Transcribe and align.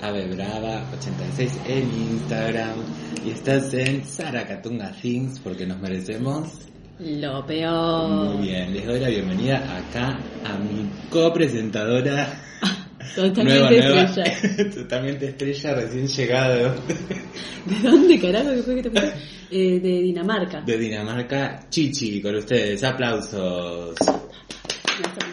avebrava86 0.00 1.50
en 1.66 1.84
Instagram 2.12 2.76
y 3.24 3.30
estás 3.30 3.72
en 3.74 4.04
Saracatunga 4.04 4.92
Things 5.00 5.38
porque 5.40 5.66
nos 5.66 5.78
merecemos 5.80 6.68
lo 6.98 7.46
peor. 7.46 8.34
Muy 8.34 8.48
bien, 8.48 8.72
les 8.72 8.84
doy 8.84 8.98
la 8.98 9.08
bienvenida 9.08 9.58
acá 9.76 10.18
a 10.44 10.58
mi 10.58 10.90
copresentadora. 11.08 12.40
Totalmente 13.14 13.78
estrella. 13.78 14.70
Totalmente 14.74 15.28
estrella, 15.28 15.74
recién 15.74 16.08
llegado. 16.08 16.74
¿De 17.66 17.88
dónde 17.88 18.18
carajo 18.18 18.50
que 18.50 18.62
fue 18.62 18.82
que 18.82 18.90
te 18.90 18.98
eh, 19.50 19.80
de 19.80 20.02
Dinamarca. 20.02 20.60
De 20.60 20.76
Dinamarca, 20.76 21.60
Chichi, 21.70 22.20
con 22.20 22.34
ustedes. 22.34 22.82
Aplausos. 22.82 23.94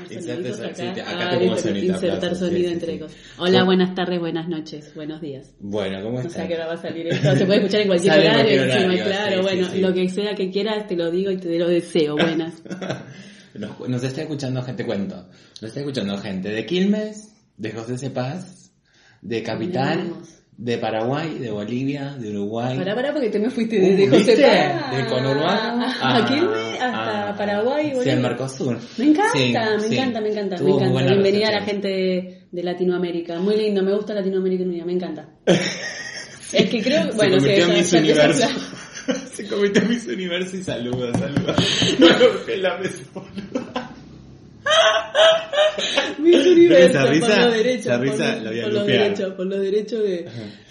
Inserte 0.09 0.49
acá. 0.49 1.05
Ah, 1.07 1.29
tenemos 1.31 1.61
sonido, 1.61 1.93
Insertar 1.93 2.35
sonido 2.35 2.67
sí, 2.69 2.73
entre 2.73 2.93
sí. 2.93 2.99
cosas. 2.99 3.17
Hola, 3.37 3.51
¿Cómo? 3.59 3.65
buenas 3.65 3.95
tardes, 3.95 4.19
buenas 4.19 4.47
noches, 4.47 4.93
buenos 4.95 5.21
días. 5.21 5.53
Bueno, 5.59 6.01
¿cómo 6.03 6.17
No 6.17 6.21
sé 6.23 6.27
están? 6.27 6.45
a 6.45 6.47
qué 6.47 6.53
hora 6.55 6.67
va 6.67 6.73
a 6.73 6.77
salir 6.77 7.07
esto. 7.07 7.35
Se 7.35 7.45
puede 7.45 7.59
escuchar 7.59 7.81
en 7.81 7.87
cualquier 7.87 8.13
horario, 8.19 8.63
encima, 8.63 8.85
horario, 8.85 9.03
claro. 9.05 9.41
bueno, 9.41 9.67
lo 9.75 9.93
que 9.93 10.09
sea 10.09 10.35
que 10.35 10.51
quieras, 10.51 10.87
te 10.87 10.95
lo 10.95 11.09
digo 11.11 11.31
y 11.31 11.37
te 11.37 11.57
lo 11.59 11.67
deseo. 11.67 12.13
Buenas. 12.15 12.53
Nos, 13.55 13.87
nos 13.87 14.03
está 14.03 14.21
escuchando 14.23 14.61
gente, 14.63 14.85
cuento. 14.85 15.15
Nos 15.61 15.63
está 15.69 15.79
escuchando 15.79 16.17
gente 16.17 16.49
de 16.49 16.65
Quilmes, 16.65 17.33
de 17.55 17.71
José 17.71 17.97
Cepaz, 17.97 18.73
de 19.21 19.41
Capital, 19.43 20.03
Miramos. 20.03 20.34
De 20.57 20.77
Paraguay, 20.77 21.37
de 21.37 21.51
Bolivia, 21.51 22.15
de 22.17 22.29
Uruguay. 22.31 22.77
Pará, 22.77 22.95
pará, 22.95 23.11
porque 23.11 23.29
te 23.29 23.39
me 23.39 23.49
fuiste 23.49 23.77
Uh, 23.77 23.81
desde 23.81 24.07
José 24.07 24.35
¿viste? 24.35 24.43
Paz 24.47 24.95
Del 24.95 25.05
conurbano 25.07 25.85
a, 25.85 26.17
a 26.17 26.25
Quilmes 26.25 26.73
hasta 26.81 27.29
a- 27.29 27.35
Paraguay. 27.35 27.85
Sí, 27.87 27.91
Bolivia. 27.95 28.13
al 28.13 28.19
Mercosur. 28.21 28.77
Me 28.97 29.05
encanta, 29.05 29.31
Sí, 29.33 29.39
me 29.53 29.79
sí. 29.89 29.95
encanta, 29.97 30.21
me 30.21 30.29
encanta, 30.29 30.55
Tuvo 30.55 30.79
me 30.79 30.85
encanta. 30.87 31.11
Bienvenida 31.11 31.47
a 31.49 31.51
la 31.51 31.61
gente 31.63 31.87
de, 31.89 32.41
de 32.51 32.63
Latinoamérica. 32.63 33.37
Muy 33.39 33.57
lindo, 33.57 33.83
me 33.83 33.93
gusta 33.93 34.13
Latinoamérica 34.13 34.63
unida, 34.63 34.85
me 34.85 34.93
encanta. 34.93 35.27
es 35.45 36.69
que 36.69 36.81
creo, 36.81 37.11
Se 37.11 37.17
bueno, 37.17 37.39
sí, 37.39 37.45
convirtió 37.47 37.65
en 37.65 37.73
Miss 37.73 37.93
Universo. 37.93 38.47
Se 39.33 39.47
convirtió 39.47 39.81
en 39.83 39.89
Miss 39.89 40.07
Universo 40.07 40.55
y 40.57 40.63
saluda, 40.63 41.11
saluda. 41.19 41.55
No 41.99 42.07
la 42.57 42.77
mesa. 42.77 43.03
Miss 46.19 46.45
Universo, 46.47 46.99
esa 46.99 47.05
risa- 47.11 47.27
por 47.27 47.45
lo 47.45 47.51
derecho, 47.51 47.89
esa 47.89 47.97
por, 47.97 48.07
risa 48.07 48.35
lo- 48.37 48.61
por 48.63 48.73
lo 48.73 48.83
derecho, 48.85 49.35
por 49.35 49.45
lo 49.47 49.59
derecho 49.59 49.99
de... 50.01 50.25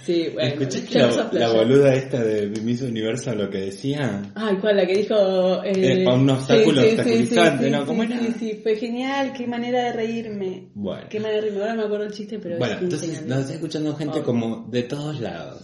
Sí, 0.05 0.29
bueno, 0.35 0.49
¿Escuchaste 0.61 0.99
la, 0.99 1.47
la 1.47 1.53
boluda 1.53 1.95
esta 1.95 2.23
de 2.23 2.49
Miss 2.63 2.83
Universo 2.83 3.35
lo 3.35 3.49
que 3.49 3.59
decía? 3.59 4.23
Ay, 4.35 4.57
¿cuál? 4.61 4.77
La 4.77 4.87
que 4.87 4.99
dijo... 4.99 5.65
Eh, 5.65 6.03
Eh, 6.03 6.07
un 6.07 6.29
obstáculo 6.29 6.83
sí, 6.83 6.89
sí, 6.91 6.95
obstaculizante, 6.97 7.65
sí, 7.65 7.71
¿no? 7.71 7.87
¿Cómo 7.87 8.03
sí, 8.05 8.13
era? 8.13 8.21
Sí, 8.23 8.35
sí, 8.39 8.61
fue 8.63 8.77
genial, 8.77 9.33
qué 9.35 9.47
manera 9.47 9.85
de 9.85 9.93
reírme. 9.95 10.69
Bueno. 10.75 11.07
Qué 11.09 11.21
manera 11.21 11.37
de 11.37 11.41
reírme, 11.43 11.61
ahora 11.63 11.75
me 11.77 11.83
acuerdo 11.85 12.05
el 12.07 12.13
chiste, 12.13 12.39
pero 12.39 12.59
Bueno, 12.59 12.75
es 12.77 12.83
entonces 12.83 13.27
nos 13.27 13.39
está 13.41 13.55
escuchando 13.55 13.95
gente 13.97 14.19
Oh. 14.19 14.25
como 14.25 14.69
de 14.71 14.83
todos 14.83 15.21
lados. 15.21 15.63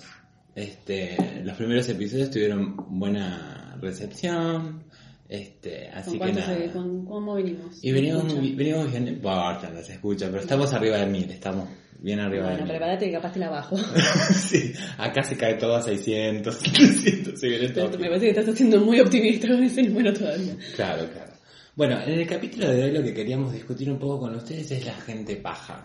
Este, 0.54 1.16
los 1.44 1.56
primeros 1.56 1.88
episodios 1.88 2.30
tuvieron 2.30 2.76
buena 2.98 3.76
recepción. 3.80 4.84
Este, 5.30 5.88
así 5.90 6.18
¿Con 6.18 6.26
que 6.26 6.40
nada. 6.40 6.56
eh, 6.58 6.70
con- 6.72 7.04
¿Cómo 7.06 7.34
venimos? 7.36 7.78
Y 7.84 7.92
venimos, 7.92 8.24
venimos 8.56 8.90
bien, 8.90 9.04
no 9.04 9.10
importa, 9.10 9.70
no 9.72 9.80
se 9.80 9.92
escucha, 9.92 10.26
pero 10.26 10.40
estamos 10.40 10.72
arriba 10.72 10.96
de 10.96 11.06
mil, 11.06 11.30
estamos 11.30 11.68
bien 12.00 12.18
arriba 12.18 12.42
Bueno, 12.46 12.56
de 12.56 12.62
mil. 12.64 12.70
prepárate 12.72 13.06
que 13.06 13.12
capaz 13.12 13.32
te 13.34 13.38
la 13.38 13.48
bajo. 13.48 13.76
sí, 14.34 14.72
acá 14.98 15.22
se 15.22 15.36
cae 15.36 15.54
todo 15.54 15.76
a 15.76 15.82
600, 15.82 16.52
700, 16.56 17.38
se 17.40 17.48
viene 17.48 17.68
todo. 17.68 17.90
Me 17.96 18.08
parece 18.08 18.32
que 18.32 18.40
estás 18.40 18.56
siendo 18.56 18.80
muy 18.80 18.98
optimista 18.98 19.46
con 19.46 19.62
ese 19.62 19.84
número 19.84 20.12
todavía. 20.12 20.56
Claro, 20.74 21.06
claro. 21.12 21.30
Bueno, 21.76 22.02
en 22.02 22.10
el 22.18 22.26
capítulo 22.26 22.68
de 22.68 22.82
hoy 22.82 22.90
lo 22.90 23.02
que 23.04 23.14
queríamos 23.14 23.52
discutir 23.52 23.88
un 23.88 24.00
poco 24.00 24.18
con 24.18 24.34
ustedes 24.34 24.68
es 24.72 24.84
la 24.84 24.94
gente 24.94 25.36
paja. 25.36 25.84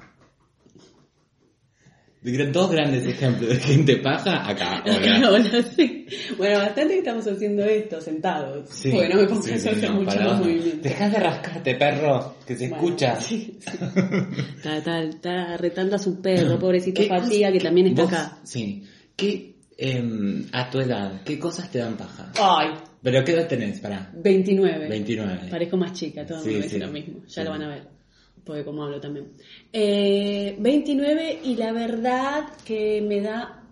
Dos 2.26 2.72
grandes 2.72 3.06
ejemplos 3.06 3.50
de 3.50 3.56
gente 3.58 3.98
paja 3.98 4.50
acá. 4.50 4.84
Hola. 4.88 5.30
Hola, 5.30 5.62
sí. 5.76 6.08
Bueno, 6.38 6.58
bastante 6.58 6.94
que 6.94 7.00
estamos 7.00 7.28
haciendo 7.28 7.64
esto 7.64 8.02
sentados. 8.02 8.68
Sí, 8.70 8.90
porque 8.92 9.10
no 9.10 9.22
me 9.22 9.28
pongo 9.28 9.44
sí, 9.44 9.52
a 9.52 9.56
hacer 9.56 9.84
no, 9.84 10.02
mucho 10.02 10.20
más 10.20 10.40
movimiento. 10.40 10.78
Dejá 10.82 11.10
de 11.10 11.20
rascarte, 11.20 11.76
perro, 11.76 12.36
que 12.48 12.56
se 12.56 12.70
Bueno, 12.70 12.84
escucha. 12.84 13.16
sí, 13.22 13.60
sí. 13.60 13.78
Está, 14.58 14.78
está, 14.78 15.02
está 15.04 15.58
retando 15.58 15.98
a 15.98 16.00
su 16.00 16.20
perro, 16.20 16.58
pobrecito 16.60 17.04
¿Qué 17.04 17.10
Fatiga, 17.10 17.52
que 17.52 17.60
también 17.60 17.88
está 17.88 18.04
vos- 18.06 18.14
acá. 18.14 18.38
Sí. 18.44 18.84
¿Qué, 19.16 19.58
em, 19.78 20.48
a 20.52 20.68
tu 20.72 20.80
edad, 20.80 21.22
qué 21.24 21.38
cosas 21.38 21.70
te 21.70 21.78
dan 21.78 21.96
paja? 21.96 22.32
Ay, 22.42 22.70
¿Pero 23.04 23.24
qué 23.24 23.34
edad 23.34 23.48
tenés? 23.48 23.80
Pará. 23.82 24.12
29. 24.16 24.90
29. 24.90 25.50
Parezco 25.52 25.78
más 25.78 25.94
chica, 25.94 26.26
todo 26.26 26.40
el 26.40 26.46
mundo 26.46 26.60
dice 26.64 26.80
lo 26.80 26.88
mismo. 26.88 27.20
Ya 27.28 27.44
lo 27.44 27.52
van 27.52 27.62
a 27.62 27.68
ver. 27.68 27.96
Porque 28.46 28.64
como 28.64 28.84
hablo 28.84 29.00
también. 29.02 29.32
Eh, 29.74 30.56
29 30.60 31.40
y 31.44 31.56
la 31.56 31.72
verdad 31.74 32.46
que 32.64 33.02
me 33.02 33.20
da... 33.22 33.64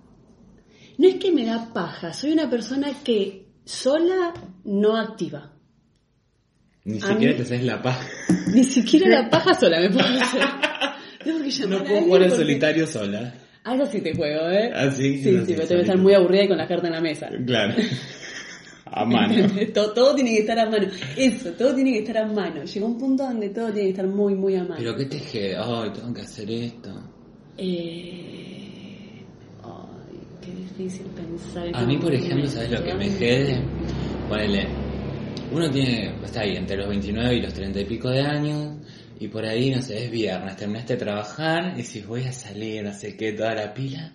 No 0.97 1.07
es 1.07 1.15
que 1.15 1.31
me 1.31 1.45
da 1.45 1.71
paja, 1.73 2.11
soy 2.13 2.31
una 2.33 2.49
persona 2.49 2.89
que 3.03 3.45
sola 3.65 4.33
no 4.65 4.97
activa. 4.97 5.53
Ni 6.85 6.97
A 6.97 7.01
siquiera 7.07 7.31
mí- 7.33 7.37
te 7.37 7.43
haces 7.43 7.63
la 7.63 7.81
paja. 7.81 8.07
Ni 8.53 8.63
siquiera 8.63 9.07
la 9.21 9.29
paja 9.29 9.53
sola 9.59 9.79
me 9.79 9.89
puedo 9.89 10.05
hacer. 10.05 10.41
Tengo 11.23 11.41
que 11.43 11.49
llamar 11.51 11.79
No 11.79 11.85
puedo 11.85 12.01
jugar 12.01 12.21
porque- 12.21 12.35
solitario 12.35 12.87
sola. 12.87 13.33
Algo 13.65 13.85
sí 13.85 14.01
te 14.01 14.13
juego, 14.13 14.49
¿eh? 14.49 14.71
Ah, 14.75 14.91
sí, 14.91 15.23
Sí, 15.23 15.31
no, 15.31 15.39
sí, 15.41 15.45
sí, 15.47 15.53
pero 15.55 15.67
tengo 15.67 15.79
que 15.79 15.85
estar 15.85 15.97
muy 15.97 16.13
aburrida 16.13 16.43
y 16.43 16.47
con 16.49 16.57
la 16.57 16.67
carta 16.67 16.87
en 16.87 16.93
la 16.93 16.99
mesa. 17.01 17.29
Claro. 17.45 17.75
A 18.95 19.05
mano. 19.05 19.47
todo, 19.73 19.91
todo 19.91 20.15
tiene 20.15 20.31
que 20.31 20.39
estar 20.41 20.59
a 20.59 20.69
mano. 20.69 20.87
Eso, 21.17 21.51
todo 21.53 21.73
tiene 21.73 21.93
que 21.93 21.99
estar 21.99 22.17
a 22.19 22.27
mano. 22.27 22.63
Llegó 22.63 22.85
un 22.85 22.97
punto 22.99 23.23
donde 23.23 23.49
todo 23.49 23.65
tiene 23.67 23.85
que 23.85 23.89
estar 23.89 24.07
muy, 24.07 24.35
muy 24.35 24.55
a 24.55 24.63
mano. 24.63 24.75
Pero 24.77 24.95
qué 24.95 25.05
te 25.05 25.15
dije, 25.15 25.55
ay, 25.57 25.89
tengo 25.93 26.13
que 26.13 26.21
hacer 26.21 26.51
esto. 26.51 26.89
Eh... 27.57 29.23
Ay, 29.63 30.19
qué 30.41 30.51
difícil 30.51 31.07
pensar. 31.07 31.67
en 31.67 31.75
A 31.75 31.85
mí, 31.85 31.97
por 31.97 32.13
ejemplo. 32.13 32.47
¿sabes 32.47 32.71
lo 32.71 32.83
que 32.83 32.93
me 32.93 33.09
jede? 33.09 33.63
Ponele, 34.29 34.67
uno 35.51 35.69
tiene, 35.69 36.15
está 36.23 36.41
ahí, 36.41 36.55
entre 36.55 36.77
los 36.77 36.87
29 36.87 37.35
y 37.35 37.41
los 37.41 37.53
30 37.53 37.81
y 37.81 37.85
pico 37.85 38.09
de 38.09 38.21
años, 38.21 38.77
y 39.19 39.27
por 39.27 39.45
ahí, 39.45 39.71
no 39.71 39.81
sé, 39.81 40.05
es 40.05 40.11
viernes, 40.11 40.55
terminaste 40.55 40.93
de 40.93 40.99
trabajar, 40.99 41.79
y 41.79 41.83
si 41.83 42.01
voy 42.01 42.23
a 42.23 42.31
salir, 42.31 42.83
no 42.83 42.93
sé 42.93 43.15
qué, 43.15 43.33
toda 43.33 43.53
la 43.53 43.73
pila, 43.73 44.13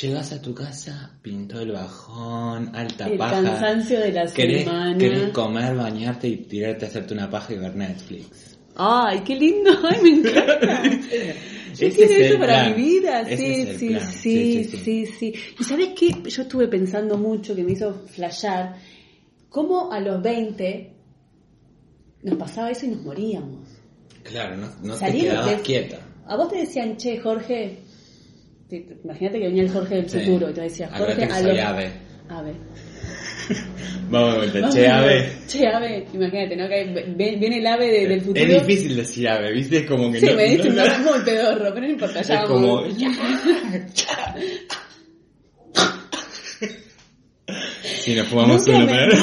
llegas 0.00 0.32
a 0.32 0.40
tu 0.42 0.54
casa, 0.54 1.18
pintó 1.22 1.60
el 1.60 1.72
bajón, 1.72 2.74
alta 2.74 3.06
El 3.06 3.18
paja. 3.18 3.42
cansancio 3.42 4.00
de 4.00 4.12
la 4.12 4.26
querés, 4.26 4.64
semana. 4.64 4.98
querés 4.98 5.30
comer, 5.32 5.74
bañarte 5.76 6.28
y 6.28 6.36
tirarte 6.38 6.84
a 6.86 6.88
hacerte 6.88 7.14
una 7.14 7.30
paja 7.30 7.52
y 7.54 7.58
ver 7.58 7.74
Netflix. 7.76 8.58
Ay, 8.76 9.20
qué 9.24 9.36
lindo. 9.36 9.70
Ay, 9.88 10.02
me 10.02 10.10
encanta. 10.28 10.82
Yo 11.76 11.90
quiero 11.90 12.04
es 12.04 12.10
el 12.10 12.22
eso 12.22 12.38
para 12.38 12.64
plan. 12.64 12.76
mi 12.76 12.82
vida. 12.82 13.24
Sí, 13.24 13.32
el 13.66 13.78
sí, 13.78 13.88
plan. 13.88 14.00
sí, 14.12 14.18
Sí, 14.18 14.64
sí, 14.64 14.76
sí, 14.78 15.06
sí. 15.06 15.34
¿Y 15.60 15.64
sabes 15.64 15.88
qué? 15.98 16.10
Yo 16.30 16.42
estuve 16.42 16.68
pensando 16.68 17.16
mucho, 17.18 17.54
que 17.54 17.62
me 17.62 17.72
hizo 17.72 17.92
flashear, 17.94 18.76
cómo 19.50 19.92
a 19.92 20.00
los 20.00 20.22
20 20.22 20.92
nos 22.22 22.38
pasaba 22.38 22.70
eso 22.70 22.86
y 22.86 22.90
nos 22.90 23.02
moríamos. 23.02 23.68
Claro, 24.22 24.56
no, 24.56 24.68
no 24.82 24.96
te 24.96 25.12
quedabas 25.12 25.60
quieta. 25.62 25.98
A 26.26 26.36
vos 26.36 26.48
te 26.50 26.56
decían, 26.58 26.96
che, 26.96 27.18
Jorge, 27.20 27.78
imagínate 28.70 29.38
que 29.38 29.46
venía 29.46 29.62
el 29.62 29.70
Jorge 29.70 29.94
del 29.96 30.10
Sí. 30.10 30.20
futuro 30.20 30.50
y 30.50 30.52
te 30.54 30.60
decía, 30.62 30.88
Jorge, 30.96 31.24
a 31.24 31.40
los... 31.40 31.58
ave. 31.60 31.92
Ave. 32.28 32.52
Vamos 34.10 34.32
de 34.32 34.38
vuelta, 34.50 34.68
che, 34.70 34.88
ave. 34.88 35.32
Che, 35.46 35.66
ave, 35.68 36.06
imagínate, 36.12 36.56
¿no? 36.56 36.68
Que 36.68 37.14
viene 37.16 37.58
el 37.58 37.66
ave 37.66 37.86
de- 37.90 38.08
del 38.08 38.20
futuro. 38.22 38.40
Es 38.44 38.66
difícil 38.66 38.96
decir 38.96 39.28
ave, 39.28 39.52
¿viste? 39.52 39.78
Es 39.78 39.86
como 39.86 40.10
que 40.10 40.18
Sí, 40.20 40.26
no... 40.26 40.34
me 40.34 40.44
diste 40.50 40.68
un 40.68 40.76
no- 40.76 40.84
nombre 40.86 41.12
muy 41.12 41.24
pedorro, 41.24 41.74
pero 41.74 41.80
no 41.86 41.88
importa, 41.92 42.22
ya 42.22 42.34
Es 42.34 42.48
vamos. 42.48 42.48
como... 42.48 42.86
Si 48.04 48.14
nos 48.14 48.26
fumamos 48.28 48.66
uno, 48.68 48.80
me- 48.80 48.86
pero... 48.86 49.16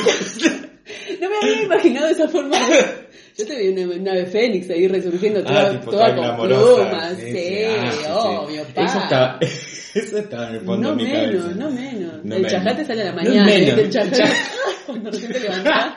No 1.21 1.29
me 1.29 1.37
había 1.41 1.63
imaginado 1.63 2.07
esa 2.07 2.27
forma 2.27 2.57
de... 2.67 3.02
Yo 3.37 3.45
te 3.47 3.55
vi 3.57 3.69
una 3.83 3.95
nave 3.97 4.25
fénix 4.27 4.69
ahí 4.69 4.87
resurgiendo 4.87 5.43
toda, 5.43 5.67
Ah, 5.67 5.71
tipo, 5.71 5.91
toda 5.91 6.15
toda 6.15 6.37
con 6.37 6.47
plumas. 6.47 7.17
Sí, 7.17 7.31
Sí, 7.31 7.63
ah, 7.67 7.91
sí, 7.91 8.05
obvio, 8.09 8.63
pa. 8.75 8.85
Eso 8.85 8.99
estaba, 8.99 9.39
eso 9.95 10.17
estaba 10.19 10.49
en 10.49 10.55
el 10.55 10.61
fondo 10.61 10.89
No 10.91 10.95
de 10.95 11.03
mi 11.03 11.11
menos, 11.11 11.41
cabeza. 11.43 11.59
no 11.59 11.71
menos. 11.71 12.13
No 12.13 12.35
el 12.35 12.41
menos. 12.41 12.51
chajate 12.51 12.85
sale 12.85 13.01
a 13.01 13.05
la 13.05 13.11
No 13.11 13.17
mañana. 13.23 13.45
menos. 13.45 13.77
El 13.79 13.89
chajate, 13.89 14.23
cuando 14.85 15.11
recién 15.11 15.31
te 15.33 15.39
levantás. 15.39 15.93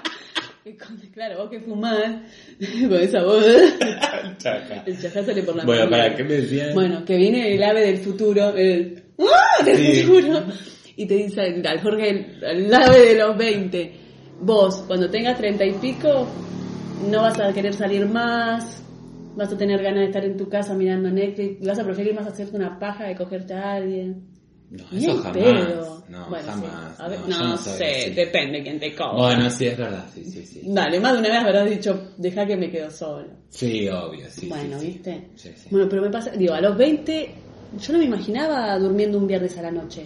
Claro, 1.14 1.38
vos 1.38 1.50
que 1.50 1.60
fumás, 1.60 1.98
con 2.88 2.94
esa 3.00 3.22
voz, 3.22 3.44
Chaca. 4.38 4.82
el 4.84 5.00
chajá 5.00 5.22
sale 5.24 5.42
por 5.44 5.54
la 5.56 5.64
Bueno, 5.64 5.84
mañana. 5.84 6.04
para, 6.04 6.16
¿qué 6.16 6.24
me 6.24 6.34
decían? 6.34 6.74
Bueno, 6.74 7.04
que 7.04 7.16
viene 7.16 7.54
el 7.54 7.62
ave 7.62 7.82
del 7.86 7.98
futuro, 7.98 8.54
el 8.56 9.02
¡Ah! 9.20 9.62
del 9.64 9.76
Sí. 9.76 10.02
futuro, 10.02 10.42
y 10.96 11.06
te 11.06 11.14
dice 11.14 11.40
al 11.64 11.80
Jorge, 11.80 12.10
el, 12.10 12.42
el 12.66 12.74
ave 12.74 12.98
de 13.00 13.14
los 13.14 13.36
20, 13.38 13.92
vos, 14.40 14.82
cuando 14.88 15.08
tengas 15.08 15.38
30 15.38 15.64
y 15.66 15.72
pico, 15.74 16.28
no 17.10 17.22
vas 17.22 17.38
a 17.38 17.52
querer 17.52 17.74
salir 17.74 18.06
más, 18.06 18.82
vas 19.36 19.52
a 19.52 19.56
tener 19.56 19.82
ganas 19.82 20.00
de 20.00 20.06
estar 20.06 20.24
en 20.24 20.36
tu 20.36 20.48
casa 20.48 20.74
mirando 20.74 21.10
Netflix, 21.10 21.64
vas 21.66 21.78
a 21.78 21.84
preferir 21.84 22.14
más 22.14 22.26
hacerte 22.26 22.56
una 22.56 22.78
paja 22.78 23.04
de 23.04 23.16
cogerte 23.16 23.54
a 23.54 23.74
alguien. 23.74 24.34
No, 24.70 24.84
eso 24.92 25.16
jamás. 25.18 25.32
pedo. 25.32 26.04
No, 26.08 26.28
Bueno, 26.28 26.44
sí. 26.44 26.50
jamás. 26.50 27.00
A 27.00 27.08
ver, 27.08 27.20
no, 27.20 27.38
no, 27.38 27.48
no 27.50 27.56
sé, 27.56 28.12
depende 28.16 28.62
quién 28.62 28.80
te 28.80 28.94
cobra. 28.94 29.12
Bueno, 29.12 29.50
sí, 29.50 29.66
es 29.66 29.78
verdad, 29.78 30.04
sí, 30.12 30.24
sí, 30.24 30.44
sí. 30.44 30.60
Dale, 30.64 30.98
más 30.98 31.12
de 31.12 31.18
una 31.20 31.28
vez 31.28 31.38
habrás 31.38 31.70
dicho, 31.70 32.12
deja 32.16 32.46
que 32.46 32.56
me 32.56 32.70
quedo 32.70 32.90
solo. 32.90 33.28
Sí, 33.48 33.88
obvio, 33.88 34.26
sí. 34.28 34.48
bueno, 34.48 34.78
sí. 34.80 34.86
¿viste? 34.86 35.28
Sí, 35.36 35.50
sí. 35.54 35.68
Bueno, 35.70 35.86
pero 35.88 36.02
me 36.02 36.10
pasa, 36.10 36.30
digo, 36.32 36.54
a 36.54 36.60
los 36.60 36.76
20, 36.76 37.30
yo 37.78 37.92
no 37.92 37.98
me 38.00 38.04
imaginaba 38.06 38.76
durmiendo 38.78 39.18
un 39.18 39.26
viernes 39.28 39.56
a 39.58 39.62
la 39.62 39.70
noche. 39.70 40.04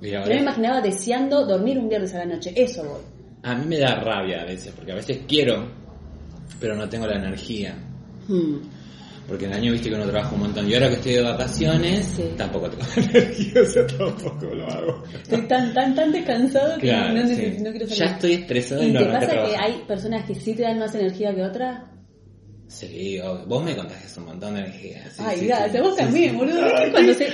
Yo 0.00 0.18
ahora- 0.18 0.34
me 0.34 0.40
imaginaba 0.40 0.80
deseando 0.80 1.44
dormir 1.44 1.78
un 1.78 1.88
viernes 1.90 2.14
a 2.14 2.18
la 2.18 2.24
noche. 2.26 2.52
Eso 2.56 2.82
voy. 2.84 3.00
A 3.42 3.54
mí 3.54 3.66
me 3.66 3.78
da 3.78 3.96
rabia 3.96 4.42
a 4.42 4.44
veces, 4.46 4.72
porque 4.74 4.92
a 4.92 4.96
veces 4.96 5.20
quiero, 5.28 5.66
pero 6.58 6.74
no 6.74 6.88
tengo 6.88 7.06
la 7.06 7.16
energía. 7.16 7.74
Hmm. 8.28 8.56
Porque 9.28 9.44
en 9.44 9.52
el 9.52 9.58
año 9.58 9.72
viste 9.72 9.88
que 9.90 9.94
uno 9.94 10.06
trabaja 10.06 10.34
un 10.34 10.40
montón. 10.40 10.68
Y 10.68 10.74
ahora 10.74 10.88
que 10.88 10.94
estoy 10.94 11.12
de 11.12 11.22
vacaciones, 11.22 12.04
Sí. 12.16 12.24
tampoco 12.36 12.68
tengo 12.68 12.82
energía, 12.96 13.62
o 13.62 13.64
sea, 13.66 13.86
tampoco 13.86 14.46
lo 14.46 14.66
hago. 14.68 15.04
Estoy 15.22 15.42
tan, 15.46 15.72
tan, 15.72 15.94
tan 15.94 16.10
descansado 16.10 16.74
que 16.78 16.88
Claro, 16.88 17.14
no, 17.14 17.26
sí. 17.28 17.34
neces- 17.34 17.58
no 17.62 17.70
quiero 17.70 17.86
salir. 17.86 17.98
Ya 17.98 18.06
estoy 18.06 18.32
estresado 18.32 18.82
y, 18.82 18.86
¿Y 18.86 18.92
no 18.92 19.00
te 19.00 19.06
pasa 19.06 19.30
que 19.30 19.56
hay 19.56 19.82
personas 19.86 20.24
que 20.24 20.34
sí 20.34 20.54
te 20.54 20.62
dan 20.62 20.78
más 20.80 20.92
energía 20.96 21.32
que 21.34 21.42
otras? 21.44 21.78
Sí, 22.72 23.18
obvio. 23.18 23.46
vos 23.46 23.64
me 23.64 23.74
contagias 23.74 24.16
un 24.16 24.26
montón 24.26 24.54
de 24.54 24.60
energía. 24.60 25.04
sí, 25.10 25.22
Ay, 25.26 25.38
sí, 25.40 25.46
gracias, 25.46 25.72
sí. 25.72 25.78
vos 25.80 25.96
también, 25.96 26.38
boludo. 26.38 26.62
¿Viste 26.62 26.76
Ay, 26.84 26.90
cuando 26.92 27.14
se... 27.14 27.28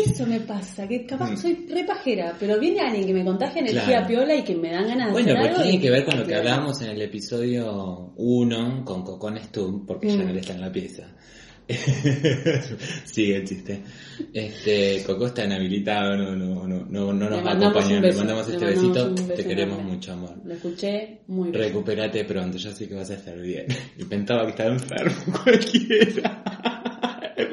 Eso 0.00 0.26
me 0.26 0.40
pasa, 0.40 0.86
que 0.86 1.04
capaz 1.04 1.32
Mm. 1.32 1.36
soy 1.36 1.66
re 1.68 1.84
pajera, 1.84 2.36
pero 2.38 2.60
viene 2.60 2.80
alguien 2.80 3.04
que 3.06 3.12
me 3.12 3.24
contagia 3.24 3.60
energía 3.60 3.84
Claro. 3.84 4.06
piola 4.06 4.34
y 4.36 4.44
que 4.44 4.54
me 4.54 4.70
dan 4.70 4.86
ganas 4.86 5.06
de 5.08 5.12
Bueno, 5.12 5.28
hacer 5.32 5.42
pero 5.42 5.50
algo. 5.54 5.62
tiene 5.64 5.78
y- 5.78 5.80
que 5.80 5.90
ver 5.90 6.04
con 6.04 6.18
lo 6.18 6.24
que 6.26 6.34
hablábamos 6.36 6.80
en 6.82 6.90
el 6.90 7.02
episodio 7.02 8.12
1 8.16 8.84
con 8.84 9.02
Cocón 9.02 9.36
Stum, 9.40 9.84
porque 9.84 10.08
ya 10.08 10.14
Mm. 10.22 10.32
no 10.32 10.38
está 10.38 10.54
en 10.54 10.60
la 10.60 10.70
pieza. 10.72 11.02
Sigue 13.04 13.36
el 13.36 13.44
chiste. 13.46 13.82
Este, 14.32 15.02
Coco 15.06 15.26
está 15.26 15.44
inhabilitado, 15.44 16.16
no, 16.16 16.34
no, 16.34 16.66
no, 16.66 16.84
no, 16.88 17.12
no 17.12 17.30
nos 17.30 17.44
va 17.44 17.50
a 17.50 17.56
acompañar. 17.56 18.02
Le 18.02 18.12
mandamos 18.14 18.48
este 18.48 18.64
besito. 18.64 19.14
Te 19.14 19.44
queremos 19.44 19.82
mucho, 19.82 20.12
amor. 20.12 20.34
Lo 20.44 20.54
escuché 20.54 21.20
muy 21.26 21.50
bien. 21.50 21.62
Recupérate 21.64 22.24
pronto, 22.24 22.56
yo 22.56 22.72
sé 22.72 22.88
que 22.88 22.94
vas 22.94 23.10
a 23.10 23.14
estar 23.14 23.38
bien. 23.38 23.66
Y 23.98 24.04
pensaba 24.04 24.44
que 24.44 24.50
estaba 24.50 24.70
enfermo 24.70 25.16
cualquiera. 25.44 26.42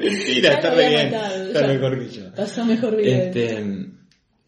Mentira, 0.00 0.54
está 0.54 0.74
re 0.74 0.88
bien. 0.88 1.14
Está 1.14 1.66
mejor 1.66 1.98
que 1.98 2.14
yo. 2.14 2.32
Pasó 2.34 2.64
mejor 2.64 2.96
vida. 2.96 3.16
Este, 3.18 3.64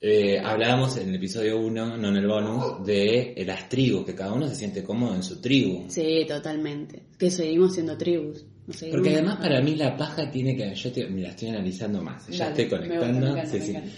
eh, 0.01 0.39
hablábamos 0.39 0.97
en 0.97 1.09
el 1.09 1.17
episodio 1.17 1.59
1, 1.59 1.97
no 1.97 2.09
en 2.09 2.17
el 2.17 2.27
bonus, 2.27 2.87
de 2.87 3.33
eh, 3.37 3.45
las 3.45 3.69
tribus, 3.69 4.07
que 4.07 4.15
cada 4.15 4.33
uno 4.33 4.47
se 4.49 4.55
siente 4.55 4.85
cómodo 4.85 5.15
en 5.15 5.25
su 5.25 5.41
tribu. 5.41 5.87
Sí, 5.89 6.25
totalmente. 6.29 7.03
Que 7.19 7.31
seguimos 7.31 7.75
siendo 7.75 7.99
tribus. 7.99 8.45
No 8.69 8.91
Porque 8.91 9.11
además 9.15 9.37
para 9.37 9.61
mí 9.63 9.75
la 9.77 9.97
paja 9.97 10.31
tiene 10.31 10.55
que... 10.57 10.75
Yo 10.75 10.93
te, 10.93 11.07
mira, 11.09 11.31
estoy 11.31 11.49
analizando 11.49 12.03
más, 12.03 12.27
ya 12.29 12.51
Dale, 12.51 12.63
estoy 12.63 12.79
me 12.79 12.85
gusta, 12.87 13.01
conectando. 13.01 13.21
me 13.27 13.31
encanta, 13.33 13.51
sí, 13.51 13.59
me 13.59 13.65
sí. 13.65 13.71
encanta. 13.71 13.91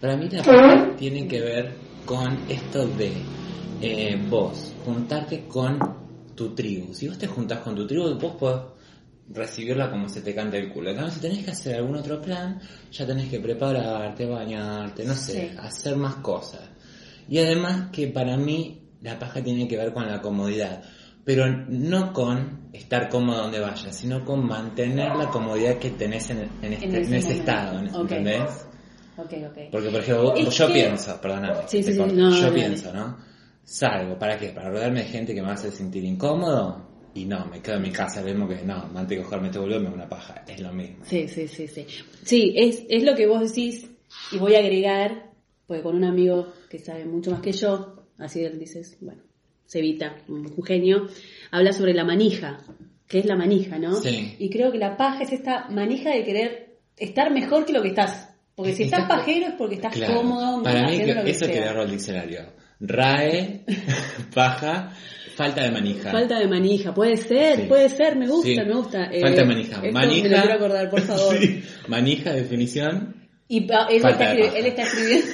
Para 0.00 0.16
mí 0.16 0.28
la 0.30 0.42
paja 0.42 0.96
tiene 0.96 1.28
que 1.28 1.40
ver 1.40 1.72
con 2.06 2.38
esto 2.48 2.86
de 2.88 3.12
eh, 3.80 4.18
vos 4.28 4.72
juntarte 4.84 5.44
con 5.46 5.78
tu 6.34 6.54
tribu. 6.54 6.92
Si 6.94 7.06
vos 7.08 7.18
te 7.18 7.26
juntás 7.26 7.60
con 7.60 7.74
tu 7.74 7.86
tribu, 7.86 8.14
vos 8.18 8.36
podés 8.36 8.60
recibirla 9.32 9.90
como 9.90 10.08
se 10.08 10.20
te 10.20 10.34
canta 10.34 10.56
el 10.58 10.70
culo. 10.70 10.94
Cambio, 10.94 11.10
si 11.12 11.20
tenés 11.20 11.44
que 11.44 11.50
hacer 11.52 11.76
algún 11.76 11.96
otro 11.96 12.20
plan, 12.20 12.60
ya 12.92 13.06
tenés 13.06 13.28
que 13.30 13.40
prepararte, 13.40 14.26
bañarte, 14.26 15.04
no 15.04 15.14
sé, 15.14 15.50
Sí. 15.50 15.56
hacer 15.58 15.96
más 15.96 16.16
cosas. 16.16 16.60
Y 17.28 17.38
además 17.38 17.90
que 17.90 18.08
para 18.08 18.36
mí 18.36 18.82
la 19.00 19.18
paja 19.18 19.42
tiene 19.42 19.66
que 19.66 19.76
ver 19.78 19.92
con 19.94 20.06
la 20.06 20.20
comodidad, 20.20 20.82
pero 21.24 21.46
no 21.68 22.12
con 22.12 22.68
estar 22.72 23.08
cómodo 23.08 23.42
donde 23.42 23.60
vayas, 23.60 23.94
sino 23.96 24.24
con 24.24 24.46
mantener 24.46 25.14
la 25.16 25.28
comodidad 25.30 25.78
que 25.78 25.90
tenés 25.90 26.28
en, 26.30 26.48
en 26.62 26.72
este, 26.72 26.84
En 26.86 26.94
en 26.96 27.14
ese 27.14 27.32
estado. 27.38 27.78
¿entendés? 27.80 28.66
Porque, 29.16 29.90
por 29.90 30.00
ejemplo, 30.00 30.34
Es 30.36 30.56
yo 30.56 30.66
que- 30.66 30.72
pienso, 30.72 31.20
perdóname, 31.20 31.54
Sí, 31.68 31.82
sí, 31.82 31.92
sí, 31.92 31.98
corto. 31.98 32.14
no, 32.14 32.30
yo 32.40 32.52
pienso, 32.52 32.92
¿no? 32.92 33.16
Salgo, 33.62 34.18
¿para 34.18 34.36
qué? 34.36 34.48
¿Para 34.48 34.70
rodearme 34.70 35.00
de 35.04 35.06
gente 35.08 35.34
que 35.34 35.40
me 35.42 35.50
hace 35.50 35.70
sentir 35.70 36.04
incómodo? 36.04 36.84
Y 37.14 37.24
no, 37.26 37.46
me 37.46 37.60
quedo 37.62 37.76
en 37.76 37.82
mi 37.82 37.90
casa, 37.92 38.22
vemos 38.22 38.48
que 38.52 38.64
no, 38.64 38.74
antes 38.94 39.16
de 39.16 39.22
cogerme 39.22 39.46
este 39.46 39.60
boludo 39.60 39.80
me 39.80 39.88
una 39.88 40.08
paja, 40.08 40.44
es 40.48 40.60
lo 40.60 40.72
mismo. 40.72 41.04
Sí, 41.04 41.28
sí, 41.28 41.46
sí, 41.46 41.68
sí. 41.68 41.86
Sí, 42.24 42.52
es, 42.56 42.82
es 42.88 43.04
lo 43.04 43.14
que 43.14 43.26
vos 43.28 43.40
decís 43.40 43.88
y 44.32 44.38
voy 44.38 44.56
a 44.56 44.58
agregar, 44.58 45.30
porque 45.68 45.82
con 45.84 45.94
un 45.94 46.04
amigo 46.04 46.52
que 46.68 46.80
sabe 46.80 47.04
mucho 47.04 47.30
más 47.30 47.40
que 47.40 47.52
yo, 47.52 48.04
así 48.18 48.42
él 48.44 48.58
dices, 48.58 48.98
bueno, 49.00 49.22
Cevita, 49.66 50.16
un 50.28 50.62
genio, 50.64 51.08
habla 51.50 51.72
sobre 51.72 51.94
la 51.94 52.04
manija, 52.04 52.58
que 53.08 53.18
es 53.20 53.26
la 53.26 53.36
manija, 53.36 53.78
¿no? 53.78 53.96
Sí. 54.00 54.36
Y 54.38 54.50
creo 54.50 54.70
que 54.72 54.78
la 54.78 54.96
paja 54.96 55.22
es 55.22 55.32
esta 55.32 55.68
manija 55.70 56.10
de 56.10 56.24
querer 56.24 56.76
estar 56.96 57.32
mejor 57.32 57.64
que 57.64 57.72
lo 57.72 57.82
que 57.82 57.88
estás. 57.88 58.28
Porque 58.54 58.72
si 58.74 58.84
estás 58.84 59.00
Estás- 59.02 59.18
pajero 59.18 59.46
es 59.48 59.54
porque 59.54 59.74
estás 59.76 59.94
Claro, 59.94 60.14
cómodo, 60.16 60.62
para 60.62 60.80
mí 60.82 60.86
haciendo 60.86 61.06
que 61.06 61.14
lo 61.14 61.24
que 61.24 61.30
eso 61.30 61.44
sea. 61.44 61.54
que 61.54 61.60
agarro 61.60 61.82
el 61.82 61.90
diccionario. 61.90 62.40
RAE, 62.80 63.64
paja, 64.34 64.92
falta 65.36 65.62
de 65.62 65.70
manija. 65.70 66.10
Falta 66.10 66.38
de 66.38 66.46
manija, 66.48 66.92
puede 66.94 67.16
ser, 67.16 67.56
Sí. 67.62 67.66
puede 67.68 67.88
ser, 67.88 68.16
me 68.16 68.28
gusta, 68.28 68.48
Sí. 68.48 68.56
me 68.56 68.74
gusta. 68.74 69.04
Eh, 69.12 69.20
Falta 69.20 69.40
de 69.42 69.46
manija. 69.46 69.76
esto 69.82 69.92
manija. 69.92 70.22
Me 70.22 70.28
lo 70.36 70.40
quiero 70.42 70.54
acordar, 70.54 70.90
por 70.90 71.00
favor. 71.00 71.36
Manija, 71.88 72.32
definición. 72.32 73.16
Y 73.48 73.62
pa- 73.62 73.86
él, 73.90 73.96
está, 74.04 74.34
de 74.34 74.58
él 74.58 74.66
está 74.66 74.82
escribiendo. 74.82 75.26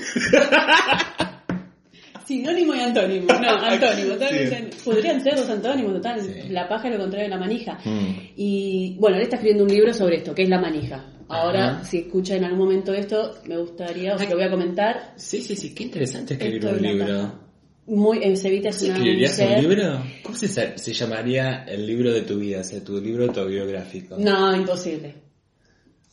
Sinónimo 2.30 2.76
y 2.76 2.80
antónimo. 2.80 3.26
No, 3.26 3.50
antónimo. 3.64 4.14
Sí. 4.14 4.84
Podrían 4.84 5.20
ser 5.20 5.36
los 5.36 5.50
antónimos, 5.50 5.94
total. 5.94 6.20
Sí. 6.20 6.48
La 6.50 6.68
paja 6.68 6.86
es 6.86 6.94
lo 6.94 7.00
contrario 7.00 7.24
de 7.24 7.30
la 7.34 7.40
manija. 7.40 7.76
Mm. 7.84 8.30
Y 8.36 8.96
bueno, 9.00 9.16
él 9.16 9.24
está 9.24 9.34
escribiendo 9.34 9.64
un 9.64 9.70
libro 9.70 9.92
sobre 9.92 10.18
esto, 10.18 10.32
que 10.32 10.44
es 10.44 10.48
la 10.48 10.60
manija. 10.60 11.04
Ahora, 11.28 11.70
Ajá. 11.70 11.84
si 11.84 11.98
escucha 11.98 12.36
en 12.36 12.44
algún 12.44 12.60
momento 12.60 12.94
esto, 12.94 13.34
me 13.48 13.56
gustaría, 13.56 14.14
o 14.14 14.18
sea, 14.18 14.26
Ay. 14.28 14.30
lo 14.30 14.36
voy 14.38 14.46
a 14.46 14.50
comentar. 14.50 15.12
Sí, 15.16 15.42
sí, 15.42 15.56
sí, 15.56 15.74
qué 15.74 15.82
interesante 15.82 16.34
escribir 16.34 16.64
Esto 16.64 16.76
un 16.78 16.84
es 16.84 16.92
libro. 16.92 17.40
Muy, 17.86 18.22
en 18.22 18.36
Sevita 18.36 18.68
es 18.68 18.78
¿Cómo 18.78 18.90
una 18.90 18.98
escribirías 18.98 19.38
un 19.40 19.68
libro? 19.68 20.02
¿Cómo 20.22 20.36
se, 20.36 20.78
se 20.78 20.92
llamaría 20.92 21.64
el 21.64 21.84
libro 21.84 22.12
de 22.12 22.22
tu 22.22 22.38
vida? 22.38 22.60
O 22.60 22.64
sea, 22.64 22.84
tu 22.84 23.00
libro 23.00 23.24
autobiográfico. 23.24 24.16
No, 24.18 24.54
imposible. 24.54 25.14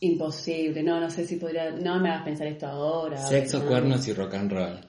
Imposible. 0.00 0.82
No, 0.82 0.98
no 0.98 1.08
sé 1.10 1.24
si 1.24 1.36
podría. 1.36 1.70
No 1.70 2.00
me 2.00 2.10
hagas 2.10 2.24
pensar 2.24 2.48
esto 2.48 2.66
ahora. 2.66 3.18
Sexo, 3.18 3.60
no. 3.60 3.66
cuernos 3.66 4.08
y 4.08 4.12
rock 4.12 4.34
and 4.34 4.50
roll. 4.50 4.80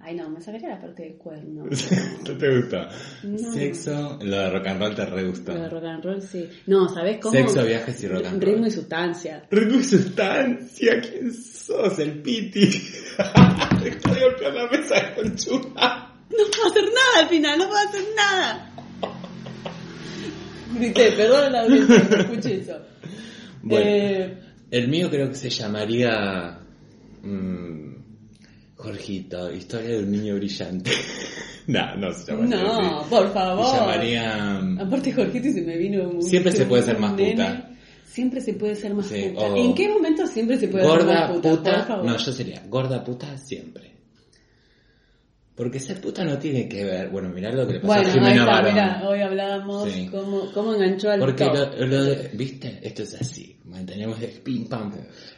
Ay, 0.00 0.14
no, 0.14 0.30
me 0.30 0.40
sacaría 0.40 0.68
la 0.70 0.80
parte 0.80 1.02
del 1.02 1.14
cuerno. 1.16 1.64
¿No 2.28 2.38
te 2.38 2.56
gustó? 2.56 2.78
No. 3.24 3.52
Sexo, 3.52 4.18
lo 4.22 4.38
de 4.38 4.50
rock 4.50 4.66
and 4.68 4.80
roll 4.80 4.94
te 4.94 5.04
re 5.04 5.24
gustó. 5.24 5.52
Lo 5.52 5.60
de 5.62 5.68
rock 5.68 5.84
and 5.84 6.04
roll, 6.04 6.22
sí. 6.22 6.48
No, 6.66 6.88
¿sabes 6.88 7.18
cómo? 7.20 7.32
Sexo, 7.34 7.64
viajes 7.64 8.02
y 8.04 8.08
rock 8.08 8.26
and 8.26 8.42
roll. 8.42 8.52
Ritmo 8.54 8.66
y 8.66 8.70
sustancia. 8.70 9.44
Ritmo 9.50 9.80
y 9.80 9.84
sustancia, 9.84 11.00
¿quién 11.00 11.32
sos? 11.34 11.98
El 11.98 12.22
piti. 12.22 12.60
De 13.82 13.90
golpear 14.20 14.54
la 14.54 14.68
mesa 14.70 15.14
con 15.14 15.34
chuma. 15.36 16.14
No 16.30 16.36
puedo 16.54 16.66
hacer 16.70 16.84
nada 16.84 17.22
al 17.22 17.28
final, 17.28 17.58
no 17.58 17.68
puedo 17.68 17.88
hacer 17.88 18.04
nada. 18.16 18.72
Grité, 20.74 21.12
perdón 21.12 21.52
la 21.52 21.62
audiencia, 21.62 22.08
no 22.10 22.16
escuché 22.18 22.54
eso. 22.60 22.78
Bueno, 23.62 23.86
Eh, 23.88 24.38
el 24.70 24.88
mío 24.88 25.10
creo 25.10 25.28
que 25.28 25.34
se 25.34 25.50
llamaría... 25.50 26.60
mm, 27.22 27.87
Jorgito, 28.78 29.52
historia 29.52 29.90
de 29.96 29.98
un 30.04 30.10
niño 30.12 30.36
brillante. 30.36 30.90
no, 31.66 31.96
no 31.96 32.12
se 32.12 32.30
llamaría 32.32 32.62
no, 32.62 33.00
así. 33.00 33.10
por 33.10 33.32
favor. 33.32 33.66
Se 33.66 33.76
llamaría... 33.76 34.60
mm, 34.62 34.80
Aparte, 34.80 35.12
Jorgito 35.12 35.48
se 35.52 35.62
me 35.62 35.76
vino 35.76 36.04
muy. 36.12 36.22
Siempre 36.22 36.52
se 36.52 36.64
puede 36.64 36.82
ser 36.84 36.98
más 36.98 37.12
nene. 37.14 37.32
puta. 37.32 37.70
Siempre 38.06 38.40
se 38.40 38.54
puede 38.54 38.74
ser 38.76 38.94
más 38.94 39.06
Sí, 39.06 39.30
puta. 39.34 39.46
o- 39.46 39.56
¿En 39.56 39.74
qué 39.74 39.88
momento 39.88 40.26
siempre 40.28 40.56
se 40.58 40.68
puede 40.68 40.84
ser 40.88 41.04
más 41.04 41.30
puta? 41.32 41.50
puta, 41.50 41.74
Por 41.74 41.86
favor. 41.86 42.04
no, 42.06 42.16
yo 42.16 42.32
sería 42.32 42.62
gorda 42.68 43.02
puta 43.04 43.36
siempre. 43.36 43.97
Porque 45.58 45.80
ser 45.80 46.00
puta 46.00 46.22
no 46.24 46.38
tiene 46.38 46.68
que 46.68 46.84
ver, 46.84 47.08
bueno, 47.10 47.28
mirá 47.30 47.50
lo 47.52 47.66
que 47.66 47.74
le 47.74 47.80
pasó 47.80 47.88
Bueno, 47.88 48.02
a 48.02 48.06
ahí 48.06 48.12
Jimena 48.12 48.34
está, 48.42 48.46
Barón. 48.52 48.72
mirá, 48.74 49.02
hoy 49.08 49.20
hablamos 49.20 49.90
Sí. 49.90 50.08
cómo, 50.08 50.52
cómo 50.54 50.74
enganchó 50.74 51.10
al 51.10 51.18
Porque 51.18 51.44
lo, 51.46 51.86
lo 51.86 52.04
de- 52.04 52.30
¿viste? 52.32 52.78
Esto 52.80 53.02
es 53.02 53.14
así, 53.20 53.58
mantenemos 53.64 54.22
el 54.22 54.30
pim 54.40 54.68
pam. 54.68 54.92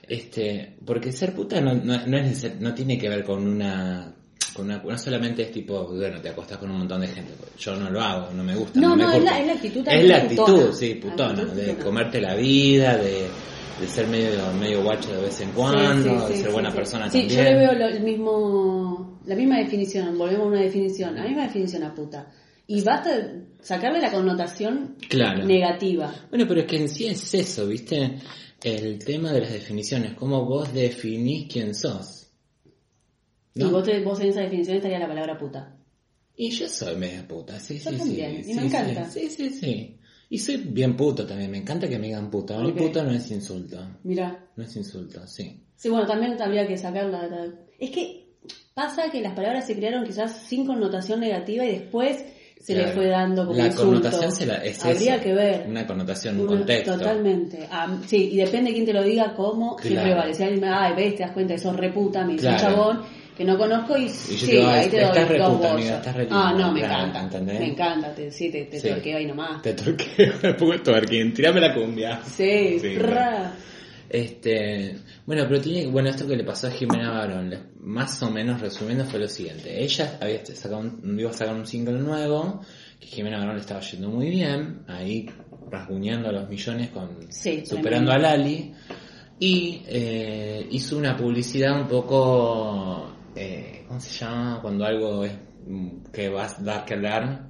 Este, 0.06 0.76
porque 0.84 1.10
ser 1.10 1.32
puta 1.34 1.60
no, 1.60 1.74
no, 1.74 2.06
no 2.06 2.18
es 2.18 2.60
no 2.60 2.74
tiene 2.74 2.98
que 2.98 3.08
ver 3.08 3.24
con 3.24 3.46
una 3.46 4.14
con 4.52 4.66
una, 4.66 4.82
no 4.82 4.98
solamente 4.98 5.42
es 5.44 5.52
tipo, 5.52 5.86
bueno, 5.86 6.20
te 6.20 6.28
acostás 6.28 6.58
con 6.58 6.70
un 6.70 6.78
montón 6.78 7.00
de 7.00 7.06
gente. 7.06 7.32
Yo 7.58 7.76
no 7.76 7.88
lo 7.88 8.00
hago, 8.02 8.30
no 8.34 8.42
me 8.44 8.54
gusta. 8.56 8.78
No, 8.80 8.96
me 8.96 9.04
no, 9.04 9.12
es 9.12 9.22
la- 9.24 9.38
es 9.40 9.46
la 9.46 9.52
actitud 9.54 9.88
Es 9.88 10.04
la 10.06 10.16
actitud, 10.18 10.44
putona. 10.44 10.72
sí, 10.72 10.94
putona, 10.96 11.30
Actitud 11.30 11.52
de 11.52 11.62
putona. 11.68 11.84
comerte 11.84 12.20
la 12.20 12.34
vida, 12.34 12.96
de, 12.98 13.26
de 13.80 13.88
ser 13.88 14.06
medio, 14.08 14.52
medio 14.58 14.82
guacho 14.82 15.12
de 15.14 15.22
vez 15.22 15.40
en 15.40 15.50
cuando, 15.52 16.02
Sí, 16.02 16.08
sí, 16.08 16.14
de 16.14 16.26
sí, 16.28 16.34
ser 16.42 16.46
sí, 16.48 16.52
buena 16.52 16.70
sí. 16.70 16.76
persona 16.76 17.10
Sí, 17.10 17.18
también. 17.20 17.38
yo 17.38 17.44
le 17.44 17.56
veo 17.56 17.72
lo- 17.72 17.88
el 17.88 18.02
mismo, 18.02 19.20
la 19.26 19.34
misma 19.34 19.58
definición, 19.58 20.18
volvemos 20.18 20.46
a 20.46 20.48
una 20.48 20.60
definición, 20.60 21.14
la 21.14 21.24
misma 21.24 21.42
definición 21.44 21.82
a 21.84 21.94
puta. 21.94 22.30
Y 22.66 22.82
basta 22.82 23.32
sacarle 23.60 24.00
la 24.00 24.12
connotación 24.12 24.96
Claro. 25.08 25.44
negativa. 25.44 26.14
Bueno, 26.30 26.46
pero 26.46 26.60
es 26.60 26.66
que 26.66 26.76
en 26.76 26.88
sí 26.88 27.06
es 27.06 27.34
eso, 27.34 27.66
¿viste? 27.66 28.18
El 28.62 28.98
tema 29.04 29.32
de 29.32 29.40
las 29.40 29.52
definiciones, 29.52 30.14
cómo 30.14 30.44
vos 30.44 30.72
definís 30.72 31.50
quién 31.50 31.74
sos. 31.74 32.28
¿No? 33.54 33.66
Y 33.66 33.70
vos, 33.70 33.84
te- 33.84 34.00
vos 34.04 34.20
en 34.20 34.28
esa 34.28 34.42
definición 34.42 34.76
estaría 34.76 34.98
la 34.98 35.08
palabra 35.08 35.36
puta. 35.36 35.76
Y 36.36 36.50
yo 36.50 36.68
soy 36.68 36.96
media 36.96 37.26
puta, 37.26 37.58
sí, 37.58 37.78
Yo 37.78 37.90
sí, 37.90 37.96
también, 37.98 38.44
sí. 38.44 38.50
y 38.52 38.54
me 38.54 38.60
sí, 38.62 38.66
encanta. 38.68 39.10
Sí, 39.10 39.28
sí, 39.30 39.50
sí. 39.50 39.96
Y 40.32 40.38
soy 40.38 40.58
bien 40.58 40.96
puto 40.96 41.26
también, 41.26 41.50
me 41.50 41.58
encanta 41.58 41.88
que 41.88 41.98
me 41.98 42.06
digan 42.06 42.30
puto. 42.30 42.54
A 42.56 42.62
mí 42.62 42.70
Ok. 42.70 42.78
puto 42.78 43.02
no 43.02 43.10
es 43.10 43.28
insulto. 43.32 43.78
Mira. 44.04 44.46
No 44.56 44.62
es 44.64 44.74
insulto, 44.76 45.26
sí. 45.26 45.60
Sí, 45.76 45.88
bueno, 45.88 46.06
también 46.06 46.40
habría 46.40 46.66
que 46.66 46.78
sacarla. 46.78 47.26
la- 47.26 47.48
Es 47.78 47.90
que 47.90 48.28
pasa 48.74 49.10
que 49.10 49.20
las 49.20 49.34
palabras 49.34 49.66
se 49.66 49.74
crearon 49.76 50.04
quizás 50.04 50.32
sin 50.46 50.64
connotación 50.66 51.18
negativa 51.20 51.64
y 51.64 51.72
después 51.72 52.24
se 52.60 52.74
le 52.74 52.82
Claro. 52.82 52.94
fue 52.96 53.06
dando 53.08 53.46
como 53.46 53.56
La 53.58 53.66
insulto. 53.66 53.86
connotación 53.88 54.32
se 54.32 54.46
la, 54.46 54.56
es 54.64 54.84
Habría 54.84 55.14
eso, 55.16 55.24
que 55.24 55.32
ver. 55.34 55.66
Una 55.66 55.86
connotación, 55.86 56.38
un 56.40 56.46
contexto. 56.46 56.96
Totalmente. 56.98 57.66
Ah, 57.70 57.98
sí, 58.06 58.30
y 58.32 58.36
depende 58.36 58.70
de 58.70 58.74
quién 58.74 58.86
te 58.86 58.92
lo 58.92 59.02
diga, 59.02 59.34
cómo, 59.34 59.78
siempre 59.80 60.04
Claro. 60.04 60.20
vale. 60.20 60.34
Si 60.34 60.42
alguien 60.44 60.60
me 60.60 60.68
ay, 60.68 60.94
ves, 60.94 61.16
te 61.16 61.22
das 61.24 61.32
cuenta, 61.32 61.58
sos 61.58 61.74
reputa, 61.74 62.24
me 62.24 62.34
dice 62.34 62.46
un 62.48 62.54
Claro. 62.54 62.74
chabón 62.76 63.00
que 63.36 63.44
no 63.44 63.56
conozco 63.56 63.96
y, 63.96 64.04
Y 64.04 64.08
sí, 64.10 64.46
digo, 64.50 64.68
ahí 64.68 64.88
te 64.88 65.00
doy 65.00 65.38
dos 65.38 65.60
Ah, 66.30 66.54
no, 66.56 66.72
me 66.72 66.80
claro, 66.80 67.06
encanta. 67.08 67.20
¿entendés? 67.38 67.60
Me 67.60 67.66
encanta, 67.68 68.14
te, 68.14 68.30
sí, 68.30 68.50
te, 68.50 68.64
te 68.66 68.80
Sí. 68.80 68.88
torqueo 68.88 69.18
ahí 69.18 69.26
nomás. 69.26 69.62
Te 69.62 69.72
torqueo, 69.74 70.32
me 70.42 70.54
pongo 70.54 70.74
el 70.74 70.82
twerking, 70.82 71.32
tirame 71.34 71.60
la 71.60 71.74
cumbia. 71.74 72.20
Sí, 72.24 72.78
Sí. 72.80 72.96
Este, 74.12 74.96
bueno, 75.24 75.44
pero 75.48 75.60
tiene, 75.60 75.86
bueno, 75.86 76.08
esto 76.10 76.26
que 76.26 76.36
le 76.36 76.42
pasó 76.42 76.66
a 76.66 76.70
Jimena 76.72 77.12
Barón, 77.12 77.54
más 77.78 78.20
o 78.24 78.30
menos 78.30 78.60
resumiendo 78.60 79.04
fue 79.04 79.20
lo 79.20 79.28
siguiente. 79.28 79.80
Ella 79.84 80.18
había 80.20 80.44
sacado 80.44 80.80
un, 80.80 81.16
iba 81.18 81.30
a 81.30 81.32
sacar 81.32 81.54
un 81.54 81.64
single 81.64 81.98
nuevo, 82.00 82.60
que 82.98 83.06
Jimena 83.06 83.38
Barón 83.38 83.54
le 83.54 83.60
estaba 83.60 83.80
yendo 83.80 84.08
muy 84.10 84.28
bien, 84.30 84.80
ahí 84.88 85.30
rasguñando 85.70 86.28
a 86.28 86.32
los 86.32 86.48
millones 86.48 86.90
con, 86.90 87.30
Sí, 87.32 87.62
superando 87.64 88.10
a 88.10 88.18
Lali, 88.18 88.74
y 89.38 89.82
eh, 89.86 90.66
hizo 90.72 90.98
una 90.98 91.16
publicidad 91.16 91.80
un 91.80 91.86
poco, 91.86 93.12
eh, 93.36 93.84
¿cómo 93.88 94.00
se 94.00 94.12
llama? 94.18 94.58
Cuando 94.62 94.84
algo 94.84 95.24
es, 95.24 95.32
mm, 95.66 95.88
que 96.12 96.28
va 96.28 96.46
a 96.46 96.56
dar 96.62 96.84
que 96.84 96.94
hablar. 96.94 97.48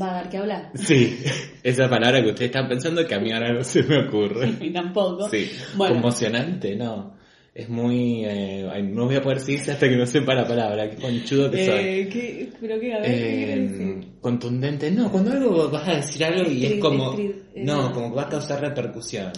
Va 0.00 0.10
a 0.10 0.14
dar 0.14 0.28
que 0.30 0.36
hablar. 0.38 0.70
Sí, 0.74 1.18
esa 1.62 1.88
palabra 1.88 2.22
que 2.22 2.28
ustedes 2.30 2.50
están 2.50 2.68
pensando 2.68 3.06
que 3.06 3.14
a 3.14 3.20
mí 3.20 3.32
ahora 3.32 3.52
no 3.52 3.64
se 3.64 3.82
me 3.82 4.06
ocurre. 4.06 4.52
Y 4.60 4.70
tampoco. 4.72 5.28
Sí, 5.28 5.50
Bueno, 5.76 5.94
conmocionante, 5.94 6.74
no. 6.76 7.14
Es 7.54 7.70
muy... 7.70 8.22
eh, 8.26 8.82
no 8.92 9.06
voy 9.06 9.16
a 9.16 9.22
poder 9.22 9.38
decirse 9.38 9.72
hasta 9.72 9.88
que 9.88 9.96
no 9.96 10.04
sepa 10.04 10.34
la 10.34 10.46
palabra, 10.46 10.90
qué 10.90 10.96
conchudo 10.96 11.50
que 11.50 11.64
soy. 11.64 11.74
eh, 11.78 12.08
¿qué, 12.12 12.52
pero 12.60 12.78
qué, 12.78 12.92
a 12.92 12.98
ver, 13.00 13.10
¿qué 13.10 13.32
Eh, 13.32 13.46
querés 13.46 13.70
decir? 13.72 14.08
contundente, 14.20 14.90
no, 14.90 15.10
cuando 15.10 15.32
algo 15.32 15.70
vas 15.70 15.88
a 15.88 15.96
decir 15.96 16.22
algo 16.24 16.50
y 16.50 16.66
es 16.66 16.80
como... 16.80 17.14
estrid- 17.14 17.34
eh, 17.54 17.62
No, 17.64 17.92
como 17.94 18.10
que 18.10 18.16
va 18.16 18.22
a 18.24 18.28
causar 18.28 18.60
repercusión. 18.60 19.32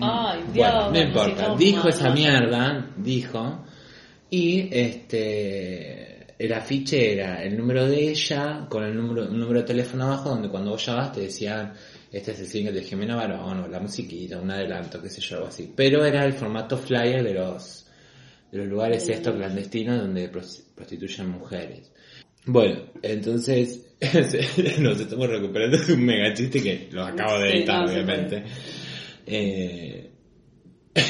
Ay, 0.00 0.40
Dios, 0.52 0.54
bueno, 0.54 0.90
no 0.90 0.98
importa, 1.00 1.54
dijo 1.56 1.78
mal, 1.84 1.88
esa 1.88 2.10
mierda, 2.10 2.90
dijo, 2.96 3.64
y 4.30 4.68
este, 4.70 6.26
el 6.38 6.52
afiche 6.52 7.12
era 7.14 7.42
el 7.42 7.56
número 7.56 7.86
de 7.86 8.10
ella 8.10 8.66
con 8.68 8.84
el 8.84 8.94
número, 8.94 9.26
un 9.28 9.38
número 9.40 9.60
de 9.60 9.66
teléfono 9.66 10.04
abajo 10.04 10.30
donde 10.30 10.48
cuando 10.48 10.72
vos 10.72 10.84
llamabas 10.84 11.12
te 11.12 11.20
decían, 11.22 11.72
este 12.12 12.32
es 12.32 12.40
el 12.40 12.46
single 12.46 12.72
de 12.72 12.82
Jimena 12.82 13.16
Barón, 13.16 13.60
o 13.60 13.68
la 13.68 13.80
musiquita, 13.80 14.38
un 14.38 14.50
adelanto, 14.50 15.00
qué 15.02 15.08
sé 15.10 15.20
yo, 15.20 15.36
algo 15.36 15.48
así. 15.48 15.72
Pero 15.74 16.04
era 16.04 16.24
el 16.24 16.32
formato 16.34 16.76
flyer 16.76 17.22
de 17.22 17.34
los, 17.34 17.86
de 18.52 18.58
los 18.58 18.66
lugares 18.68 19.08
estos 19.08 19.34
clandestinos 19.34 19.98
donde 20.00 20.30
pros- 20.30 20.62
prostituyen 20.74 21.28
mujeres. 21.30 21.90
Bueno, 22.46 22.80
entonces 23.02 23.86
nos 24.80 25.00
estamos 25.00 25.28
recuperando 25.28 25.76
de 25.76 25.92
un 25.92 26.04
mega 26.04 26.32
chiste 26.32 26.62
que 26.62 26.88
lo 26.92 27.04
acabo 27.04 27.38
de 27.40 27.50
Sí, 27.50 27.56
editar, 27.58 27.84
no, 27.84 27.90
obviamente. 27.92 28.44
Eh... 29.28 30.10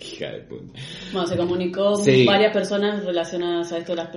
Hija 0.00 0.30
de 0.30 0.40
puta. 0.42 0.78
Bueno, 1.12 1.26
se 1.26 1.36
comunicó 1.36 1.96
Sí. 1.96 2.24
varias 2.24 2.52
personas 2.52 3.04
relacionadas 3.04 3.72
a 3.72 3.78
esto 3.78 3.92
de, 3.94 3.96
las, 3.96 4.10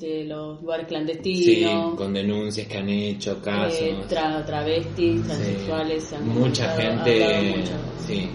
de 0.00 0.24
los 0.24 0.60
lugares 0.62 0.86
Sí, 0.86 0.88
clandestinos, 0.88 1.94
con 1.94 2.12
denuncias 2.14 2.66
que 2.66 2.78
han 2.78 2.88
hecho, 2.88 3.40
casos. 3.42 3.78
eh, 3.80 3.94
tra- 4.08 4.44
travestis, 4.44 5.20
Sí. 5.20 5.26
transexuales, 5.26 6.14
mucha 6.22 6.68
gente, 6.76 7.54
mucho. 7.58 7.72
sí. 8.06 8.28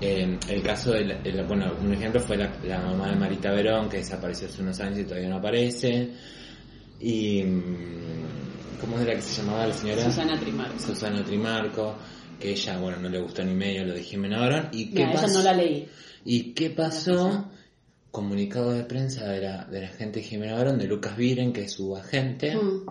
Eh, 0.00 0.38
el 0.50 0.62
caso 0.62 0.92
de, 0.92 1.04
la- 1.06 1.18
de 1.18 1.32
la- 1.32 1.42
bueno, 1.44 1.72
un 1.82 1.92
ejemplo 1.94 2.20
fue 2.20 2.36
la, 2.36 2.52
la 2.64 2.78
mamá 2.78 3.08
de 3.10 3.16
Marita 3.16 3.50
Verón, 3.52 3.88
que 3.88 3.98
desapareció 3.98 4.46
hace 4.48 4.60
unos 4.60 4.78
años 4.80 4.98
y 4.98 5.04
todavía 5.04 5.28
no 5.30 5.36
aparece. 5.36 6.10
Y, 7.00 7.42
mm, 7.42 8.80
¿cómo 8.80 8.98
era 8.98 9.14
que 9.14 9.22
se 9.22 9.40
llamaba 9.40 9.66
la 9.66 9.72
señora? 9.74 10.04
Susana 10.04 10.38
Trimarco. 10.38 10.78
Susana 10.78 11.24
Trimarco, 11.24 11.94
que 12.38 12.50
ella, 12.52 12.78
bueno, 12.78 12.98
no 12.98 13.08
le 13.08 13.20
gustó 13.20 13.44
ni 13.44 13.54
medio 13.54 13.84
lo 13.84 13.94
de 13.94 14.02
Jimena 14.02 14.40
Barón. 14.40 14.68
¿Y 14.72 14.90
qué 14.90 15.06
Mira, 15.06 15.20
pasó? 15.20 15.38
no 15.38 15.44
la 15.44 15.52
leí. 15.54 15.88
¿Y 16.24 16.52
qué 16.54 16.70
pasó? 16.70 17.50
Comunicado 18.10 18.72
de 18.72 18.84
prensa 18.84 19.26
de 19.28 19.40
la, 19.40 19.64
de 19.64 19.80
la 19.80 19.88
gente 19.88 20.20
de 20.20 20.26
Jimena 20.26 20.54
Barón, 20.54 20.78
de 20.78 20.86
Lucas 20.86 21.16
Viren, 21.16 21.52
que 21.52 21.62
es 21.62 21.72
su 21.72 21.96
agente, 21.96 22.54
Mm. 22.56 22.86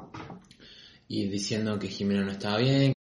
y 1.08 1.28
diciendo 1.28 1.78
que 1.80 1.88
Jimena 1.88 2.24
no 2.24 2.32
estaba 2.32 2.58
bien, 2.58 2.94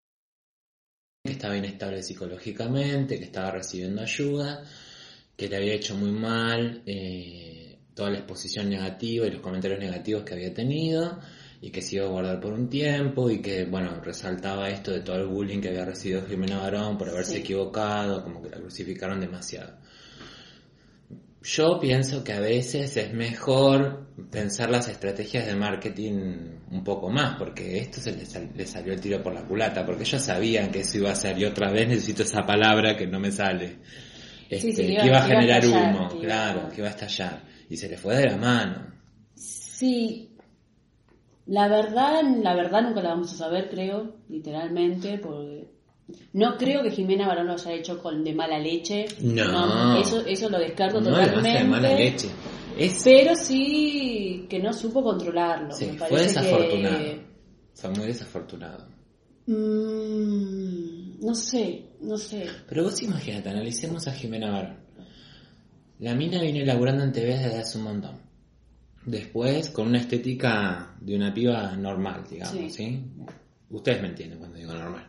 que 1.24 1.32
estaba 1.32 1.56
inestable 1.56 2.02
psicológicamente, 2.02 3.18
que 3.18 3.24
estaba 3.24 3.50
recibiendo 3.50 4.02
ayuda, 4.02 4.64
que 5.36 5.48
le 5.48 5.56
había 5.56 5.74
hecho 5.74 5.94
muy 5.96 6.10
mal 6.12 6.82
eh, 6.86 7.78
toda 7.94 8.10
la 8.10 8.18
exposición 8.18 8.68
negativa 8.68 9.26
y 9.26 9.30
los 9.30 9.40
comentarios 9.40 9.80
negativos 9.80 10.22
que 10.24 10.34
había 10.34 10.52
tenido, 10.54 11.18
y 11.62 11.70
que 11.70 11.80
se 11.80 11.96
iba 11.96 12.06
a 12.06 12.08
guardar 12.10 12.40
por 12.40 12.52
un 12.52 12.68
tiempo, 12.68 13.30
y 13.30 13.40
que, 13.40 13.64
bueno, 13.64 14.00
resaltaba 14.02 14.68
esto 14.68 14.90
de 14.90 15.00
todo 15.00 15.16
el 15.16 15.26
bullying 15.28 15.60
que 15.60 15.68
había 15.68 15.84
recibido 15.86 16.26
Jimena 16.26 16.58
Barón 16.58 16.98
por 16.98 17.08
haberse 17.08 17.34
Sí. 17.34 17.38
equivocado, 17.38 18.22
como 18.24 18.42
que 18.42 18.50
la 18.50 18.58
crucificaron 18.58 19.20
demasiado. 19.20 19.78
Yo 21.44 21.80
pienso 21.80 22.22
que 22.22 22.32
a 22.32 22.40
veces 22.40 22.96
es 22.96 23.12
mejor 23.12 24.06
pensar 24.30 24.70
las 24.70 24.86
estrategias 24.88 25.44
de 25.46 25.56
marketing 25.56 26.12
un 26.70 26.84
poco 26.84 27.10
más, 27.10 27.36
porque 27.36 27.78
esto 27.78 28.00
se 28.00 28.12
le, 28.12 28.24
sal- 28.26 28.50
salió 28.64 28.92
el 28.92 29.00
tiro 29.00 29.20
por 29.22 29.34
la 29.34 29.42
culata, 29.44 29.84
porque 29.84 30.04
ellos 30.04 30.22
sabían 30.22 30.70
que 30.70 30.80
eso 30.80 30.98
iba 30.98 31.10
a 31.10 31.16
ser, 31.16 31.36
y 31.38 31.44
otra 31.44 31.70
vez 31.72 31.88
necesito 31.88 32.22
esa 32.22 32.42
palabra 32.42 32.96
que 32.96 33.08
no 33.08 33.18
me 33.18 33.32
sale. 33.32 33.78
Este, 34.48 34.70
sí, 34.70 34.76
que 34.76 34.86
que 34.86 34.92
iba- 34.92 34.92
iba 34.92 35.00
a 35.00 35.02
que 35.02 35.06
iba 35.08 35.18
a 35.18 35.22
generar 35.40 35.64
estallar, 35.64 35.94
humo, 35.96 36.08
que 36.08 36.14
iba- 36.16 36.24
claro, 36.26 36.68
que 36.70 36.76
iba 36.78 36.86
a 36.88 36.90
estallar. 36.90 37.42
Y 37.68 37.76
se 37.76 37.88
le 37.88 37.96
fue 37.96 38.16
de 38.16 38.26
la 38.26 38.36
mano. 38.36 38.86
Sí, 39.34 40.30
la 41.46 41.68
verdad, 41.68 42.22
la 42.42 42.54
verdad 42.54 42.82
nunca 42.82 43.02
la 43.02 43.10
vamos 43.10 43.32
a 43.32 43.36
saber, 43.36 43.68
creo, 43.70 44.16
literalmente, 44.28 45.18
porque 45.18 45.68
no 46.32 46.56
creo 46.56 46.82
que 46.82 46.90
Jimena 46.90 47.26
Barón 47.26 47.46
lo 47.46 47.54
haya 47.54 47.72
hecho 47.72 48.02
con 48.02 48.22
de 48.24 48.34
mala 48.34 48.58
leche. 48.58 49.06
No. 49.20 49.96
eso, 49.98 50.20
eso 50.26 50.48
lo 50.50 50.58
descarto 50.58 51.00
No 51.00 51.10
totalmente. 51.10 51.50
hace 51.50 51.58
de 51.58 51.64
mala 51.64 51.94
leche. 51.94 52.28
Es, 52.78 53.02
Pero 53.04 53.34
sí 53.34 54.46
que 54.48 54.58
no 54.58 54.72
supo 54.72 55.02
controlarlo. 55.02 55.72
sí, 55.74 55.86
Me 55.92 55.98
fue 55.98 56.20
desafortunado. 56.22 56.98
que- 56.98 57.20
Fue 57.74 57.90
muy 57.90 58.06
desafortunado. 58.06 58.86
Mm, 59.46 61.24
no 61.24 61.34
sé, 61.34 61.84
no 62.00 62.16
sé. 62.16 62.46
Pero 62.68 62.84
vos 62.84 63.02
imagínate, 63.02 63.48
analicemos 63.50 64.06
a 64.08 64.12
Jimena 64.12 64.50
Barón. 64.50 64.76
La 65.98 66.14
mina 66.14 66.40
viene 66.40 66.64
laburando 66.64 67.04
en 67.04 67.12
TV 67.12 67.36
desde 67.38 67.58
hace 67.60 67.78
un 67.78 67.84
montón. 67.84 68.16
Después, 69.04 69.70
con 69.70 69.88
una 69.88 69.98
estética 69.98 70.94
de 71.00 71.16
una 71.16 71.34
piba 71.34 71.74
normal, 71.76 72.24
digamos, 72.30 72.56
Sí. 72.56 72.70
¿sí? 72.70 73.04
Ustedes 73.70 74.00
me 74.02 74.08
entienden 74.08 74.38
cuando 74.38 74.58
digo 74.58 74.72
normal. 74.74 75.08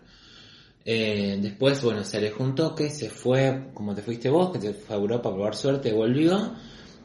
Eh, 0.85 1.38
después, 1.41 1.81
bueno, 1.83 2.03
se 2.03 2.17
alejó 2.17 2.43
un 2.43 2.55
toque, 2.55 2.89
se 2.89 3.09
fue, 3.09 3.69
como 3.73 3.93
te 3.93 4.01
fuiste 4.01 4.29
vos, 4.29 4.51
que 4.51 4.59
te 4.59 4.73
fue 4.73 4.95
a 4.95 5.00
Europa 5.00 5.29
a 5.29 5.33
probar 5.33 5.55
suerte, 5.55 5.93
volvió, 5.93 6.53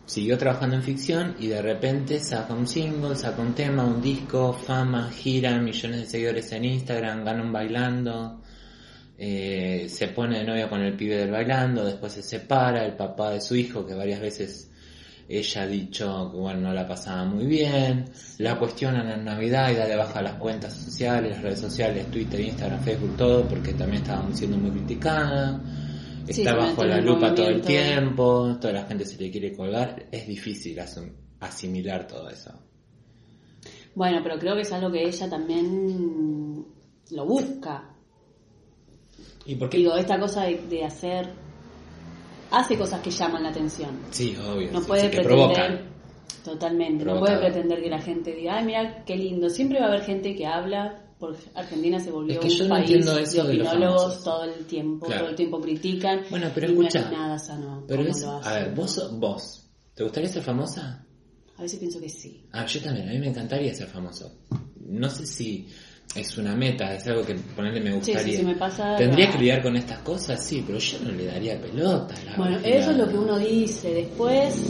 siguió 0.07 0.39
trabajando 0.39 0.77
en 0.77 0.83
ficción 0.83 1.37
y 1.39 1.49
de 1.49 1.63
repente 1.63 2.19
saca 2.21 2.55
un 2.55 2.67
single, 2.67 3.15
saca 3.15 3.43
un 3.43 3.55
tema, 3.55 3.85
un 3.85 4.01
disco, 4.01 4.53
fama, 4.53 5.11
gira, 5.11 5.61
millones 5.61 6.01
de 6.01 6.07
seguidores 6.07 6.51
en 6.53 6.65
Instagram, 6.65 7.25
gana 7.25 7.43
un 7.43 7.53
bailando, 7.53 8.41
eh, 9.17 9.87
se 9.89 10.09
pone 10.09 10.39
de 10.39 10.45
novia 10.45 10.69
con 10.69 10.81
el 10.81 10.97
pibe 10.97 11.17
del 11.17 11.31
bailando, 11.31 11.85
después 11.85 12.13
se 12.15 12.23
separa, 12.23 12.85
el 12.85 12.97
papá 12.97 13.33
de 13.33 13.41
su 13.41 13.55
hijo, 13.55 13.85
que 13.87 13.95
varias 13.95 14.21
veces 14.21 14.68
ella 15.29 15.63
ha 15.63 15.67
dicho 15.67 16.31
que 16.33 16.39
bueno, 16.39 16.61
no 16.61 16.73
la 16.73 16.87
pasaba 16.87 17.25
muy 17.25 17.45
bien, 17.45 18.07
la 18.39 18.59
cuestionan 18.59 19.11
en 19.11 19.25
Navidad 19.25 19.71
y 19.71 19.75
da 19.75 19.87
de 19.87 19.97
baja 19.97 20.23
las 20.23 20.35
cuentas 20.35 20.73
sociales, 20.73 21.33
las 21.33 21.43
redes 21.43 21.61
sociales, 21.61 22.11
Twitter, 22.11 22.41
Instagram, 22.41 22.81
Facebook, 22.81 23.17
todo, 23.17 23.47
porque 23.47 23.75
también 23.75 24.03
estaba 24.03 24.27
siendo 24.33 24.57
muy 24.57 24.71
criticada, 24.71 25.61
Sí, 26.31 26.43
está 26.43 26.55
bajo 26.55 26.85
la 26.85 27.01
lupa 27.01 27.35
todo 27.35 27.49
el 27.49 27.63
tiempo, 27.63 28.57
toda 28.61 28.75
la 28.75 28.85
gente 28.85 29.07
se 29.07 29.17
le 29.17 29.31
quiere 29.31 29.57
colgar, 29.57 30.07
es 30.11 30.27
difícil 30.27 30.79
asimilar 31.41 32.07
todo 32.07 32.29
eso. 32.29 32.53
Bueno, 33.95 34.21
pero 34.23 34.39
creo 34.39 34.55
que 34.55 34.61
es 34.63 34.73
algo 34.73 34.93
que 34.93 35.03
ella 35.03 35.29
también 35.29 36.67
lo 37.11 37.27
busca. 37.27 37.95
¿Y 39.47 39.55
por 39.55 39.71
qué? 39.71 39.79
Digo, 39.79 39.97
esta 39.97 40.19
cosa 40.19 40.45
de, 40.45 40.59
de 40.69 40.85
hacer... 40.85 41.48
Hace 42.51 42.79
cosas 42.79 43.01
que 43.01 43.11
llaman 43.11 43.43
la 43.43 43.51
atención. 43.51 43.91
Sí, 44.11 44.37
obvio. 44.37 44.71
No 44.73 44.81
sí, 44.81 44.87
puede 44.87 45.03
sí, 45.03 45.09
pretender... 45.17 45.99
Totalmente. 46.45 47.05
No 47.05 47.19
puede 47.19 47.37
pretender 47.39 47.83
que 47.83 47.91
la 47.91 48.01
gente 48.01 48.33
diga, 48.35 48.57
ay, 48.59 48.65
mira, 48.65 49.05
qué 49.05 49.17
lindo. 49.17 49.51
Siempre 49.51 49.81
va 49.81 49.87
a 49.87 49.89
haber 49.89 50.03
gente 50.05 50.35
que 50.35 50.47
habla, 50.47 51.05
porque 51.19 51.41
Argentina 51.55 52.01
se 52.01 52.11
volvió 52.11 52.35
Es 52.35 52.41
que 52.41 52.47
un 52.53 52.59
yo 52.59 52.65
no 52.65 52.71
país 52.71 52.91
entiendo 52.91 53.19
eso 53.19 53.43
de 53.45 53.53
de 53.55 53.61
opinólogos 53.63 54.03
famosos. 54.03 54.25
todo 54.25 54.45
el 54.45 54.65
tiempo, 54.67 55.07
Claro. 55.07 55.21
todo 55.23 55.31
el 55.31 55.37
tiempo 55.37 55.61
critican. 55.61 56.21
Bueno, 56.31 56.51
pero 56.55 56.71
y 56.71 56.75
no 56.75 56.81
escucha. 56.83 57.01
es 57.01 57.11
nada 57.13 57.39
sano. 57.39 57.85
Pero 57.87 58.03
es, 58.03 58.23
lo 58.23 58.31
a 58.43 58.53
ver, 58.55 58.75
vos, 58.75 58.97
¿no? 59.13 59.19
vos, 59.19 59.71
¿te 59.95 60.03
gustaría 60.05 60.29
ser 60.31 60.43
famosa? 60.43 61.05
A 61.57 61.63
veces 61.63 61.79
pienso 61.81 62.01
que 62.01 62.09
sí. 62.09 62.47
Ah, 62.53 62.65
yo 62.65 62.81
también, 62.81 63.09
a 63.09 63.13
mí 63.13 63.19
me 63.19 63.29
encantaría 63.29 63.75
ser 63.75 63.89
famoso. 63.89 64.33
No 64.87 65.11
sé 65.11 65.27
si 65.27 65.67
es 66.15 66.39
una 66.39 66.55
meta, 66.55 66.95
es 66.95 67.07
algo 67.07 67.25
que 67.25 67.35
ponerle 67.35 67.81
me 67.81 67.93
gustaría. 67.93 68.23
sí, 68.23 68.37
sí, 68.37 68.45
me 68.45 68.57
pasa. 68.57 68.97
Tendría 68.97 69.31
que 69.31 69.39
lidiar 69.39 69.63
con 69.63 69.77
estas 69.77 69.99
cosas, 69.99 70.45
sí, 70.45 70.65
pero 70.67 70.79
yo 70.79 70.99
no 71.01 71.11
le 71.13 71.27
daría 71.27 71.61
pelota. 71.61 72.15
la 72.25 72.37
Bueno, 72.37 72.59
eso 72.63 72.91
es 72.91 72.97
lo 72.97 73.09
que 73.09 73.17
uno 73.17 73.39
dice. 73.39 73.93
Después, 73.95 74.63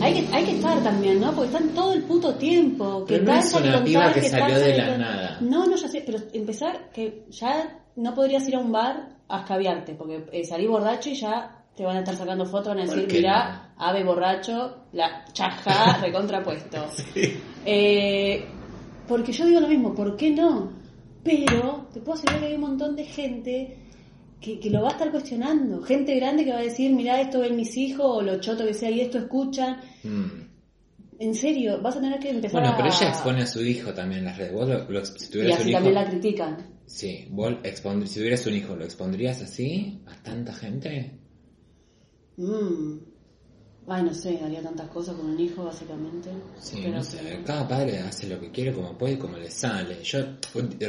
hay 0.00 0.14
que, 0.14 0.34
hay 0.34 0.44
que 0.44 0.52
estar 0.52 0.82
también, 0.82 1.20
¿no? 1.20 1.32
Porque 1.32 1.52
están 1.52 1.68
todo 1.70 1.92
el 1.92 2.02
puto 2.02 2.34
tiempo. 2.34 3.04
Que 3.04 3.18
Pero 3.18 3.24
no 3.24 3.30
tal, 3.32 3.38
es 3.40 3.54
una 3.54 3.84
piba 3.84 4.12
que 4.12 4.22
salió 4.22 4.58
de 4.58 4.76
la 4.76 4.98
nada. 4.98 5.38
No, 5.40 5.66
no, 5.66 5.76
ya 5.76 5.88
sé, 5.88 6.02
pero 6.04 6.18
empezar 6.32 6.90
que 6.90 7.26
ya 7.30 7.80
no 7.96 8.14
podrías 8.14 8.48
ir 8.48 8.56
a 8.56 8.60
un 8.60 8.72
bar 8.72 9.08
a 9.28 9.40
escabiarte, 9.40 9.94
porque 9.94 10.26
eh, 10.32 10.44
salí 10.44 10.66
borracho 10.66 11.10
y 11.10 11.14
ya 11.14 11.62
te 11.76 11.84
van 11.84 11.96
a 11.96 11.98
estar 12.00 12.16
sacando 12.16 12.46
fotos, 12.46 12.68
van 12.68 12.80
a 12.80 12.86
¿Por 12.86 12.94
decir, 12.94 13.12
mirá, 13.12 13.72
ave 13.76 14.04
borracho, 14.04 14.84
la 14.92 15.24
chaja 15.32 15.98
recontrapuesto. 16.02 16.86
Eh, 17.66 18.46
porque 19.08 19.32
yo 19.32 19.46
digo 19.46 19.60
lo 19.60 19.68
mismo, 19.68 19.94
¿por 19.94 20.16
qué 20.16 20.30
no? 20.30 20.72
Pero 21.22 21.88
te 21.92 22.00
puedo 22.00 22.18
asegurar 22.18 22.40
que 22.40 22.46
hay 22.46 22.54
un 22.54 22.60
montón 22.60 22.96
de 22.96 23.04
gente 23.04 23.76
que, 24.40 24.60
que 24.60 24.70
lo 24.70 24.82
va 24.82 24.88
a 24.88 24.92
estar 24.92 25.10
cuestionando. 25.10 25.80
Gente 25.82 26.14
grande 26.16 26.44
que 26.44 26.52
va 26.52 26.58
a 26.58 26.62
decir, 26.62 26.92
mirá, 26.92 27.20
esto 27.20 27.40
ven 27.40 27.56
mis 27.56 27.76
hijos, 27.76 28.04
o 28.06 28.22
lo 28.22 28.40
choto 28.40 28.66
que 28.66 28.74
sea, 28.74 28.90
y 28.90 29.00
esto 29.00 29.18
escuchan. 29.18 29.78
Mm. 30.02 30.44
En 31.20 31.34
serio, 31.34 31.80
vas 31.80 31.96
a 31.96 32.00
tener 32.00 32.18
que 32.18 32.28
empezar 32.30 32.60
Bueno, 32.60 32.74
a... 32.74 32.76
pero 32.76 32.88
ella 32.88 33.08
expone 33.08 33.42
a 33.42 33.46
su 33.46 33.62
hijo 33.64 33.94
también 33.94 34.18
en 34.20 34.24
las 34.26 34.36
redes. 34.36 34.52
Vos 34.52 34.68
lo- 34.68 34.90
lo- 34.90 35.04
si 35.06 35.24
Y 35.24 35.28
tuvieras 35.30 35.56
un 35.56 35.60
así 35.62 35.70
hijo... 35.70 35.76
también 35.78 35.94
la 35.94 36.10
critican. 36.10 36.56
Sí, 36.86 37.26
vos 37.30 37.52
expondr- 37.62 38.06
si 38.06 38.18
tuvieras 38.18 38.46
un 38.46 38.54
hijo, 38.54 38.76
¿lo 38.76 38.84
expondrías 38.84 39.40
así 39.40 40.02
a 40.06 40.22
tanta 40.22 40.52
gente? 40.52 41.12
Mm. 42.36 42.98
Ay, 43.86 44.02
no 44.02 44.14
sé, 44.14 44.40
haría 44.42 44.62
tantas 44.62 44.88
cosas 44.88 45.14
con 45.14 45.26
un 45.26 45.38
hijo, 45.38 45.64
básicamente. 45.64 46.30
Sí, 46.58 46.78
Pero 46.82 46.96
no 46.96 47.04
sé, 47.04 47.18
que- 47.18 47.42
cada 47.44 47.68
padre 47.68 47.98
hace 47.98 48.26
lo 48.26 48.40
que 48.40 48.50
quiere, 48.50 48.72
como 48.72 48.96
puede 48.96 49.14
y 49.14 49.18
como 49.18 49.36
le 49.36 49.50
sale. 49.50 50.02
Yo 50.02 50.20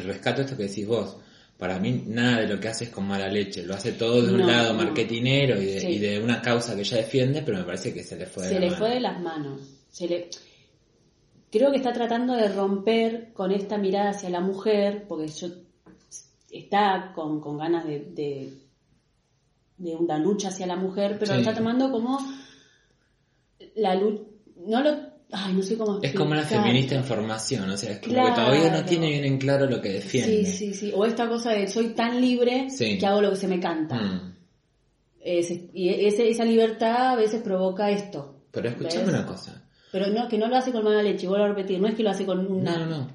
rescato 0.03 0.41
esto 0.43 0.55
que 0.55 0.63
decís 0.63 0.87
vos. 0.87 1.17
Para 1.57 1.79
mí 1.79 2.03
nada 2.07 2.41
de 2.41 2.47
lo 2.47 2.59
que 2.59 2.67
hace 2.69 2.85
es 2.85 2.89
con 2.89 3.05
mala 3.07 3.27
leche, 3.29 3.63
lo 3.63 3.73
hace 3.75 3.93
todo 3.93 4.21
de 4.21 4.33
un 4.33 4.41
No, 4.41 4.47
lado 4.47 4.73
no. 4.73 4.83
marketinero 4.83 5.61
y 5.61 5.65
de, 5.65 5.79
Sí. 5.79 5.87
y 5.87 5.99
de 5.99 6.21
una 6.21 6.41
causa 6.41 6.75
que 6.75 6.81
ella 6.81 6.97
defiende, 6.97 7.41
pero 7.43 7.57
me 7.59 7.63
parece 7.63 7.93
que 7.93 8.03
se 8.03 8.17
le 8.17 8.25
fue 8.25 8.43
de 8.43 8.49
se 8.49 8.55
la 8.55 8.59
le 8.61 8.65
mano. 8.67 8.77
fue 8.77 8.89
de 8.89 8.99
las 8.99 9.21
manos. 9.21 9.61
Se 9.89 10.07
le... 10.07 10.29
Creo 11.51 11.71
que 11.71 11.77
está 11.77 11.93
tratando 11.93 12.33
de 12.35 12.49
romper 12.49 13.31
con 13.33 13.51
esta 13.51 13.77
mirada 13.77 14.09
hacia 14.09 14.29
la 14.29 14.41
mujer, 14.41 15.05
porque 15.07 15.29
yo 15.29 15.47
está 16.51 17.11
con, 17.15 17.39
con 17.39 17.57
ganas 17.57 17.85
de, 17.85 17.99
de, 18.13 18.53
de 19.77 19.95
una 19.95 20.17
lucha 20.17 20.49
hacia 20.49 20.67
la 20.67 20.75
mujer, 20.75 21.15
pero 21.19 21.27
Sí. 21.27 21.33
lo 21.33 21.39
está 21.39 21.53
tomando 21.53 21.89
como 21.91 22.19
la 23.75 23.95
lucha... 23.95 24.23
No 24.67 24.81
lo... 24.83 25.15
Ay, 25.31 25.53
no 25.53 25.61
sé 25.63 25.75
cómo 25.77 25.99
Es 26.01 26.13
como 26.13 26.31
una 26.31 26.43
feminista 26.43 26.95
en 26.95 27.03
formación, 27.03 27.69
o 27.69 27.75
sea, 27.77 27.91
es 27.93 27.99
como 27.99 28.13
Claro. 28.13 28.35
que 28.35 28.41
todavía 28.41 28.71
no 28.71 28.85
tiene 28.85 29.09
bien 29.09 29.25
en 29.25 29.37
claro 29.37 29.65
lo 29.65 29.81
que 29.81 29.89
defiende. 29.93 30.45
Sí, 30.45 30.51
sí, 30.69 30.73
sí. 30.73 30.91
O 30.95 31.03
esta 31.05 31.27
cosa 31.27 31.51
de 31.51 31.67
soy 31.67 31.89
tan 31.89 32.21
libre 32.21 32.69
Sí. 32.69 32.97
que 32.97 33.05
hago 33.05 33.21
lo 33.21 33.31
que 33.31 33.35
se 33.35 33.47
me 33.47 33.59
canta. 33.59 33.95
Mm. 33.95 34.35
Ese- 35.21 35.69
y 35.73 35.89
ese- 35.89 36.29
esa 36.29 36.45
libertad 36.45 37.13
a 37.13 37.15
veces 37.15 37.41
provoca 37.41 37.89
esto. 37.89 38.43
Pero 38.51 38.69
escuchame 38.69 39.05
¿Ves? 39.05 39.13
una 39.13 39.25
cosa. 39.25 39.63
Pero 39.91 40.07
no, 40.07 40.27
que 40.27 40.37
no 40.37 40.47
lo 40.47 40.55
hace 40.55 40.71
con 40.71 40.83
mala 40.83 41.01
leche, 41.01 41.27
vuelvo 41.27 41.45
a 41.45 41.49
repetir, 41.49 41.79
no 41.81 41.87
es 41.87 41.95
que 41.95 42.03
lo 42.03 42.11
hace 42.11 42.25
con 42.25 42.45
una... 42.51 42.77
No, 42.77 42.85
no, 42.85 42.97
no. 42.97 43.07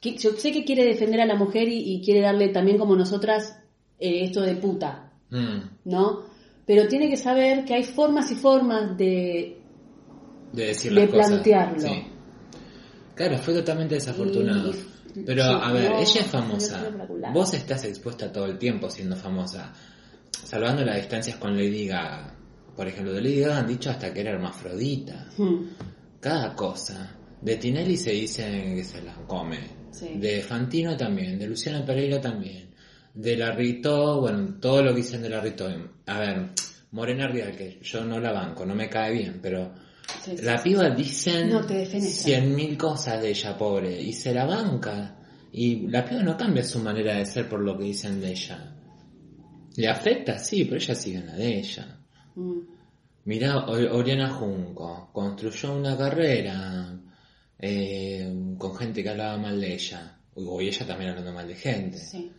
que- 0.00 0.16
yo 0.16 0.30
sé 0.32 0.50
que 0.52 0.64
quiere 0.64 0.84
defender 0.84 1.20
a 1.20 1.26
la 1.26 1.34
mujer 1.34 1.68
y, 1.68 1.94
y 1.94 2.00
quiere 2.02 2.20
darle 2.20 2.48
también 2.48 2.78
como 2.78 2.96
nosotras 2.96 3.58
eh, 4.00 4.24
esto 4.24 4.40
de 4.40 4.54
puta, 4.56 5.12
Mm. 5.30 5.58
¿no? 5.86 6.22
Pero 6.66 6.86
tiene 6.88 7.08
que 7.10 7.16
saber 7.16 7.64
que 7.64 7.74
hay 7.74 7.82
formas 7.84 8.30
y 8.30 8.34
formas 8.36 8.96
de... 8.96 9.58
De 10.54 10.66
decir 10.66 10.92
De 10.94 11.00
las 11.02 11.10
cosas. 11.10 11.28
plantearlo. 11.28 11.80
Sí. 11.80 12.02
Claro, 13.14 13.38
fue 13.38 13.54
totalmente 13.54 13.94
desafortunado. 13.94 14.70
Y- 15.14 15.20
Pero, 15.24 15.44
sí, 15.44 15.50
a 15.62 15.72
ver, 15.72 15.90
no, 15.92 15.98
ella 16.00 16.20
es 16.20 16.26
famosa. 16.26 16.90
Vos 17.32 17.54
estás 17.54 17.84
expuesta 17.84 18.32
todo 18.32 18.46
el 18.46 18.58
tiempo 18.58 18.90
siendo 18.90 19.14
famosa. 19.16 19.72
Salvando 20.32 20.84
las 20.84 20.96
distancias 20.96 21.36
con 21.36 21.56
Lady 21.56 21.86
Gaga. 21.86 22.34
Por 22.76 22.88
ejemplo, 22.88 23.12
de 23.12 23.22
Lady 23.22 23.40
Gaga 23.40 23.58
han 23.58 23.68
dicho 23.68 23.90
hasta 23.90 24.12
que 24.12 24.20
era 24.20 24.32
hermafrodita. 24.32 25.28
Hmm, 25.36 25.66
Cada 26.20 26.54
cosa. 26.56 27.14
De 27.40 27.56
Tinelli 27.56 27.96
se 27.96 28.10
dice 28.12 28.72
que 28.74 28.82
se 28.82 29.02
la 29.02 29.14
come. 29.26 29.60
Sí. 29.92 30.14
De 30.16 30.40
Fantino 30.40 30.96
también. 30.96 31.38
De 31.38 31.46
Luciana 31.46 31.84
Pereira 31.84 32.20
también. 32.20 32.70
De 33.14 33.36
la 33.36 33.52
Rito, 33.52 34.20
bueno, 34.20 34.54
todo 34.60 34.82
lo 34.82 34.90
que 34.90 34.96
dicen 34.96 35.22
de 35.22 35.28
la 35.28 35.40
Rito. 35.40 35.68
A 36.06 36.18
ver, 36.18 36.48
Morena 36.90 37.28
Rial, 37.28 37.54
que 37.54 37.78
yo 37.82 38.04
no 38.04 38.18
la 38.18 38.32
banco, 38.32 38.66
no 38.66 38.74
me 38.74 38.88
cae 38.88 39.12
bien, 39.12 39.38
pero 39.40 39.72
sí, 40.22 40.36
sí, 40.36 40.42
la 40.44 40.62
piba 40.62 40.90
dicen 40.90 41.50
No 41.50 41.62
cien 41.62 42.54
mil 42.54 42.76
cosas 42.76 43.20
de 43.22 43.30
ella, 43.30 43.56
pobre, 43.56 44.00
y 44.00 44.12
se 44.12 44.32
la 44.34 44.44
banca. 44.44 45.16
Y 45.52 45.86
la 45.88 46.04
piba 46.04 46.22
no 46.22 46.36
cambia 46.36 46.62
su 46.64 46.80
manera 46.80 47.16
de 47.16 47.26
ser 47.26 47.48
por 47.48 47.60
lo 47.60 47.76
que 47.78 47.84
dicen 47.84 48.20
de 48.20 48.30
ella. 48.32 48.76
Le 49.76 49.88
afecta, 49.88 50.38
sí, 50.38 50.64
pero 50.64 50.76
ella 50.76 50.94
sigue 50.94 51.18
en 51.18 51.26
la 51.26 51.34
de 51.36 51.58
ella. 51.58 52.00
Mm, 52.34 52.58
Mirá, 53.24 53.66
Oriana 53.66 54.30
Junco 54.30 55.08
construyó 55.12 55.74
una 55.74 55.96
carrera 55.96 57.00
eh, 57.58 58.54
con 58.58 58.76
gente 58.76 59.02
que 59.02 59.08
hablaba 59.08 59.38
mal 59.38 59.60
de 59.60 59.74
ella. 59.74 60.18
O 60.34 60.60
y 60.60 60.68
ella 60.68 60.86
también 60.86 61.10
hablando 61.10 61.32
mal 61.32 61.48
de 61.48 61.54
gente. 61.54 61.98
sí. 61.98 62.32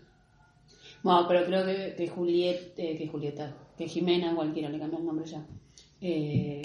Bueno, 1.02 1.28
pero 1.28 1.46
creo 1.46 1.66
que, 1.68 1.94
que 1.96 2.08
Juliet, 2.08 2.74
eh, 2.78 2.98
que 2.98 3.08
Julieta, 3.08 3.56
que 3.78 3.88
Jimena, 3.88 4.34
cualquiera, 4.34 4.70
le 4.70 4.80
cambió 4.80 4.98
el 4.98 5.06
nombre 5.06 5.26
ya. 5.28 5.46
Eh, 6.02 6.64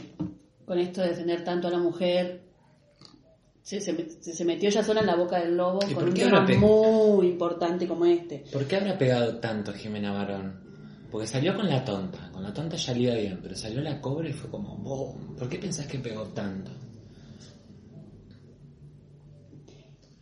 con 0.70 0.78
esto 0.78 1.00
de 1.02 1.08
defender 1.08 1.42
tanto 1.42 1.66
a 1.66 1.70
la 1.72 1.78
mujer, 1.80 2.42
se, 3.60 3.80
se, 3.80 3.92
se- 4.20 4.44
metió 4.44 4.70
ya 4.70 4.84
sola 4.84 5.00
en 5.00 5.06
la 5.08 5.16
boca 5.16 5.40
del 5.40 5.56
lobo 5.56 5.80
¿Y 5.90 5.94
con 5.94 6.04
un 6.04 6.14
tema 6.14 6.46
muy 6.46 7.26
importante 7.26 7.88
como 7.88 8.06
este. 8.06 8.44
¿Por 8.52 8.68
qué 8.68 8.76
habrá 8.76 8.96
pegado 8.96 9.38
tanto 9.38 9.72
Jimena 9.72 10.12
Barón? 10.12 10.60
Porque 11.10 11.26
salió 11.26 11.56
con 11.56 11.68
la 11.68 11.84
tonta. 11.84 12.30
Con 12.30 12.44
la 12.44 12.54
tonta 12.54 12.76
ya 12.76 12.92
le 12.94 13.00
iba 13.00 13.14
bien, 13.16 13.40
pero 13.42 13.56
salió 13.56 13.80
la 13.80 14.00
cobra 14.00 14.28
y 14.28 14.32
fue 14.32 14.48
como, 14.48 14.76
boom. 14.76 15.34
¿Por 15.34 15.48
qué 15.48 15.58
pensás 15.58 15.88
que 15.88 15.98
pegó 15.98 16.22
tanto? 16.28 16.70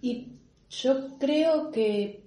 Y 0.01 0.29
yo 0.71 1.19
creo 1.19 1.71
que 1.71 2.25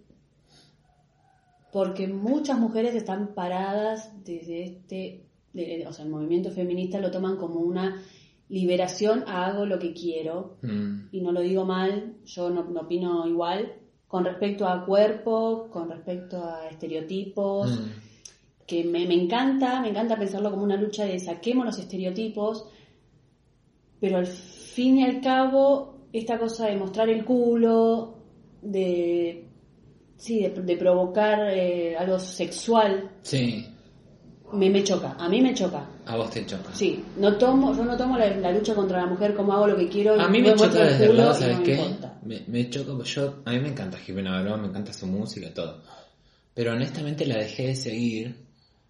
porque 1.72 2.08
muchas 2.08 2.60
mujeres 2.60 2.94
están 2.94 3.34
paradas 3.34 4.12
desde 4.24 4.64
este, 4.64 5.26
de- 5.54 5.86
o 5.88 5.94
sea, 5.94 6.06
el 6.06 6.12
movimiento 6.12 6.52
feminista 6.52 7.00
lo 7.00 7.12
toman 7.12 7.38
como 7.38 7.60
una 7.60 8.02
liberación 8.50 9.24
a 9.28 9.48
hago 9.48 9.66
lo 9.66 9.80
que 9.80 9.94
quiero, 9.94 10.58
Mm, 10.62 11.08
y 11.12 11.22
no 11.22 11.32
lo 11.32 11.42
digo 11.42 11.66
mal, 11.66 12.16
yo 12.26 12.50
no, 12.50 12.64
no 12.66 12.82
opino 12.82 13.26
igual, 13.28 13.74
con 14.08 14.26
respecto 14.26 14.68
a 14.68 14.86
cuerpo, 14.86 15.70
con 15.72 15.90
respecto 15.90 16.44
a 16.44 16.68
estereotipos, 16.70 17.80
mm. 17.80 18.66
que 18.68 18.84
me, 18.84 19.06
me 19.08 19.16
encanta, 19.16 19.80
me 19.82 19.90
encanta 19.90 20.18
pensarlo 20.20 20.52
como 20.52 20.64
una 20.64 20.76
lucha 20.76 21.06
de 21.06 21.18
saquemos 21.20 21.66
los 21.66 21.80
estereotipos, 21.80 22.66
pero 24.00 24.18
al 24.18 24.28
fin 24.28 24.98
y 25.00 25.04
al 25.04 25.22
cabo, 25.22 26.08
esta 26.12 26.38
cosa 26.40 26.68
de 26.68 26.76
mostrar 26.76 27.08
el 27.10 27.24
culo, 27.24 28.16
de, 28.62 29.46
sí, 30.18 30.42
de, 30.42 30.50
de 30.50 30.76
provocar 30.78 31.50
eh, 31.52 31.96
algo 31.98 32.20
sexual, 32.20 33.12
Sí, 33.22 33.66
me, 34.54 34.70
me 34.70 34.84
choca, 34.84 35.16
a 35.18 35.28
mí 35.30 35.42
me 35.42 35.54
choca. 35.54 35.86
a 36.06 36.16
vos 36.16 36.30
te 36.30 36.46
choca. 36.46 36.74
Sí, 36.74 37.04
no 37.18 37.38
tomo, 37.38 37.76
yo 37.76 37.84
no 37.86 37.96
tomo 37.98 38.18
la, 38.18 38.30
la 38.38 38.52
lucha 38.52 38.74
contra 38.76 39.02
la 39.02 39.08
mujer 39.08 39.36
como 39.36 39.54
hago 39.54 39.68
lo 39.68 39.78
que 39.78 39.88
quiero. 39.88 40.20
A 40.20 40.28
mí 40.28 40.42
me 40.42 40.50
muestro 40.56 40.70
choca 40.70 40.84
desde 40.86 41.06
el 41.06 41.18
lado, 41.18 41.34
¿sabes 41.34 41.54
no 41.54 41.60
me 41.60 41.66
qué? 41.66 41.96
Me, 42.24 42.44
me 42.48 42.70
choca, 42.70 42.92
porque 42.94 43.10
yo, 43.10 43.36
a 43.46 43.52
mí 43.52 43.60
me 43.60 43.70
encanta 43.70 43.98
Jimena 43.98 44.32
Barón, 44.32 44.62
me 44.62 44.68
encanta 44.68 44.94
su 44.94 45.08
música 45.08 45.54
todo. 45.54 45.82
Pero 46.54 46.74
honestamente 46.74 47.26
la 47.26 47.38
dejé 47.38 47.68
de 47.68 47.76
seguir 47.76 48.36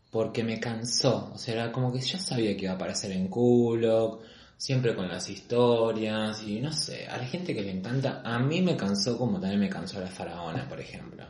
porque 0.10 0.44
me 0.44 0.60
cansó. 0.60 1.32
O 1.34 1.38
sea, 1.38 1.54
era 1.54 1.72
como 1.72 1.92
que 1.92 2.00
ya 2.00 2.20
sabía 2.20 2.56
que 2.56 2.64
iba 2.64 2.74
a 2.74 2.76
aparecer 2.76 3.12
en 3.12 3.28
culo, 3.28 4.20
siempre 4.58 4.96
con 4.96 5.08
las 5.08 5.28
historias 5.30 6.44
y 6.44 6.60
no 6.60 6.72
sé, 6.72 7.08
a 7.08 7.18
la 7.18 7.26
gente 7.26 7.56
que 7.56 7.64
le 7.64 7.72
encanta, 7.72 8.22
a 8.24 8.38
mí 8.38 8.62
me 8.62 8.76
cansó 8.76 9.18
como 9.18 9.40
también 9.40 9.60
me 9.60 9.70
cansó 9.70 10.00
la 10.00 10.08
faraona, 10.08 10.68
por 10.70 10.80
ejemplo. 10.80 11.24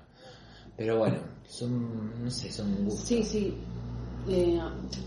Pero 0.76 0.98
bueno, 0.98 1.18
son, 1.48 2.24
no 2.24 2.32
sé, 2.32 2.52
son 2.52 2.84
gustos. 2.86 3.08
Sí, 3.08 3.24
sí. 3.24 3.54
Eh, 4.30 4.60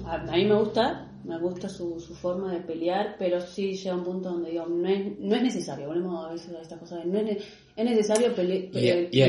a, 0.07 0.14
a 0.14 0.37
mí 0.37 0.44
me 0.44 0.55
gusta, 0.55 1.09
me 1.24 1.38
gusta 1.38 1.68
su, 1.68 1.98
su 2.00 2.14
forma 2.14 2.53
de 2.53 2.61
pelear, 2.61 3.16
pero 3.18 3.40
sí 3.40 3.74
llega 3.74 3.94
un 3.94 4.05
punto 4.05 4.31
donde 4.31 4.50
digo, 4.50 4.66
no 4.66 4.88
es, 4.88 5.18
no 5.18 5.37
es 5.37 5.42
necesario, 5.42 5.87
volvemos 5.88 6.27
a 6.27 6.33
veces 6.33 6.55
a 6.55 6.61
esta 6.61 6.77
cosa 6.79 6.96
de 6.98 7.07
no 7.07 7.18
es, 7.20 7.38
es 7.77 7.85
necesario 7.85 8.35
pele- 8.35 8.70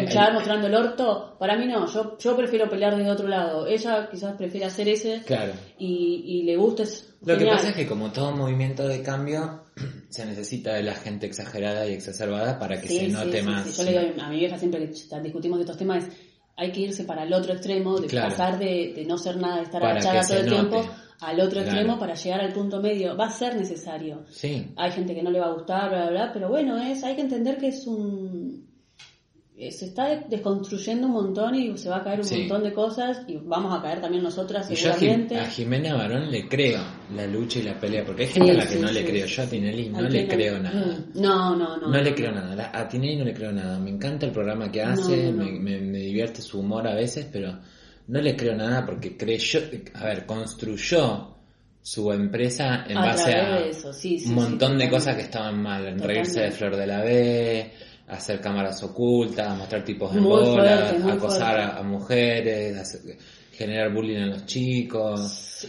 luchar 0.04 0.32
y- 0.32 0.34
mostrando 0.34 0.67
el 0.67 0.76
orto. 0.76 1.36
Para 1.39 1.58
mí 1.58 1.65
no, 1.67 1.86
yo, 1.91 2.17
yo 2.17 2.36
prefiero 2.36 2.69
pelear 2.69 2.95
desde 2.98 3.12
otro 3.12 3.28
lado. 3.28 3.65
Ella 3.67 4.10
quizás 4.10 4.36
prefiere 4.36 4.65
hacer 4.65 4.88
ese 4.89 5.21
Claro. 5.26 5.54
y, 5.78 6.24
y 6.26 6.43
le 6.43 6.58
gusta. 6.58 6.84
Es 6.84 7.15
Lo 7.24 7.38
que 7.38 7.45
pasa 7.45 7.69
es 7.69 7.76
que 7.76 7.88
como 7.88 8.12
todo 8.12 8.32
movimiento 8.36 8.88
de 8.88 9.02
cambio, 9.02 9.62
se 10.10 10.26
necesita 10.26 10.74
de 10.74 10.84
la 10.84 10.95
gente 10.95 11.26
exagerada 11.28 11.88
y 11.88 11.93
exacerbada 11.93 12.60
para 12.60 12.80
que 12.82 12.88
Sí, 12.88 13.00
se 13.00 13.08
note 13.10 13.39
sí, 13.39 13.45
más. 13.45 13.78
Yo 13.78 13.84
le 13.84 13.91
digo 13.91 14.21
a 14.21 14.30
mi 14.30 14.39
vieja 14.39 14.58
siempre 14.58 14.80
que 14.89 15.21
discutimos 15.21 15.58
de 15.60 15.63
estos 15.63 15.78
temas, 15.78 16.04
es, 16.06 16.13
hay 16.58 16.72
que 16.72 16.82
irse 16.82 17.04
para 17.04 17.24
el 17.24 17.34
otro 17.34 17.54
extremo, 17.54 18.00
de 18.00 18.08
Claro. 18.08 18.30
pasar 18.30 18.58
de, 18.60 18.94
de 18.96 19.06
no 19.06 19.18
ser 19.18 19.38
nada, 19.38 19.58
de 19.58 19.63
estar 19.63 19.82
Para 19.82 20.00
agachada 20.00 20.22
todo 20.28 20.38
el 20.38 20.46
note. 20.46 20.56
tiempo, 20.70 20.89
al 21.20 21.39
otro 21.39 21.50
Claro. 21.62 21.68
extremo 21.68 22.00
para 22.00 22.13
llegar 22.15 22.41
al 22.41 22.54
punto 22.54 22.82
medio. 22.82 23.15
Va 23.18 23.26
a 23.26 23.32
ser 23.32 23.56
necesario. 23.56 24.24
Sí, 24.30 24.68
Hay 24.76 24.91
gente 24.91 25.13
que 25.15 25.24
no 25.24 25.32
le 25.32 25.39
va 25.39 25.48
a 25.48 25.54
gustar, 25.54 25.89
bla, 25.89 26.02
bla, 26.04 26.10
bla, 26.12 26.34
pero 26.34 26.50
bueno, 26.50 26.78
es, 26.78 27.04
hay 27.04 27.15
que 27.15 27.22
entender 27.22 27.58
que 27.58 27.68
es 27.70 27.86
un... 27.88 28.65
eh, 29.58 29.72
se 29.72 29.86
está 29.86 30.08
de- 30.10 30.26
desconstruyendo 30.30 31.08
un 31.08 31.13
montón 31.13 31.56
y 31.56 31.78
se 31.78 31.88
va 31.89 31.98
a 31.98 32.04
caer 32.04 32.20
un 32.20 32.26
Sí. 32.26 32.39
montón 32.39 32.63
de 32.63 32.74
cosas 32.74 33.22
y 33.28 33.38
vamos 33.38 33.74
a 33.78 33.82
caer 33.82 34.02
también 34.02 34.22
nosotras 34.22 34.70
Y 34.70 34.76
yo 34.76 34.89
a, 34.89 34.94
Jim- 34.94 35.00
seguramente. 35.00 35.39
a 35.39 35.46
Jimena 35.46 35.94
Barón 35.96 36.30
le 36.30 36.48
creo 36.48 36.82
la 37.15 37.26
lucha 37.26 37.60
y 37.60 37.63
la 37.63 37.80
pelea, 37.80 38.04
porque 38.04 38.24
hay 38.24 38.28
Sí, 38.28 38.34
gente 38.34 38.52
a 38.52 38.56
la 38.56 38.63
que 38.68 38.74
sí, 38.76 38.80
no 38.82 38.91
le 38.91 39.06
creo. 39.06 39.26
Yo 39.26 39.44
a 39.44 39.46
Tinelli 39.46 39.89
no 39.89 39.98
¿A 40.00 40.02
le 40.02 40.28
creo 40.28 40.60
nada. 40.60 40.86
Mm, 41.15 41.22
No, 41.22 41.56
no, 41.56 41.78
no. 41.78 41.88
No 41.88 42.02
le 42.02 42.13
creo 42.13 42.32
nada. 42.34 42.72
A 42.74 42.88
Tinelli 42.88 43.15
no 43.15 43.24
le 43.24 43.34
creo 43.34 43.52
nada. 43.54 43.80
Me 43.80 43.91
encanta 43.91 44.26
el 44.26 44.32
programa 44.34 44.70
que 44.70 44.82
hace, 44.82 45.32
no, 45.32 45.44
no. 45.44 45.46
Me, 45.46 45.60
me- 45.60 45.80
me 45.82 46.00
divierte 46.00 46.41
su 46.41 46.60
humor 46.60 46.86
a 46.88 46.94
veces, 46.96 47.26
pero 47.32 47.58
no 48.08 48.22
le 48.22 48.36
creo 48.36 48.56
nada 48.56 48.86
porque 48.86 49.15
creyó, 49.15 49.62
a 49.94 50.04
ver, 50.06 50.26
construyó 50.26 51.32
su 51.82 52.12
empresa 52.12 52.84
en 52.88 52.98
A 52.98 53.06
base 53.06 53.32
a 53.36 53.60
eso, 53.60 53.91
un 54.28 54.34
montón 54.34 54.78
de 54.78 54.89
cosas 54.89 55.15
que 55.15 55.22
estaban 55.22 55.62
mal, 55.62 55.86
en 55.88 56.00
reírse 56.00 56.41
de. 56.41 56.52
Flor 56.52 56.76
de 56.76 56.88
la 56.88 57.02
B, 57.02 57.72
hacer 58.08 58.39
cámaras 58.41 58.82
ocultas, 58.84 59.58
mostrar 59.58 59.84
tipos 59.84 60.13
Muy 60.13 60.22
bola, 60.24 60.88
fuerte, 60.89 61.12
acosar 61.12 61.60
a, 61.60 61.78
a 61.78 61.84
mujeres, 61.84 62.78
hacer- 62.78 63.18
generar 63.52 63.91
bullying 63.94 64.18
en 64.18 64.30
los 64.32 64.46
chicos. 64.46 65.22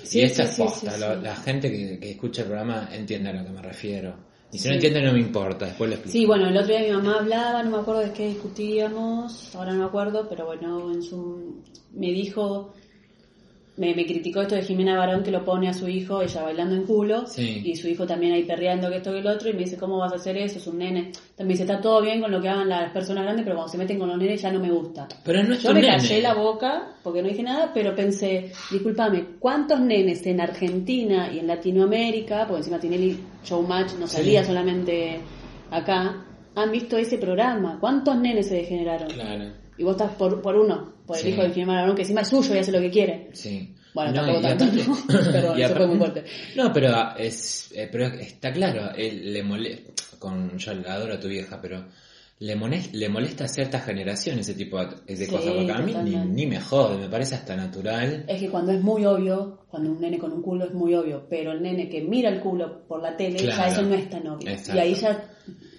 Sí, 0.02 0.18
y 0.18 0.22
esto 0.22 0.42
sí, 0.42 0.48
es 0.48 0.56
posta, 0.58 0.90
sí, 0.92 1.00
lo- 1.00 1.14
sí. 1.16 1.22
la 1.22 1.36
gente 1.36 1.70
que, 1.70 1.98
que 1.98 2.10
escucha 2.10 2.42
el 2.42 2.48
programa 2.48 2.88
entiende 2.92 3.30
a 3.30 3.32
lo 3.32 3.44
que 3.44 3.50
me 3.50 3.62
refiero. 3.62 4.16
Y 4.52 4.58
si 4.58 4.68
no 4.68 4.74
entiende 4.74 5.02
no 5.02 5.12
me 5.12 5.20
importa, 5.20 5.66
después 5.66 5.88
lo 5.90 5.96
explico. 5.96 6.12
Sí, 6.12 6.24
bueno, 6.26 6.48
el 6.48 6.56
otro 6.56 6.68
día 6.68 6.80
mi 6.82 6.90
mamá 6.92 7.18
hablaba, 7.18 7.62
no 7.62 7.70
me 7.70 7.78
acuerdo 7.78 8.00
de 8.02 8.12
qué 8.12 8.28
discutíamos, 8.28 9.54
ahora 9.54 9.72
no 9.72 9.80
me 9.80 9.84
acuerdo, 9.86 10.28
pero 10.28 10.46
bueno, 10.46 10.92
en 10.92 11.02
su 11.02 11.62
me 11.92 12.08
dijo, 12.12 12.72
me, 13.78 13.94
me 13.94 14.06
criticó 14.06 14.40
esto 14.40 14.54
de 14.54 14.62
Jimena 14.62 14.96
Barón 14.96 15.22
que 15.22 15.30
lo 15.30 15.44
pone 15.44 15.68
a 15.68 15.74
su 15.74 15.86
hijo, 15.88 16.22
ella 16.22 16.42
bailando 16.42 16.74
en 16.74 16.84
culo, 16.84 17.26
Sí. 17.26 17.60
y 17.64 17.76
su 17.76 17.88
hijo 17.88 18.06
también 18.06 18.32
ahí 18.32 18.44
perreando 18.44 18.88
que 18.88 18.96
esto 18.96 19.12
que 19.12 19.18
el 19.18 19.26
otro, 19.26 19.50
y 19.50 19.52
me 19.52 19.60
dice, 19.60 19.76
¿cómo 19.76 19.98
vas 19.98 20.12
a 20.12 20.16
hacer 20.16 20.36
eso? 20.38 20.58
Es 20.58 20.66
un 20.66 20.78
nene. 20.78 21.12
También 21.36 21.58
dice, 21.58 21.64
está 21.64 21.80
todo 21.80 22.00
bien 22.00 22.20
con 22.22 22.30
lo 22.30 22.40
que 22.40 22.48
hagan 22.48 22.68
las 22.68 22.90
personas 22.92 23.24
grandes, 23.24 23.44
pero 23.44 23.56
cuando 23.56 23.70
se 23.72 23.78
meten 23.78 23.98
con 23.98 24.08
los 24.08 24.16
nenes 24.18 24.40
ya 24.40 24.50
no 24.50 24.60
me 24.60 24.70
gusta. 24.70 25.06
Pero 25.24 25.42
no 25.42 25.54
es 25.54 25.62
Yo 25.62 25.74
me 25.74 25.80
nene. 25.82 25.96
callé 25.98 26.22
la 26.22 26.34
boca 26.34 26.94
porque 27.02 27.22
no 27.22 27.28
dije 27.28 27.42
nada, 27.42 27.70
pero 27.74 27.94
pensé, 27.94 28.50
discúlpame, 28.70 29.24
¿cuántos 29.38 29.78
nenes 29.80 30.24
en 30.26 30.40
Argentina 30.40 31.30
y 31.32 31.40
en 31.40 31.46
Latinoamérica, 31.46 32.46
porque 32.46 32.58
encima 32.60 32.78
Tinelli 32.78 33.18
Showmatch 33.44 33.94
no 34.00 34.06
Sí. 34.06 34.16
salía 34.16 34.44
solamente 34.44 35.20
acá, 35.70 36.24
han 36.54 36.72
visto 36.72 36.96
ese 36.96 37.18
programa? 37.18 37.76
¿Cuántos 37.78 38.16
nenes 38.16 38.48
se 38.48 38.54
degeneraron? 38.56 39.08
Claro, 39.10 39.44
Y 39.78 39.82
vos 39.84 39.92
estás 39.92 40.12
por, 40.16 40.40
por 40.40 40.56
uno, 40.56 40.94
por 41.06 41.16
el 41.16 41.22
Sí. 41.22 41.28
hijo 41.30 41.42
de 41.42 41.50
Jimena 41.50 41.80
Barón, 41.82 41.96
que 41.96 42.02
encima 42.02 42.20
es 42.22 42.28
suyo 42.28 42.54
y 42.54 42.58
hace 42.58 42.72
lo 42.72 42.80
que 42.80 42.90
quiere. 42.90 43.28
sí. 43.32 43.72
Bueno, 43.94 44.10
No, 44.12 44.16
tampoco 44.26 44.40
tanto, 44.42 44.64
aparte- 44.66 44.84
¿no? 44.86 44.96
Perdón, 45.32 45.58
eso 45.62 45.74
fue 45.74 45.86
muy 45.86 45.96
fuerte. 45.96 46.24
No, 46.54 46.70
pero 46.70 47.16
es, 47.16 47.72
eh, 47.74 47.88
pero 47.90 48.04
está 48.08 48.52
claro, 48.52 48.90
él 48.94 49.32
le 49.32 49.42
molesta, 49.42 49.90
con, 50.18 50.58
yo 50.58 50.72
adoro 50.86 51.14
a 51.14 51.18
tu 51.18 51.28
vieja, 51.28 51.58
pero 51.62 51.82
le 52.40 52.56
molesta, 52.56 52.90
le 52.94 53.08
molesta 53.08 53.44
a 53.44 53.48
cierta 53.48 53.80
generación 53.80 54.38
ese 54.38 54.52
tipo 54.52 54.78
de, 54.84 54.96
de 55.06 55.16
Sí, 55.24 55.26
cosas, 55.32 55.50
porque 55.54 55.72
a 55.72 55.78
mí 55.78 55.94
ni, 56.04 56.14
ni 56.14 56.46
me 56.46 56.60
jode, 56.60 56.98
me 56.98 57.08
parece 57.08 57.36
hasta 57.36 57.56
natural. 57.56 58.26
Es 58.28 58.38
que 58.38 58.50
cuando 58.50 58.72
es 58.72 58.82
muy 58.82 59.06
obvio, 59.06 59.60
cuando 59.70 59.90
un 59.92 59.98
nene 59.98 60.18
con 60.18 60.30
un 60.30 60.42
culo 60.42 60.66
es 60.66 60.74
muy 60.74 60.92
obvio, 60.94 61.26
pero 61.30 61.52
el 61.52 61.62
nene 61.62 61.88
que 61.88 62.02
mira 62.02 62.28
el 62.28 62.40
culo 62.40 62.86
por 62.86 63.00
la 63.00 63.16
tele, 63.16 63.38
ya 63.38 63.54
Claro. 63.54 63.72
eso 63.72 63.82
no 63.82 63.94
es 63.94 64.10
tan 64.10 64.26
obvio. 64.26 64.50
Exacto. 64.50 64.76
Y 64.76 64.78
ahí 64.78 64.94
ya 64.94 65.24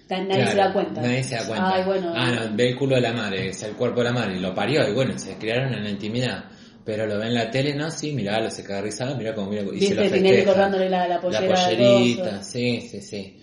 nadie 0.08 0.46
se 0.48 0.56
da 0.56 0.72
cuenta. 0.72 1.00
Nadie 1.02 1.22
se 1.24 1.34
da 1.36 1.46
cuenta. 1.46 1.74
Ay, 1.74 1.84
bueno. 1.84 2.12
ah, 2.14 2.30
no, 2.32 2.56
ve 2.56 2.68
el 2.70 2.76
culo 2.76 2.94
de 2.96 3.00
la 3.02 3.12
madre, 3.12 3.48
es 3.48 3.62
el 3.62 3.72
cuerpo 3.72 4.00
de 4.00 4.04
la 4.04 4.12
madre, 4.12 4.36
y 4.36 4.40
lo 4.40 4.54
parió, 4.54 4.88
y 4.88 4.92
bueno, 4.92 5.18
se 5.18 5.36
criaron 5.36 5.74
en 5.74 5.84
la 5.84 5.90
intimidad. 5.90 6.44
Pero 6.84 7.06
lo 7.06 7.18
ve 7.18 7.26
en 7.26 7.34
la 7.34 7.50
tele, 7.50 7.74
¿no? 7.74 7.90
Sí, 7.90 8.12
mirá, 8.14 8.40
lo 8.40 8.50
se 8.50 8.64
caga 8.64 8.80
risado, 8.80 9.14
mirá 9.16 9.34
cómo 9.34 9.50
mira, 9.50 9.62
y 9.62 9.66
se 9.66 9.72
Viste 9.72 9.94
lo 9.96 10.10
Tinelli 10.10 10.44
cortándole 10.44 10.88
la, 10.88 11.06
la 11.06 11.20
pollera. 11.20 11.46
La 11.46 11.54
pollerita, 11.54 12.42
sí, 12.42 12.80
sí, 12.90 13.00
sí. 13.02 13.36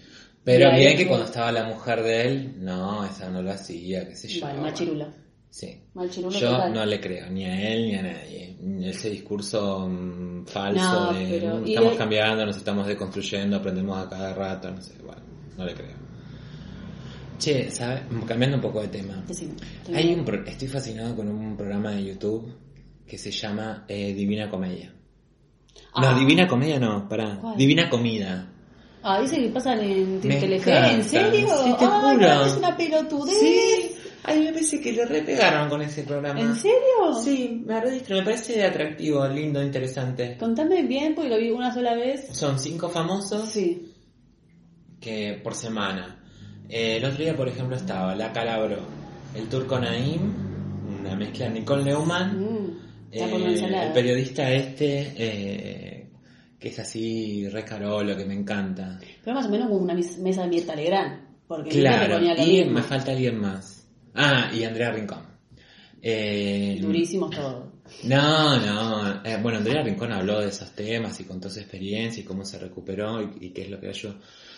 Pero 0.44 0.72
bien 0.76 0.92
que 0.94 1.04
fue- 1.04 1.08
cuando 1.08 1.26
estaba 1.26 1.52
la 1.52 1.64
mujer 1.66 2.02
de 2.04 2.22
él, 2.24 2.54
no, 2.58 3.06
esa 3.06 3.30
no 3.30 3.42
lo 3.44 3.52
hacía, 3.52 4.08
qué 4.08 4.16
sé 4.16 4.28
yo. 4.28 4.46
Bueno. 4.46 4.62
machirula. 4.64 5.08
Sí. 5.50 5.80
Yo 5.96 6.50
total. 6.50 6.74
no 6.74 6.86
le 6.86 7.00
creo, 7.00 7.30
ni 7.30 7.46
a 7.46 7.72
él 7.72 7.86
ni 7.88 7.96
a 7.96 8.02
nadie. 8.02 8.58
Ese 8.84 9.10
discurso 9.10 9.88
mm, 9.88 10.46
falso 10.48 11.12
No, 11.12 11.14
de 11.14 11.40
pero- 11.40 11.56
"Mm, 11.58 11.68
estamos 11.68 11.92
de- 11.92 11.98
cambiando, 11.98 12.46
nos 12.46 12.58
estamos 12.58 12.88
deconstruyendo, 12.88 13.58
aprendemos 13.58 13.98
a 14.06 14.10
cada 14.10 14.34
rato, 14.34 14.70
no 14.72 14.82
sé, 14.82 14.94
bueno, 15.04 15.22
no 15.58 15.66
le 15.66 15.74
creo. 15.74 16.05
Che, 17.38 17.70
¿sabes? 17.72 18.02
Cambiando 18.28 18.58
un 18.58 18.62
poco 18.62 18.82
de 18.82 18.88
tema. 18.88 19.24
Estoy 19.30 19.50
Hay 19.94 20.14
un 20.14 20.24
pro- 20.26 20.44
estoy 20.46 20.68
fascinado 20.68 21.16
con 21.16 21.28
un 21.28 21.56
programa 21.58 21.92
de 21.92 22.06
YouTube 22.06 22.54
que 23.08 23.18
se 23.18 23.32
llama 23.32 23.86
eh, 23.88 24.14
Divina 24.14 24.50
Comedia. 24.50 24.94
Ah. 25.94 26.02
No, 26.14 26.20
Divina 26.20 26.48
Comedia 26.48 26.80
no, 26.80 27.08
pará. 27.08 27.38
¿Cuál? 27.42 27.58
Divina 27.58 27.90
Comida. 27.90 28.52
Ah, 29.04 29.22
dice 29.22 29.38
que 29.38 29.50
pasan 29.50 29.80
en 29.82 30.20
Telefe. 30.20 30.74
¿En 30.94 31.04
serio? 31.04 31.48
Sí, 31.64 31.74
te 31.78 31.86
Ay, 31.86 32.16
juro. 32.16 32.18
no, 32.28 32.46
es 32.46 32.56
una 32.58 32.76
pelotudez. 32.76 33.92
Ay, 34.24 34.40
me 34.40 34.52
parece 34.54 34.82
que 34.82 34.92
le 34.94 35.06
repegaron 35.06 35.70
con 35.70 35.82
ese 35.84 36.02
programa. 36.02 36.40
¿En 36.42 36.56
serio? 36.56 37.14
Sí, 37.24 37.62
me 37.64 37.80
registro, 37.80 38.18
me 38.18 38.24
parece 38.24 38.64
atractivo, 38.66 39.28
lindo, 39.28 39.62
interesante. 39.62 40.36
Contame 40.40 40.82
bien, 40.84 41.14
porque 41.14 41.30
lo 41.30 41.38
vi 41.38 41.52
una 41.52 41.72
sola 41.72 41.94
vez. 41.94 42.28
Son 42.32 42.58
cinco 42.58 42.90
famosos 42.90 43.48
Sí. 43.50 43.94
que 45.00 45.40
por 45.44 45.54
semana. 45.54 46.24
Eh, 46.70 46.98
el 46.98 47.06
otro 47.06 47.24
día, 47.24 47.36
por 47.36 47.48
ejemplo, 47.48 47.76
estaba 47.76 48.16
La 48.16 48.32
Calabro, 48.32 48.78
el 49.36 49.48
turco 49.48 49.80
Naim, 49.80 50.34
una 51.00 51.16
mezcla 51.16 51.46
de 51.48 51.60
Nicole 51.60 51.84
Neumann, 51.84 52.40
Mm, 52.40 52.78
eh, 53.12 53.84
el 53.88 53.94
periodista 53.94 54.52
este, 54.52 55.14
eh, 55.18 56.10
que 56.60 56.68
es 56.70 56.80
así, 56.80 57.48
re 57.50 57.64
carolo, 57.64 58.18
que 58.18 58.26
me 58.26 58.34
encanta. 58.34 59.00
Pero 59.24 59.36
más 59.36 59.46
o 59.46 59.50
menos 59.50 59.68
como 59.70 59.82
una 59.82 59.94
mesa 59.94 60.42
de 60.42 60.48
Mirta 60.48 60.76
Legrand. 60.76 61.22
Porque 61.48 61.70
Claro, 61.70 62.16
ponía 62.16 62.44
y 62.44 62.66
me 62.66 62.82
falta 62.82 63.12
alguien 63.12 63.40
más. 63.40 63.88
Ah, 64.16 64.50
y 64.54 64.64
Andrea 64.64 64.92
Rincón. 64.92 65.35
Eh, 66.08 66.78
Durísimos 66.82 67.32
todos. 67.32 67.66
No, 68.04 68.60
no. 68.60 69.26
eh, 69.26 69.38
bueno, 69.42 69.58
Andrea 69.58 69.82
Rincón 69.84 70.12
habló 70.12 70.40
de 70.40 70.50
esos 70.50 70.70
temas 70.72 71.20
y 71.20 71.24
contó 71.24 71.50
su 71.50 71.60
experiencia 71.60 72.22
y 72.22 72.24
cómo 72.24 72.46
se 72.46 72.60
recuperó 72.60 73.22
y, 73.24 73.48
y 73.48 73.50
qué 73.50 73.64
es 73.64 73.70
lo 73.72 73.80
que 73.80 73.90
ayudó. 73.90 74.16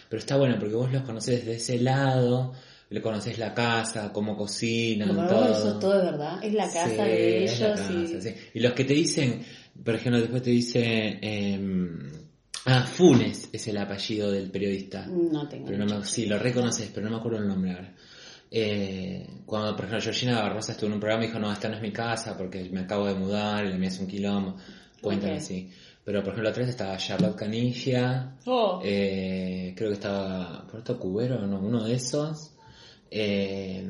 Pero 0.09 0.19
está 0.19 0.35
bueno 0.35 0.57
porque 0.59 0.75
vos 0.75 0.91
los 0.91 1.03
conocés 1.03 1.45
desde 1.45 1.55
ese 1.55 1.79
lado, 1.81 2.51
le 2.89 3.01
conocés 3.01 3.37
la 3.39 3.53
casa, 3.53 4.11
cómo 4.11 4.35
cocinan, 4.35 5.09
Pero 5.15 5.27
todo. 5.27 5.51
eso 5.51 5.69
es 5.73 5.79
todo 5.79 5.97
de 5.97 6.03
verdad. 6.11 6.43
Es 6.43 6.53
la 6.53 6.65
casa 6.65 6.89
Sí, 6.89 6.95
de 6.95 7.45
es 7.45 7.59
ellos. 7.61 7.79
casa, 7.79 7.93
y... 7.93 8.21
sí. 8.21 8.29
Y 8.53 8.59
los 8.59 8.73
que 8.73 8.83
te 8.83 8.93
dicen, 8.93 9.41
por 9.85 9.95
ejemplo, 9.95 10.19
después 10.19 10.43
te 10.43 10.49
dice... 10.51 11.17
em, 11.21 12.11
ah, 12.65 12.83
Funes 12.83 13.49
es 13.53 13.67
el 13.69 13.77
apellido 13.77 14.31
del 14.31 14.49
periodista. 14.51 15.05
No 15.07 15.47
tengo. 15.47 15.65
Pero 15.67 15.85
no 15.85 15.99
me, 15.99 16.05
sí, 16.05 16.25
lo 16.25 16.37
reconoces, 16.39 16.89
pero 16.93 17.05
no 17.07 17.13
me 17.13 17.19
acuerdo 17.19 17.39
el 17.39 17.47
nombre 17.47 17.71
ahora. 17.71 17.93
Eh, 18.49 19.27
cuando, 19.45 19.75
por 19.75 19.85
ejemplo, 19.85 20.01
Georgina 20.01 20.41
Barrosa 20.41 20.71
estuvo 20.71 20.87
en 20.87 20.93
un 20.93 20.99
programa 20.99 21.23
y 21.23 21.27
dijo, 21.27 21.39
no, 21.39 21.51
esta 21.51 21.69
no 21.69 21.75
es 21.75 21.81
mi 21.81 21.91
casa 21.91 22.37
porque 22.37 22.69
me 22.71 22.81
acabo 22.81 23.05
de 23.07 23.15
mudar 23.15 23.65
y 23.65 23.73
me 23.77 23.87
hace 23.87 24.01
un 24.01 24.07
quilombo. 24.07 24.55
Cuentan 25.01 25.31
Ok. 25.31 25.37
así. 25.37 25.69
Pero, 26.03 26.21
por 26.23 26.29
ejemplo, 26.33 26.49
atrás 26.49 26.69
estaba 26.69 26.95
Charlotte 26.97 27.35
Canilla, 27.35 28.37
Oh, 28.45 28.79
eh, 28.83 29.73
creo 29.75 29.89
que 29.89 29.95
estaba 29.95 30.65
Puerto 30.65 30.97
Cubero, 30.97 31.45
no, 31.45 31.59
uno 31.59 31.83
de 31.83 31.95
esos. 31.95 32.53
Eh, 33.11 33.85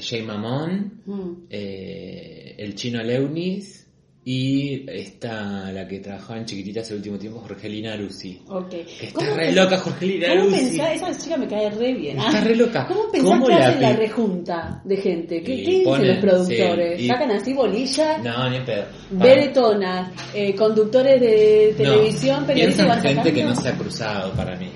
Jay 0.00 0.22
Mamón, 0.22 1.02
mm. 1.04 1.46
eh, 1.50 2.54
el 2.58 2.74
chino 2.74 3.02
Leunis 3.02 3.85
y 4.28 4.84
está 4.90 5.70
la 5.70 5.86
que 5.86 6.00
trabajaba 6.00 6.40
en 6.40 6.46
Chiquititas 6.46 6.90
el 6.90 6.96
último 6.96 7.16
tiempo, 7.16 7.38
Jorgelina 7.42 7.92
Arusi. 7.92 8.42
Ok. 8.48 8.70
Que 8.70 9.10
¿Cómo 9.12 9.24
está 9.28 9.36
re 9.36 9.52
loca 9.52 9.78
Jorgelina 9.78 10.26
¿Cómo 10.30 10.40
Arusi. 10.40 10.56
pensás? 10.56 10.94
Esa 10.96 11.18
chica 11.24 11.36
me 11.36 11.46
cae 11.46 11.70
re 11.70 11.94
bien. 11.94 12.18
Está 12.18 12.40
re 12.40 12.56
loca. 12.56 12.86
¿Cómo 12.88 13.02
pensás 13.12 13.30
¿Cómo 13.30 13.46
que 13.46 13.52
la 13.52 13.68
hacen 13.68 13.82
la 13.82 13.90
pi- 13.90 13.96
rejunta 13.98 14.82
de 14.84 14.96
gente? 14.96 15.42
¿Qué, 15.44 15.52
dicen 15.54 16.08
los 16.08 16.18
productores? 16.18 16.98
sí, 17.00 17.06
Sacan 17.06 17.30
así 17.30 17.52
bolilla, 17.52 18.18
No, 18.18 18.50
ni 18.50 18.58
pedo. 18.66 18.84
beretonas, 19.12 20.10
eh, 20.34 20.56
conductores 20.56 21.20
de 21.20 21.68
No, 21.70 21.76
televisión, 21.76 22.44
periodistas 22.46 22.84
piensan 22.84 22.88
van 22.88 23.14
gente 23.14 23.32
que 23.32 23.44
no 23.44 23.54
se 23.54 23.68
ha 23.68 23.76
cruzado 23.78 24.32
para 24.32 24.56
mí. 24.56 24.70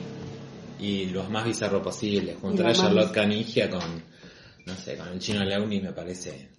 Y 0.78 1.06
lo 1.06 1.24
más 1.24 1.44
bizarro 1.44 1.82
posible. 1.82 2.36
Juntar 2.40 2.68
a 2.68 2.72
Charlotte 2.72 3.10
Canigia 3.10 3.68
con, 3.68 3.80
no 4.64 4.74
sé, 4.76 4.96
con 4.96 5.08
el 5.08 5.18
chino 5.18 5.42
Leuni 5.44 5.80
me 5.80 5.92
parece 5.92 6.50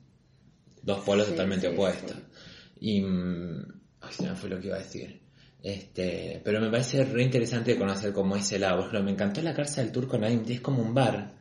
dos 0.84 1.00
polos 1.06 1.28
Sí, 1.28 1.32
totalmente 1.32 1.68
sí, 1.70 1.74
opuestos. 1.74 2.18
Y, 2.82 3.02
mm, 3.02 3.66
ay, 4.02 4.10
se 4.12 4.24
me 4.28 4.36
fue 4.36 4.50
lo 4.50 4.60
que 4.60 4.68
iba 4.68 4.76
a 4.76 4.80
decir. 4.80 5.22
Este, 5.64 6.42
pero 6.44 6.60
me 6.60 6.70
parece 6.72 7.06
re 7.06 7.22
interesante 7.24 7.78
conocer 7.78 8.12
como 8.12 8.36
ese 8.36 8.58
lado. 8.60 8.78
Por 8.78 8.86
ejemplo, 8.88 9.04
me 9.04 9.12
encantó 9.12 9.42
la 9.42 9.54
casa 9.54 9.82
del 9.82 9.92
turco 9.92 10.18
Naim, 10.18 10.44
es 10.48 10.60
como 10.62 10.82
un 10.82 10.94
bar. 10.94 11.32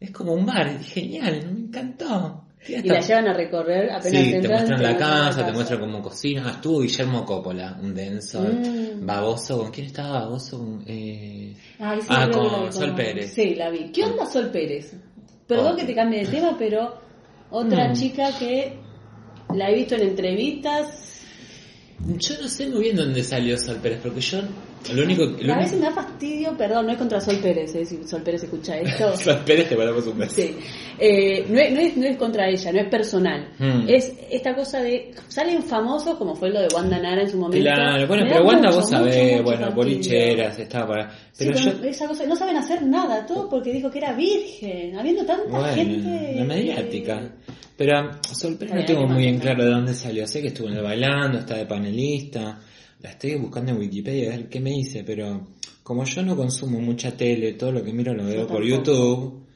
Es 0.00 0.10
como 0.10 0.32
un 0.34 0.44
bar, 0.44 0.66
es 0.66 0.86
genial, 0.92 1.48
me 1.52 1.60
encantó. 1.60 2.44
Y 2.66 2.88
la 2.88 3.00
llevan 3.00 3.26
a 3.28 3.32
recorrer 3.32 3.90
apenas 3.90 4.22
Sí, 4.24 4.30
te 4.40 4.48
muestran 4.48 4.82
la 4.82 4.96
casa, 4.96 5.46
te 5.46 5.52
muestran 5.52 5.80
cómo 5.80 6.00
cocina. 6.02 6.42
Ah, 6.46 6.50
Estuvo 6.52 6.80
Guillermo 6.80 7.24
Coppola, 7.24 7.76
un 7.80 7.92
denso, 7.94 8.40
Mm. 8.40 9.04
baboso. 9.06 9.58
¿Con 9.58 9.70
quién 9.72 9.86
estaba 9.86 10.20
baboso? 10.20 10.80
Eh... 10.86 11.54
Ay, 11.80 12.00
sí, 12.00 12.06
Ah, 12.10 12.28
con 12.32 12.72
Sol 12.72 12.94
Pérez. 12.94 13.32
Sí, 13.34 13.54
la 13.56 13.68
vi. 13.70 13.90
¿Qué 13.92 14.04
onda 14.04 14.26
Sol 14.26 14.50
Pérez? 14.50 14.92
Perdón 15.46 15.72
Oh. 15.74 15.76
que 15.76 15.84
te 15.84 15.94
cambie 15.94 16.20
de 16.24 16.30
tema, 16.30 16.56
pero 16.58 17.00
otra 17.50 17.88
Mm. 17.90 17.94
chica 17.94 18.30
que 18.38 18.78
la 19.54 19.70
he 19.70 19.74
visto 19.74 19.94
en 19.94 20.02
entrevistas 20.02 21.22
Yo 22.18 22.34
no 22.40 22.48
sé 22.48 22.68
muy 22.68 22.80
bien 22.80 22.96
dónde 22.96 23.22
salió 23.22 23.56
Sol 23.56 23.76
Pérez, 23.82 24.00
porque 24.02 24.20
yo 24.20 24.42
lo 24.94 25.04
único... 25.04 25.24
Lo 25.24 25.54
a 25.54 25.58
veces 25.58 25.78
me 25.78 25.86
da 25.86 25.92
fastidio, 25.92 26.56
perdón, 26.56 26.86
no 26.86 26.92
es 26.92 26.98
contra 26.98 27.20
Sol 27.20 27.38
Pérez, 27.40 27.74
eh, 27.74 27.84
si 27.84 28.02
Sol 28.04 28.22
Pérez 28.22 28.42
escucha 28.42 28.76
esto. 28.78 29.16
Sol 29.24 29.38
Pérez 29.46 29.68
te 29.68 29.76
mandamos 29.76 30.06
un 30.06 30.18
beso. 30.18 30.34
Sí. 30.34 30.56
Eh, 30.98 31.46
no, 31.48 31.60
es, 31.60 31.72
no, 31.72 31.80
es, 31.80 31.96
no 31.96 32.06
es 32.06 32.16
contra 32.16 32.48
ella, 32.48 32.72
no 32.72 32.80
es 32.80 32.88
personal. 32.88 33.48
Hmm. 33.58 33.88
Es 33.88 34.12
esta 34.30 34.54
cosa 34.54 34.80
de. 34.80 35.12
Salen 35.28 35.62
famosos, 35.62 36.16
como 36.16 36.34
fue 36.34 36.50
lo 36.50 36.60
de 36.60 36.68
Wanda 36.74 36.98
Nara 36.98 37.22
en 37.22 37.30
su 37.30 37.38
momento. 37.38 37.64
Claro, 37.64 38.06
bueno, 38.08 38.24
pero 38.24 38.40
da 38.40 38.46
Wanda 38.46 38.68
mucho, 38.68 38.80
vos 38.80 38.90
sabés, 38.90 39.14
mucho, 39.14 39.30
mucho 39.30 39.44
bueno, 39.44 39.72
bolicheras, 39.72 40.58
estaba 40.58 40.86
para... 40.88 41.10
Pero 41.38 41.58
yo... 41.58 41.70
esa 41.84 42.08
cosa, 42.08 42.26
no 42.26 42.36
saben 42.36 42.56
hacer 42.56 42.82
nada, 42.82 43.24
todo 43.24 43.48
porque 43.48 43.72
dijo 43.72 43.90
que 43.90 43.98
era 43.98 44.12
virgen, 44.14 44.98
habiendo 44.98 45.24
tanta 45.24 45.48
Bueno, 45.48 45.74
gente. 45.74 46.34
la 46.36 46.44
mediática. 46.44 47.30
Pero 47.76 48.10
Sol 48.32 48.56
Pérez 48.56 48.74
no 48.74 48.84
tengo 48.84 49.06
muy 49.06 49.26
en 49.26 49.38
claro 49.38 49.64
de 49.64 49.70
dónde 49.70 49.94
salió. 49.94 50.26
Sé 50.26 50.40
que 50.42 50.48
estuvo 50.48 50.68
en 50.68 50.74
el 50.76 50.82
bailando, 50.82 51.38
está 51.38 51.56
de 51.56 51.66
panelista. 51.66 52.60
La 53.00 53.10
estoy 53.10 53.34
buscando 53.36 53.72
en 53.72 53.78
Wikipedia 53.78 54.32
a 54.32 54.36
ver 54.36 54.48
qué 54.48 54.60
me 54.60 54.70
dice, 54.70 55.02
pero 55.04 55.48
como 55.82 56.04
yo 56.04 56.22
no 56.22 56.36
consumo 56.36 56.78
mucha 56.80 57.16
tele, 57.16 57.54
todo 57.54 57.72
lo 57.72 57.82
que 57.84 57.92
miro 57.92 58.14
lo 58.14 58.24
veo 58.24 58.46
por. 58.46 58.64
YouTube, 58.64 59.46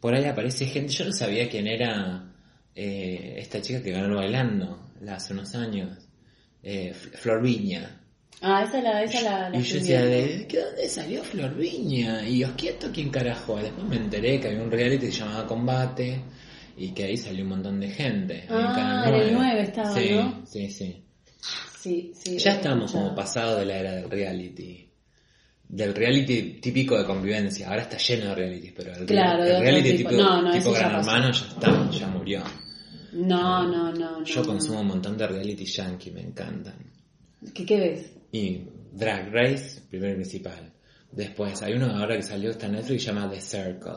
por 0.00 0.14
ahí 0.14 0.24
aparece 0.24 0.66
gente. 0.66 0.92
Yo 0.92 1.04
no 1.04 1.12
sabía 1.12 1.48
quién 1.50 1.66
era 1.66 2.32
eh, 2.74 3.34
esta 3.38 3.60
chica 3.60 3.82
que 3.82 3.90
ganó 3.90 4.16
bailando 4.16 4.88
la- 5.02 5.16
hace 5.16 5.32
unos 5.34 5.54
años. 5.54 5.98
Eh, 6.62 6.88
F- 6.92 7.10
Flor 7.18 7.42
Viña. 7.42 8.00
Ah, 8.40 8.64
esa 8.66 8.80
la, 8.80 9.02
esa 9.02 9.20
la, 9.22 9.50
la 9.50 9.58
Y 9.58 9.62
yo 9.62 9.74
decía. 9.78 10.02
¿de 10.02 10.46
¿de 10.46 10.62
dónde 10.64 10.88
salió 10.88 11.22
Flor 11.22 11.54
Viña? 11.56 12.26
Y 12.26 12.42
Osquieto, 12.44 12.88
¿quién 12.92 13.10
carajo? 13.10 13.56
Después 13.58 13.86
me 13.86 13.96
enteré 13.96 14.40
que 14.40 14.48
había 14.48 14.62
un 14.62 14.70
reality 14.70 15.06
que 15.06 15.12
se 15.12 15.18
llamaba 15.20 15.46
Combate 15.46 16.20
y 16.76 16.92
que 16.92 17.04
ahí 17.04 17.16
salió 17.16 17.42
un 17.44 17.50
montón 17.50 17.80
de 17.80 17.88
gente. 17.90 18.42
ahí 18.42 18.46
Ah, 18.50 19.04
en 19.08 19.14
el 19.14 19.32
9. 19.32 19.32
9 19.34 19.62
estaba, 19.62 19.94
sí, 19.94 20.08
¿no? 20.12 20.42
Sí, 20.46 20.70
sí. 20.70 21.04
Sí, 21.78 22.12
sí. 22.14 22.38
Ya 22.38 22.52
he 22.52 22.54
estamos 22.56 22.84
escuchado. 22.86 23.04
como 23.04 23.16
pasados 23.16 23.58
de 23.60 23.66
la 23.66 23.78
era 23.78 23.92
del 23.96 24.10
reality. 24.10 24.90
Del 25.68 25.94
reality 25.94 26.60
típico 26.60 26.96
de 26.98 27.04
convivencia. 27.04 27.68
Ahora 27.68 27.82
está 27.82 27.96
lleno 27.98 28.26
de 28.30 28.34
realities, 28.34 28.72
pero 28.76 28.92
el, 28.94 29.06
Claro, 29.06 29.42
reality 29.44 29.96
tipo. 29.98 30.10
tipo, 30.10 30.22
No, 30.22 30.42
no, 30.42 30.52
tipo 30.52 30.70
ese 30.70 30.80
ya 30.82 30.88
Gran. 30.88 31.00
Hermano 31.00 31.32
ya 31.32 31.46
está, 31.46 31.90
ya 31.90 32.06
murió. 32.08 32.42
No, 33.12 33.66
no, 33.66 33.92
no. 33.92 34.18
no 34.20 34.24
Yo 34.24 34.40
no. 34.40 34.46
consumo 34.46 34.80
un 34.80 34.86
montón 34.88 35.16
de 35.16 35.26
reality 35.26 35.64
yankee, 35.64 36.10
me 36.10 36.20
encantan. 36.22 36.76
¿Qué, 37.54 37.64
¿Qué 37.66 37.76
ves? 37.78 38.10
Y 38.32 38.62
Drag 38.92 39.30
Race, 39.32 39.82
primero 39.88 40.12
y 40.12 40.16
principal. 40.16 40.72
Después 41.12 41.62
hay 41.62 41.74
uno 41.74 41.86
ahora 41.96 42.16
que 42.16 42.22
salió 42.22 42.50
está 42.50 42.66
en 42.66 42.72
Netflix 42.72 43.04
que 43.04 43.10
se 43.10 43.14
llama 43.14 43.30
The 43.30 43.40
Circle, 43.40 43.92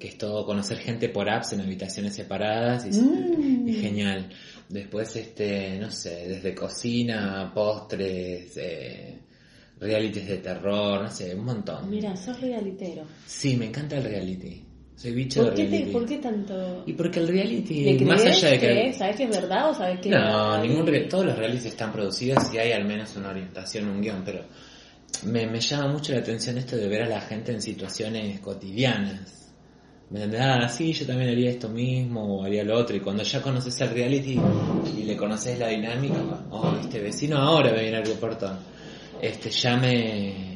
que 0.00 0.08
es 0.08 0.18
todo 0.18 0.44
conocer 0.44 0.78
gente 0.78 1.08
por 1.10 1.30
apps 1.30 1.52
en 1.52 1.60
habitaciones 1.60 2.14
separadas 2.16 2.86
y, 2.86 3.00
Mm. 3.00 3.68
y 3.68 3.72
genial. 3.74 4.28
Después 4.68 5.14
este, 5.16 5.78
no 5.78 5.90
sé, 5.90 6.26
desde 6.26 6.54
cocina, 6.54 7.52
postres, 7.54 8.56
eh, 8.56 9.18
realities 9.78 10.26
de 10.28 10.38
terror, 10.38 11.02
no 11.02 11.10
sé, 11.10 11.34
un 11.34 11.44
montón. 11.44 11.88
Mira, 11.90 12.16
sos 12.16 12.40
realitero. 12.40 13.04
Sí, 13.26 13.56
me 13.56 13.66
encanta 13.66 13.96
el 13.98 14.04
reality. 14.04 14.64
Soy 14.96 15.12
bicho 15.12 15.42
¿Por 15.42 15.50
de 15.54 15.56
qué, 15.56 15.64
te, 15.64 15.70
reality. 15.70 15.92
¿Por 15.92 16.06
qué 16.06 16.18
tanto? 16.18 16.82
Y 16.86 16.92
porque 16.92 17.20
el 17.20 17.28
reality, 17.28 17.84
¿Le 17.98 18.04
más 18.04 18.22
allá 18.24 18.50
de 18.50 18.58
que... 18.58 18.92
¿Sabes 18.92 19.16
que 19.16 19.24
es 19.24 19.30
verdad 19.30 19.70
o 19.70 19.74
sabes 19.74 19.98
que 20.00 20.10
No, 20.10 20.60
ningún 20.62 20.86
re- 20.86 21.06
todos 21.08 21.24
los 21.24 21.36
realities 21.38 21.66
están 21.72 21.90
producidos 21.92 22.52
y 22.52 22.58
hay 22.58 22.72
al 22.72 22.84
menos 22.84 23.16
una 23.16 23.30
orientación, 23.30 23.88
un 23.88 24.02
guion, 24.02 24.22
pero 24.24 24.44
me, 25.24 25.46
me 25.46 25.58
llama 25.60 25.88
mucho 25.92 26.12
la 26.12 26.18
atención 26.18 26.58
esto 26.58 26.76
de 26.76 26.86
ver 26.86 27.02
a 27.02 27.08
la 27.08 27.20
gente 27.22 27.50
en 27.52 27.62
situaciones 27.62 28.40
cotidianas. 28.40 29.39
¿Me 30.10 30.24
entendés? 30.24 30.40
Ah, 30.42 30.68
sí, 30.68 30.92
yo 30.92 31.06
también 31.06 31.30
haría 31.30 31.50
esto 31.50 31.68
mismo 31.68 32.38
o 32.38 32.44
haría 32.44 32.64
lo 32.64 32.76
otro. 32.76 32.96
Y 32.96 33.00
cuando 33.00 33.22
ya 33.22 33.40
conoces 33.40 33.80
el 33.80 33.90
reality 33.90 34.38
y 34.98 35.02
le 35.04 35.16
conoces 35.16 35.56
la 35.58 35.68
dinámica, 35.68 36.16
oh, 36.50 36.74
este 36.80 37.00
vecino 37.00 37.36
ahora 37.38 37.72
me 37.72 37.82
viene 37.82 37.98
al 37.98 38.02
portón. 38.18 38.56
Este, 39.22 39.50
ya 39.50 39.76
me... 39.76 40.50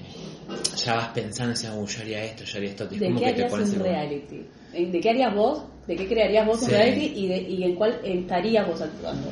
Ya 0.84 0.96
vas 0.96 1.08
pensando, 1.08 1.54
decís, 1.54 1.70
"Uh, 1.72 1.86
yo 1.86 2.00
haría 2.02 2.24
esto, 2.24 2.44
yo 2.44 2.58
haría 2.58 2.70
esto. 2.70 2.84
Es 2.84 2.98
¿De 3.00 3.06
como 3.06 3.20
qué 3.20 3.26
que 3.26 3.32
te 3.42 3.44
pones 3.44 3.72
un 3.72 3.78
reality? 3.80 4.40
¿Eh, 4.74 4.86
¿De 4.90 5.00
qué 5.00 5.10
harías 5.10 5.34
vos? 5.34 5.62
¿De 5.86 5.96
qué 5.96 6.06
crearías 6.06 6.46
vos 6.46 6.60
un 6.60 6.66
Sí. 6.68 6.72
reality 6.74 7.12
y, 7.14 7.28
de, 7.28 7.36
y 7.42 7.62
en 7.62 7.74
cuál 7.76 8.00
estarías 8.04 8.66
vos 8.66 8.80
actuando? 8.80 9.28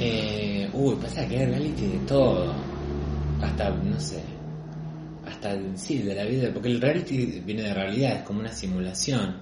Eh, 0.00 0.68
uy, 0.72 0.96
pasa 0.96 1.26
que 1.28 1.38
hay 1.38 1.46
reality 1.46 1.86
de 1.86 1.98
todo. 2.08 2.52
Hasta, 3.40 3.70
no 3.70 4.00
sé. 4.00 4.20
Hasta, 5.32 5.56
sí, 5.76 5.98
de 6.02 6.14
la 6.14 6.24
vida. 6.24 6.50
Porque 6.52 6.68
el 6.68 6.80
reality 6.80 7.40
viene 7.44 7.62
de 7.62 7.74
realidad, 7.74 8.16
es 8.18 8.22
como 8.22 8.40
una 8.40 8.52
simulación. 8.52 9.36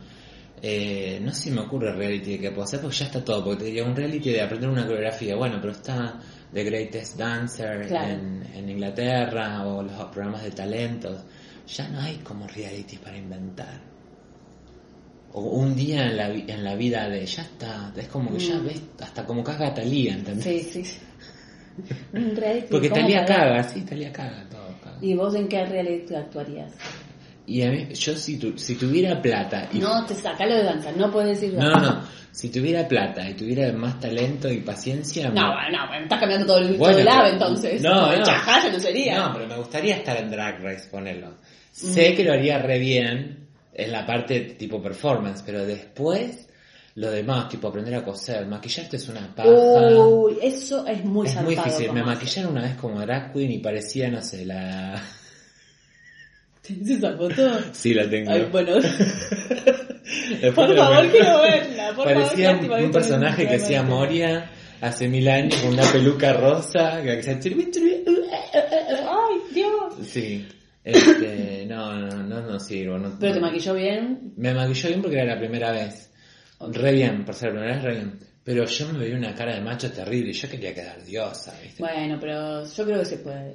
Eh, 0.62 1.18
no 1.22 1.32
si 1.32 1.50
me 1.50 1.60
ocurre 1.62 1.90
reality 1.92 2.38
que 2.38 2.50
puedo 2.50 2.64
hacer 2.64 2.80
porque 2.80 2.96
ya 2.96 3.06
está 3.06 3.24
todo. 3.24 3.42
Porque 3.44 3.60
te 3.60 3.64
diría 3.66 3.84
un 3.84 3.96
reality 3.96 4.30
de 4.30 4.42
aprender 4.42 4.68
una 4.70 4.86
coreografía. 4.86 5.36
Bueno, 5.36 5.58
pero 5.60 5.72
está 5.72 6.18
The 6.52 6.64
Greatest 6.64 7.16
Dancer 7.16 7.86
Claro. 7.88 8.12
en, 8.12 8.42
en 8.54 8.68
Inglaterra 8.68 9.66
o 9.66 9.82
los 9.82 9.92
programas 10.06 10.42
de 10.44 10.50
talentos. 10.50 11.22
Ya 11.66 11.88
no 11.88 12.00
hay 12.00 12.16
como 12.16 12.46
reality 12.46 12.96
para 12.98 13.16
inventar. 13.16 13.80
O 15.32 15.42
un 15.42 15.76
día 15.76 16.06
en 16.06 16.16
la, 16.16 16.28
en 16.28 16.64
la 16.64 16.74
vida 16.74 17.08
de 17.08 17.24
ya 17.24 17.42
está. 17.42 17.92
Es 17.96 18.08
como 18.08 18.32
que 18.32 18.40
ya 18.40 18.56
Mm. 18.58 18.64
ves 18.66 18.82
hasta 19.00 19.24
como 19.24 19.44
caga 19.44 19.72
Talía, 19.72 20.14
¿entendés? 20.14 20.44
Sí, 20.72 20.82
sí. 20.84 20.98
Un 22.12 22.34
reality. 22.36 22.66
Porque 22.70 22.88
¿cómo 22.90 23.00
Talía 23.00 23.24
caga, 23.24 23.62
sí, 23.62 23.82
Talía 23.82 24.12
caga, 24.12 24.44
todo. 24.50 24.59
¿Y 25.00 25.14
vos 25.14 25.34
en 25.34 25.48
qué 25.48 25.64
reality 25.66 26.14
actuarías? 26.14 26.72
Y 27.46 27.62
a 27.62 27.70
mí, 27.70 27.88
yo 27.94 28.14
si, 28.14 28.38
tu- 28.38 28.56
si 28.58 28.76
tuviera 28.76 29.20
plata 29.20 29.68
y... 29.72 29.78
No, 29.78 30.04
te 30.06 30.14
sacalo 30.14 30.54
de 30.54 30.62
danza, 30.62 30.92
no 30.92 31.10
puedes 31.10 31.40
decir 31.40 31.58
no, 31.58 31.68
danza. 31.68 31.94
no, 31.94 32.02
si 32.30 32.48
tuviera 32.50 32.86
plata 32.86 33.28
y 33.28 33.34
tuviera 33.34 33.72
más 33.72 33.98
talento 33.98 34.48
y 34.48 34.58
paciencia... 34.58 35.30
No, 35.30 35.48
me- 35.48 35.54
bueno, 35.70 35.94
estás 36.02 36.20
cambiando 36.20 36.46
todo 36.46 36.58
el, 36.58 36.76
Bueno, 36.76 36.98
todo 36.98 36.98
el 37.00 37.06
pero- 37.08 37.26
entonces. 37.26 37.82
No, 37.82 38.16
no. 38.16 38.24
Yo 38.24 38.72
no 38.72 38.78
sería. 38.78 39.18
No, 39.18 39.32
pero 39.32 39.46
me 39.48 39.56
gustaría 39.56 39.96
estar 39.96 40.16
en 40.16 40.30
Drag 40.30 40.62
Race, 40.62 40.88
ponerlo. 40.88 41.30
Mm. 41.30 41.34
Sé 41.72 42.14
que 42.14 42.22
lo 42.24 42.32
haría 42.34 42.58
re 42.58 42.78
bien 42.78 43.48
en 43.72 43.90
la 43.92 44.06
parte 44.06 44.40
tipo 44.40 44.80
performance, 44.80 45.42
pero 45.44 45.64
después 45.64 46.48
lo 47.00 47.10
demás, 47.10 47.48
tipo 47.48 47.68
aprender 47.68 47.94
a 47.94 48.04
coser, 48.04 48.46
maquillarte 48.46 48.98
es 48.98 49.08
una 49.08 49.34
paja. 49.34 49.48
Uy, 49.48 50.36
eso 50.42 50.86
es 50.86 51.02
muy 51.02 51.26
es 51.26 51.42
muy 51.42 51.54
difícil. 51.54 51.90
Me 51.92 52.02
maquillaron 52.02 52.52
una 52.52 52.62
vez 52.62 52.74
como 52.74 53.00
drag 53.00 53.32
queen 53.32 53.52
y 53.52 53.58
parecía, 53.58 54.10
no 54.10 54.20
sé, 54.20 54.44
la... 54.44 55.02
¿Tienes 56.60 56.90
esa 56.90 57.16
foto? 57.16 57.58
Sí, 57.72 57.94
la 57.94 58.08
tengo. 58.08 58.30
Ay, 58.30 58.46
bueno. 58.52 58.74
Por 60.54 60.76
favor, 60.76 61.10
quiero 61.10 61.40
verla. 61.40 61.92
Por 61.96 62.04
Parecía 62.04 62.58
favor, 62.58 62.82
un, 62.82 62.90
personaje 62.90 63.48
que 63.48 63.58
se 63.58 63.64
hacía. 63.64 63.82
Moria 63.82 64.50
hace 64.82 65.08
mil 65.08 65.26
años 65.26 65.54
con 65.56 65.72
una 65.72 65.90
peluca 65.90 66.34
rosa 66.34 67.00
que 67.02 67.18
hacía 67.18 67.40
chirbi, 67.40 67.70
chirbi, 67.70 68.04
Ay, 68.52 69.54
Dios. 69.54 69.94
Sí. 70.02 70.46
Este, 70.84 71.64
no, 71.66 71.94
no, 71.94 72.22
no, 72.24 72.40
no 72.42 72.60
sirvo. 72.60 72.98
No, 72.98 73.16
Pero 73.18 73.32
te 73.32 73.40
maquilló 73.40 73.72
bien. 73.72 74.34
Me 74.36 74.52
maquilló 74.52 74.88
bien 74.90 75.00
porque 75.00 75.16
era 75.16 75.34
la 75.34 75.38
primera 75.38 75.72
vez. 75.72 76.09
Re 76.60 76.92
bien, 76.92 77.24
por 77.24 77.34
ser 77.34 77.48
la 77.54 77.60
primera 77.60 77.74
vez, 77.76 77.84
re 77.84 77.92
bien. 77.94 78.18
Pero 78.44 78.64
yo 78.64 78.88
me 78.92 78.98
veía 78.98 79.16
una 79.16 79.34
cara 79.34 79.54
de 79.54 79.60
macho 79.60 79.90
terrible 79.92 80.30
y 80.30 80.32
yo 80.32 80.48
quería 80.48 80.74
quedar 80.74 81.02
diosa, 81.04 81.54
¿viste? 81.62 81.82
Bueno, 81.82 82.18
pero 82.20 82.64
yo 82.64 82.84
creo 82.84 82.98
que 83.00 83.04
se 83.04 83.16
puede. 83.18 83.54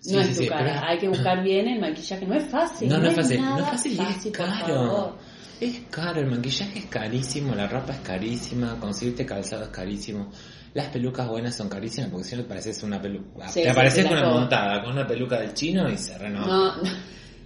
Sí, 0.00 0.12
No 0.14 0.22
sí, 0.22 0.30
es 0.30 0.36
tu 0.36 0.42
sí, 0.42 0.48
cara, 0.48 0.64
pero- 0.64 0.86
hay 0.86 0.98
que 0.98 1.08
buscar 1.08 1.42
bien 1.42 1.66
el 1.68 1.80
maquillaje. 1.80 2.26
No 2.26 2.34
es 2.34 2.44
fácil. 2.44 2.88
No, 2.88 2.98
no 2.98 3.08
es 3.08 3.14
fácil, 3.14 3.40
no 3.40 3.58
es 3.60 3.64
fácil 3.68 3.98
es 4.00 4.32
caro. 4.32 5.18
Es 5.60 5.80
caro, 5.90 6.20
el 6.20 6.26
maquillaje 6.26 6.80
es 6.80 6.86
carísimo, 6.86 7.54
la 7.54 7.66
ropa 7.68 7.92
es 7.92 8.00
carísima, 8.00 8.78
conseguirte 8.80 9.24
calzado 9.24 9.62
es 9.64 9.68
carísimo. 9.70 10.30
Las 10.74 10.88
pelucas 10.88 11.28
buenas 11.28 11.54
son 11.56 11.68
carísimas 11.68 12.10
porque 12.10 12.24
si 12.28 12.34
no 12.36 12.42
te 12.42 12.48
pareces 12.48 12.82
una 12.82 13.00
peluca. 13.00 13.46
Te 13.52 13.70
apareces 13.70 14.04
con 14.06 14.18
una 14.18 14.28
montada, 14.28 14.82
con 14.82 14.92
una 14.92 15.06
peluca 15.06 15.38
del 15.40 15.54
chino 15.54 15.88
y 15.88 15.96
se 15.96 16.18
renova. 16.18 16.46
No, 16.46 16.76
no. 16.82 16.90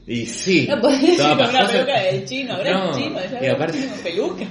Y 0.06 0.24
sí, 0.24 0.66
No 0.68 0.80
podés 0.80 1.02
decir 1.02 1.24
una 1.26 1.48
peluca 1.68 2.00
del 2.00 2.24
chino, 2.24 2.54
ahora 2.54 2.72
No, 2.72 2.90
es 2.90 2.96
chino, 2.96 3.18
ya 3.30 3.42
y 3.42 3.46
aparte- 3.46 3.88
peluca. 4.02 4.44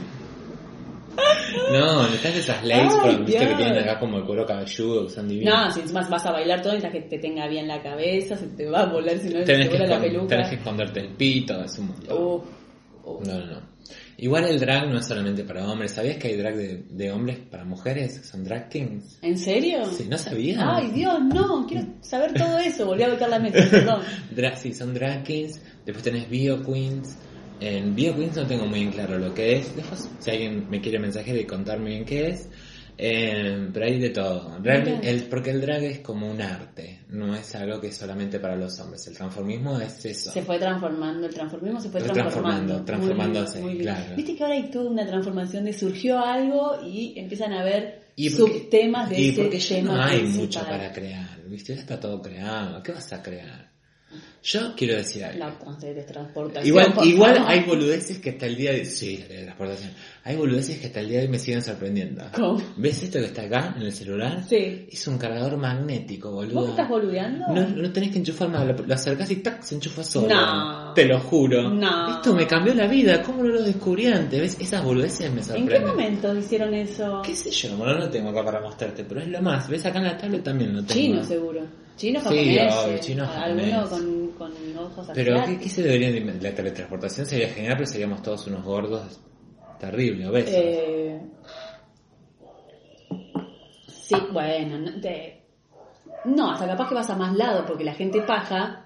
No, 1.72 2.04
necesitas 2.04 2.36
esas 2.36 2.64
lace 2.64 2.98
Ay, 3.02 3.18
viste 3.26 3.48
que 3.48 3.56
tienen 3.56 3.78
acá 3.78 4.00
como 4.00 4.18
el 4.18 4.26
cuero 4.26 4.46
cabelludo, 4.46 5.08
que 5.08 5.14
son 5.14 5.28
divinos. 5.28 5.54
No, 5.54 5.72
si 5.72 5.80
encima 5.82 6.08
vas 6.08 6.26
a 6.26 6.32
bailar 6.32 6.62
todo, 6.62 6.74
necesitas 6.74 7.02
que 7.02 7.10
te 7.10 7.20
tenga 7.20 7.48
bien 7.48 7.68
la 7.68 7.82
cabeza, 7.82 8.36
se 8.38 8.48
te 8.48 8.70
va 8.70 8.82
a 8.82 8.86
volar 8.86 9.18
si 9.18 9.30
no 9.30 9.44
tenés, 9.44 9.70
te 9.70 9.78
que 9.78 9.88
la 9.88 10.00
peluca. 10.00 10.28
tenés 10.28 10.50
que 10.50 10.56
esconderte 10.56 11.00
el 11.00 11.10
pito, 11.10 11.64
es 11.64 11.78
un 11.80 11.88
montón. 11.88 12.18
Uf, 12.18 12.44
uf. 13.04 13.28
No, 13.28 13.40
no, 13.40 13.46
no. 13.46 13.78
Igual 14.20 14.46
el 14.46 14.60
drag 14.60 14.90
no 14.90 14.98
es 14.98 15.06
solamente 15.06 15.44
para 15.44 15.70
hombres. 15.70 15.92
¿Sabías 15.92 16.18
que 16.18 16.30
hay 16.30 16.38
drag 16.38 16.56
de, 16.56 16.84
de 16.90 17.12
hombres 17.12 17.38
para 17.38 17.64
mujeres? 17.64 18.26
Son 18.26 18.44
drag 18.44 18.68
kings. 18.68 19.20
¿En 19.22 19.38
serio? 19.38 19.86
Sí, 19.86 20.08
no 20.10 20.18
sabías. 20.18 20.60
Ay, 20.60 20.90
Dios, 20.90 21.20
no, 21.24 21.68
quiero 21.68 21.86
saber 22.02 22.34
todo 22.34 22.58
eso. 22.58 22.88
Volví 22.88 23.04
a 23.04 23.10
botar 23.10 23.30
la 23.30 23.38
mesa, 23.38 23.70
perdón. 23.70 24.02
Drag, 24.32 24.58
sí, 24.58 24.74
son 24.74 24.94
drag 24.96 25.24
kings. 25.24 25.62
Después 25.86 26.04
tenés 26.04 26.28
bio 26.30 26.64
queens. 26.64 27.16
En 27.60 27.96
bio 27.96 28.16
queens 28.16 28.36
no 28.36 28.46
tengo 28.46 28.66
muy 28.68 28.82
en 28.82 28.92
claro 28.92 29.18
lo 29.18 29.34
que 29.34 29.58
es. 29.58 29.76
Después, 29.76 30.10
si 30.20 30.30
alguien 30.32 30.68
me 30.70 30.80
quiere 30.82 31.00
mensaje 31.00 31.40
y 31.40 31.46
contarme 31.46 31.90
bien 31.90 32.06
qué 32.06 32.30
es. 32.30 32.50
Eh, 33.00 33.70
pero 33.72 33.86
hay 33.86 34.00
de 34.00 34.10
todo. 34.10 34.58
Mira. 34.60 35.00
el- 35.04 35.24
porque 35.26 35.52
el 35.52 35.62
drag 35.62 35.84
es 35.84 36.00
como 36.00 36.30
un 36.32 36.42
arte. 36.42 37.02
No 37.10 37.36
es 37.36 37.54
algo 37.54 37.80
que 37.80 37.88
es 37.88 37.96
solamente 37.98 38.40
para 38.40 38.56
los 38.56 38.80
hombres. 38.80 39.06
El 39.08 39.16
transformismo 39.16 39.80
es 39.80 40.04
eso. 40.06 40.32
Se 40.32 40.42
fue 40.42 40.58
transformando, 40.58 41.28
el 41.28 41.34
transformismo 41.34 41.80
se 41.80 41.90
fue 41.90 42.02
transformando. 42.02 42.26
transformando, 42.34 42.64
Muy 42.64 42.74
lindo, 42.74 42.86
transformándose, 42.86 43.60
muy 43.62 43.70
lindo. 43.74 43.84
claro. 43.84 44.16
Viste 44.16 44.36
que 44.36 44.44
ahora 44.44 44.56
hay 44.56 44.72
toda 44.72 44.90
una 44.90 45.06
transformación 45.06 45.66
de 45.66 45.74
surgió 45.74 46.20
algo 46.20 46.80
y 46.88 47.14
empiezan 47.20 47.54
a 47.54 47.64
ver 47.64 48.02
¿Y 48.16 48.32
por 48.32 48.52
qué- 48.52 48.60
subtemas 48.62 49.10
de 49.12 49.20
y 49.22 49.30
ese 49.30 49.42
porque 49.44 49.60
tema 49.60 49.94
no 49.96 50.02
hay 50.02 50.20
principal. 50.22 50.42
mucho 50.46 50.60
para 50.62 50.92
crear, 50.92 51.40
¿viste? 51.48 51.76
Ya 51.76 51.82
está 51.82 52.00
todo 52.00 52.20
creado. 52.20 52.82
¿Qué 52.82 52.92
vas 52.94 53.14
a 53.14 53.22
crear? 53.22 53.70
Yo 54.44 54.74
quiero 54.78 54.96
decir 54.96 55.26
algo. 55.26 55.40
La 55.40 55.58
trans- 55.60 55.80
teletransportación, 55.80 56.66
Igual, 56.68 56.94
igual 57.06 57.44
hay 57.46 57.64
boludeces 57.66 58.20
que 58.20 58.30
hasta 58.30 58.46
el 58.46 58.56
día 58.56 58.72
de... 58.72 58.86
Sí, 58.86 59.18
la 59.18 59.28
teletransportación. 59.28 59.92
Hay 60.24 60.36
boludeces 60.38 60.80
que 60.80 60.88
hasta 60.88 61.02
el 61.02 61.10
día 61.10 61.18
de 61.20 61.26
hoy 61.26 61.32
me 61.32 61.40
siguen 61.40 61.62
sorprendiendo. 61.62 62.24
¿Cómo? 62.34 62.62
¿Ves 62.78 63.04
esto 63.04 63.20
que 63.20 63.26
está 63.26 63.42
acá 63.42 63.74
en 63.76 63.84
el 63.84 63.92
celular? 63.92 64.44
Sí. 64.48 64.88
Es 64.90 65.06
un 65.08 65.18
cargador 65.18 65.58
magnético, 65.58 66.32
boludo. 66.32 66.62
¿Vos 66.62 66.70
estás 66.70 66.88
boludeando? 66.88 67.46
No, 67.50 67.68
no 67.68 67.92
tenés 67.92 68.12
que 68.12 68.20
enchufar 68.20 68.50
nada, 68.50 68.64
lo, 68.72 68.86
lo 68.86 68.94
acercás 68.94 69.30
y 69.32 69.38
tac, 69.38 69.62
se 69.64 69.76
enchufa 69.76 70.04
solo. 70.04 70.34
No. 70.34 70.94
Te 70.94 71.06
lo 71.06 71.20
juro. 71.20 71.70
No. 71.70 72.16
Esto 72.16 72.34
me 72.34 72.48
cambió 72.48 72.74
la 72.74 72.88
vida, 72.88 73.22
¿cómo 73.22 73.44
no 73.44 73.50
lo 73.50 73.64
descubrí 73.64 74.06
antes? 74.08 74.40
¿Ves? 74.40 74.58
Esas 74.62 74.82
boludeces 74.84 75.30
me 75.32 75.40
¿En 75.42 75.44
sorprenden. 75.46 75.80
qué 75.82 75.86
momento 75.86 76.38
hicieron 76.38 76.74
eso? 76.74 77.22
¿Qué 77.26 77.36
sé 77.36 77.52
yo? 77.52 77.76
Bueno, 77.76 77.94
no 77.96 78.00
lo 78.00 78.10
tengo 78.10 78.30
acá 78.30 78.46
para 78.46 78.62
mostrarte, 78.62 79.04
pero 79.04 79.20
es 79.20 79.28
lo 79.28 79.42
más. 79.42 79.68
¿Ves 79.68 79.86
acá 79.86 79.98
en 80.00 80.06
la 80.06 80.18
tablet 80.18 80.44
también 80.44 80.74
lo 80.74 80.80
tengo? 80.86 80.94
Chino 80.94 81.24
seguro. 81.26 81.87
Chino 81.98 82.20
Sí, 82.22 82.26
japonés. 82.26 82.74
obvio, 82.76 82.98
chino 83.00 83.24
Alguno 83.30 83.82
japonés. 83.82 83.90
con, 83.90 84.52
con 84.52 84.78
ojos 84.78 85.08
Pero 85.14 85.44
¿qué, 85.60 85.68
se 85.70 85.84
deberían 85.84 86.14
de? 86.14 86.42
La 86.50 86.56
teletransportación 86.56 87.26
sería 87.26 87.50
genial, 87.50 87.74
pero 87.78 87.88
seríamos 87.88 88.22
todos 88.22 88.48
unos 88.48 88.64
gordos 88.64 89.20
terribles, 89.80 90.28
obesos. 90.28 90.54
Eh, 90.56 91.20
sí, 93.88 94.16
bueno, 94.32 94.78
no, 94.80 95.02
te- 95.02 95.44
no, 96.26 96.52
hasta 96.52 96.68
capaz 96.68 96.90
que 96.90 96.96
vas 96.96 97.10
a 97.10 97.16
más 97.16 97.36
lado 97.36 97.66
porque 97.66 97.84
la 97.84 97.94
gente 97.94 98.22
paja. 98.22 98.84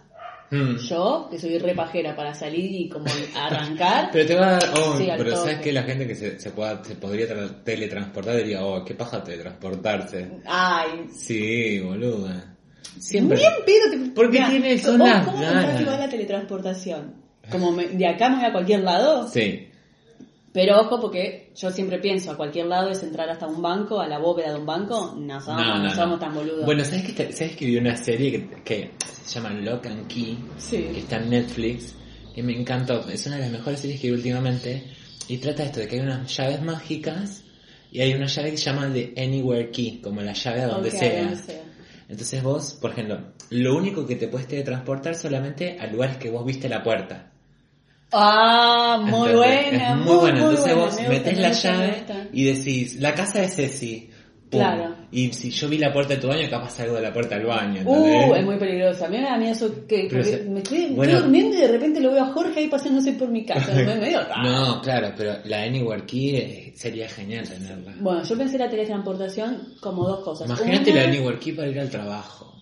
Mm. 0.54 0.76
Yo, 0.80 1.30
que 1.32 1.40
soy 1.40 1.58
re 1.60 1.74
pajera 1.74 2.14
para 2.14 2.34
salir 2.34 2.70
y 2.76 2.90
como 2.90 3.06
arrancar. 3.38 4.10
Pero 4.12 4.26
te 4.26 4.36
va 4.36 4.48
a 4.48 4.52
dar, 4.52 4.64
oh, 4.78 4.98
Sí, 4.98 5.08
pero 5.18 5.34
sabes 5.38 5.60
que 5.60 5.72
la 5.72 5.84
gente 5.84 6.06
que 6.06 6.14
se, 6.16 6.40
se, 6.42 6.52
pueda, 6.52 6.84
se 6.84 6.96
podría 6.96 7.26
tra- 7.28 7.64
teletransportar 7.64 8.36
diría, 8.36 8.62
oh, 8.66 8.84
qué 8.84 8.94
paja 8.94 9.24
teletransportarse. 9.24 10.30
Ay, 10.46 11.06
Sí, 11.10 11.80
boluda. 11.80 12.51
Siempre. 13.00 13.38
bien 13.38 13.52
pedo 13.66 13.92
te... 13.92 14.12
Porque 14.12 14.38
Mirá, 14.40 14.50
tiene 14.50 14.74
¿vos 14.74 14.82
zonas 14.82 15.26
¿Cómo 15.26 15.38
raras. 15.42 15.54
pensás 15.66 15.80
que 15.80 15.86
va 15.86 15.98
la 15.98 16.10
teletransportación? 16.10 17.16
Como 17.50 17.72
me- 17.72 17.88
de 17.88 18.08
acá 18.08 18.30
me 18.30 18.38
voy 18.38 18.46
a 18.46 18.52
cualquier 18.52 18.82
lado. 18.82 19.28
Sí. 19.28 19.68
Pero 20.54 20.82
ojo, 20.82 21.00
porque 21.00 21.52
yo 21.56 21.72
siempre 21.72 22.00
pienso 22.00 22.32
a 22.32 22.36
cualquier 22.38 22.66
lado 22.66 22.90
es 22.90 23.02
entrar 23.04 23.30
hasta 23.30 23.48
un 23.48 23.62
banco, 23.62 24.02
a 24.02 24.08
la 24.08 24.20
bóveda 24.20 24.52
de 24.54 24.60
un 24.60 24.66
banco. 24.66 25.16
No 25.18 25.40
somos, 25.40 25.80
no, 25.82 25.96
somos 25.96 26.20
tan 26.20 26.34
boludos. 26.34 26.66
Bueno, 26.66 26.84
¿sabes 26.84 27.04
que, 27.14 27.32
¿sabes 27.32 27.56
que 27.56 27.66
vi 27.66 27.78
una 27.78 27.96
serie 27.96 28.32
que, 28.32 28.50
que 28.64 28.92
se 29.00 29.36
llama 29.40 29.52
Lock 29.52 29.86
and 29.86 30.08
Key? 30.08 30.38
Sí. 30.58 30.78
Que 30.94 31.00
está 31.00 31.18
en 31.18 31.30
Netflix. 31.30 31.96
Y 32.36 32.42
me 32.42 32.54
encantó. 32.60 33.08
Es 33.10 33.26
una 33.28 33.38
de 33.38 33.44
las 33.44 33.52
mejores 33.52 33.80
series 33.80 34.00
que 34.02 34.08
vi 34.10 34.14
últimamente. 34.14 34.84
Y 35.30 35.38
trata 35.38 35.64
esto 35.64 35.80
de 35.80 35.88
que 35.88 35.96
hay 35.96 36.02
unas 36.02 36.36
llaves 36.36 36.62
mágicas. 36.62 37.44
Y 37.94 38.02
hay 38.02 38.14
una 38.14 38.26
llave 38.28 38.52
que 38.52 38.58
se 38.58 38.66
llama 38.66 38.90
The 38.94 39.14
Anywhere 39.18 39.70
Key, 39.72 40.00
como 40.02 40.22
la 40.22 40.34
llave 40.34 40.62
a 40.62 40.68
donde 40.68 40.92
sea. 40.92 41.34
Entonces 42.12 42.44
vos, 42.44 42.74
por 42.74 42.92
ejemplo, 42.92 43.20
lo 43.52 43.78
único 43.78 44.06
que 44.06 44.18
te 44.18 44.28
puedes 44.28 44.46
teletransportar 44.46 45.16
solamente 45.16 45.78
a 45.80 45.88
lugares 45.88 46.18
que 46.18 46.30
vos 46.30 46.46
viste 46.46 46.68
la 46.68 46.84
puerta. 46.84 47.32
Ah, 48.12 49.02
muy 49.02 49.32
buena. 49.32 49.94
Es 49.94 49.96
muy, 49.96 50.18
buena. 50.18 50.40
Entonces 50.40 50.76
buena, 50.76 50.82
vos 50.82 50.96
me 50.96 51.04
gusta, 51.04 51.10
metés 51.10 51.36
me 51.36 51.42
la 51.42 51.52
llave 51.52 52.06
y 52.34 52.44
decís, 52.44 52.96
la 53.00 53.16
casa 53.16 53.40
de 53.40 53.48
Ceci. 53.48 54.11
Pum. 54.52 54.60
Claro. 54.60 54.96
Y 55.14 55.32
si 55.32 55.50
yo 55.50 55.70
vi 55.70 55.78
la 55.78 55.94
puerta 55.94 56.14
de 56.16 56.20
tu 56.20 56.28
baño, 56.28 56.50
capaz 56.50 56.72
salgo 56.72 56.96
de 56.96 57.02
la 57.02 57.14
puerta 57.14 57.36
del 57.38 57.46
baño. 57.48 57.84
Uh, 57.86 58.06
¿entendés? 58.06 58.38
es 58.40 58.46
muy 58.46 58.58
peligroso. 58.58 59.06
A 59.06 59.08
mí 59.08 59.18
me 59.18 59.24
da 59.24 59.38
miedo 59.38 59.54
eso 59.54 59.88
que, 59.88 60.08
Pero 60.10 60.24
me 60.52 60.60
estoy, 60.60 60.80
estoy 60.80 60.96
bueno. 60.96 61.22
durmiendo 61.22 61.58
y 61.58 61.62
de 61.62 61.68
repente 61.70 62.02
lo 62.02 62.12
veo 62.12 62.24
a 62.24 62.34
Jorge 62.34 62.60
ahí 62.60 62.68
paseándose 62.68 63.14
por 63.14 63.30
mi 63.30 63.46
casa. 63.46 63.74
Me 63.74 63.96
medio 63.96 64.20
raro. 64.28 64.44
No, 64.44 64.82
claro, 64.82 65.14
pero 65.16 65.38
la 65.46 65.64
Anywhere 65.64 66.06
Key 66.06 66.36
eh, 66.36 66.74
sería 66.76 67.08
genial 67.08 67.48
tenerla. 67.48 67.94
Bueno, 68.02 68.24
yo 68.24 68.38
pensé 68.38 68.58
la 68.58 68.70
teletransportación 68.70 69.76
como 69.80 70.06
dos 70.06 70.20
cosas. 70.22 70.48
Imagínate 70.48 70.92
Una, 70.92 71.02
la 71.02 71.08
Anywhere 71.08 71.40
Key 71.40 71.54
para 71.54 71.70
ir 71.70 71.80
al 71.80 71.90
trabajo. 71.90 72.54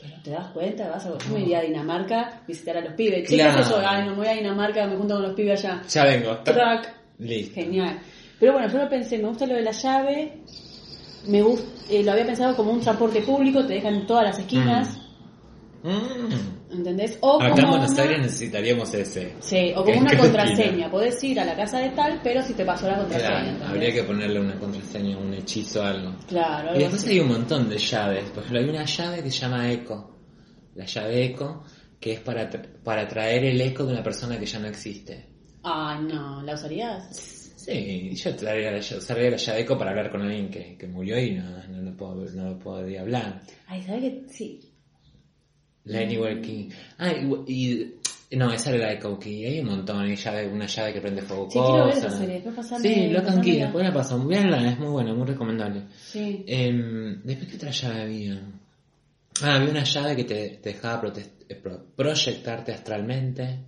Pero 0.00 0.14
te 0.24 0.30
das 0.30 0.48
cuenta, 0.48 0.88
vas 0.88 1.04
a... 1.04 1.10
Yo 1.18 1.34
me 1.34 1.40
iría 1.42 1.58
a 1.58 1.62
Dinamarca 1.62 2.42
visitar 2.48 2.78
a 2.78 2.80
los 2.80 2.94
pibes. 2.94 3.28
Claro. 3.28 3.52
¿qué 3.52 3.60
haces 3.60 3.70
yo? 3.70 3.82
Ay, 3.86 4.04
no 4.04 4.12
me 4.12 4.16
voy 4.16 4.26
a 4.28 4.32
Dinamarca, 4.32 4.86
me 4.86 4.96
junto 4.96 5.14
con 5.14 5.22
los 5.24 5.34
pibes 5.34 5.62
allá. 5.62 5.82
Ya 5.88 6.04
vengo. 6.04 6.38
Track. 6.38 6.94
Listo. 7.18 7.54
Genial. 7.54 8.00
Pero 8.40 8.54
bueno, 8.54 8.68
yo 8.68 8.78
lo 8.78 8.88
pensé, 8.88 9.18
me 9.18 9.28
gusta 9.28 9.46
lo 9.46 9.54
de 9.54 9.62
la 9.62 9.70
llave, 9.70 10.32
me 11.26 11.42
gusta, 11.42 11.66
lo 12.02 12.12
había 12.12 12.26
pensado 12.26 12.56
como 12.56 12.72
un 12.72 12.80
transporte 12.80 13.22
público, 13.22 13.64
te 13.66 13.74
dejan 13.74 13.94
en 13.94 14.06
todas 14.06 14.24
las 14.24 14.38
esquinas, 14.38 14.98
Mm. 15.84 16.72
¿entendés? 16.78 17.18
O 17.22 17.36
Acá 17.42 17.48
en 17.48 17.54
como 17.56 17.68
Buenos 17.72 17.90
una- 17.90 18.02
Aires 18.02 18.18
necesitaríamos 18.20 18.94
ese. 18.94 19.34
Sí, 19.40 19.72
o 19.76 19.82
¿Qué- 19.84 19.94
como 19.94 20.06
una 20.06 20.16
contraseña. 20.18 20.64
esquina? 20.64 20.90
Podés 20.90 21.24
ir 21.24 21.40
a 21.40 21.44
la 21.44 21.56
casa 21.56 21.78
de 21.80 21.90
tal, 21.90 22.20
pero 22.22 22.40
si 22.42 22.54
te 22.54 22.64
pasó 22.64 22.86
la 22.86 22.98
contraseña. 22.98 23.28
Claro, 23.30 23.46
¿entendés? 23.48 23.68
habría 23.68 23.92
que 23.92 24.02
ponerle 24.04 24.40
una 24.40 24.58
contraseña, 24.60 25.18
un 25.18 25.34
hechizo, 25.34 25.82
algo. 25.84 26.12
Claro, 26.28 26.66
Y 26.66 26.68
algo 26.68 26.78
después 26.78 27.02
así. 27.02 27.10
hay 27.10 27.20
un 27.20 27.28
montón 27.28 27.68
de 27.68 27.78
llaves. 27.78 28.24
Por 28.30 28.38
ejemplo, 28.44 28.58
hay 28.60 28.68
una 28.68 28.84
llave 28.84 29.22
que 29.24 29.30
se 29.32 29.38
llama 29.40 29.72
eco. 29.72 30.16
La 30.76 30.84
llave 30.86 31.24
eco, 31.24 31.64
que 31.98 32.12
es 32.12 32.20
para, 32.20 32.48
tra- 32.48 32.66
para 32.84 33.06
traer 33.08 33.44
el 33.44 33.60
eco 33.60 33.84
de 33.84 33.92
una 33.94 34.02
persona 34.04 34.38
que 34.38 34.46
ya 34.46 34.58
no 34.60 34.68
existe. 34.68 35.26
Ay, 35.64 35.98
no, 36.12 36.42
¿la 36.42 36.54
usarías? 36.54 37.41
Sí, 37.64 38.14
yo 38.14 38.34
traería 38.36 38.72
ll- 38.76 38.96
usaría 38.98 39.30
la 39.30 39.36
llave 39.36 39.60
eco 39.60 39.78
para 39.78 39.90
hablar 39.90 40.10
con 40.10 40.22
alguien 40.22 40.50
que, 40.50 40.76
que 40.76 40.86
murió 40.86 41.18
y 41.18 41.32
no, 41.32 41.66
no, 41.68 41.82
lo 41.82 41.96
puedo, 41.96 42.24
no 42.34 42.50
lo 42.50 42.58
podría 42.58 43.02
hablar. 43.02 43.42
Ay, 43.66 43.82
¿sabes 43.82 44.00
qué? 44.02 44.22
Sí. 44.28 44.60
Anywhere 45.88 46.40
Key. 46.40 46.68
Ah, 46.98 47.12
y, 47.12 47.52
y- 47.52 47.94
no, 48.36 48.50
esa 48.50 48.70
era 48.70 48.86
la 48.86 48.92
Echo 48.94 49.18
Key. 49.18 49.44
Hay 49.44 49.60
un 49.60 49.66
montón. 49.66 50.00
Hay 50.00 50.16
llave, 50.16 50.48
una 50.48 50.66
llave 50.66 50.92
que 50.94 51.00
prende 51.02 51.20
fuego 51.22 51.48
Sí, 51.50 51.58
quiero 51.58 51.84
ver 51.84 51.94
cosas. 51.94 52.04
esa 52.06 52.18
serie, 52.18 52.34
después 52.40 52.56
pasame- 52.56 52.80
Sí, 52.82 52.94
Key. 52.94 53.14
pasámela. 53.14 53.64
Después 53.64 53.84
la 53.84 53.92
paso. 53.92 54.26
Veanla, 54.26 54.70
es 54.70 54.78
muy 54.78 54.88
buena, 54.88 55.14
muy 55.14 55.26
recomendable. 55.26 55.82
Sí. 55.98 56.44
Em, 56.46 57.20
después, 57.24 57.48
¿qué 57.50 57.56
otra 57.56 57.70
llave 57.70 58.02
había? 58.02 58.40
Ah, 59.42 59.56
había 59.56 59.70
una 59.70 59.84
llave 59.84 60.16
que 60.16 60.24
te, 60.24 60.48
te 60.62 60.68
dejaba 60.72 61.12
eh, 61.48 61.54
pro- 61.56 61.84
proyectarte 61.94 62.72
astralmente. 62.72 63.58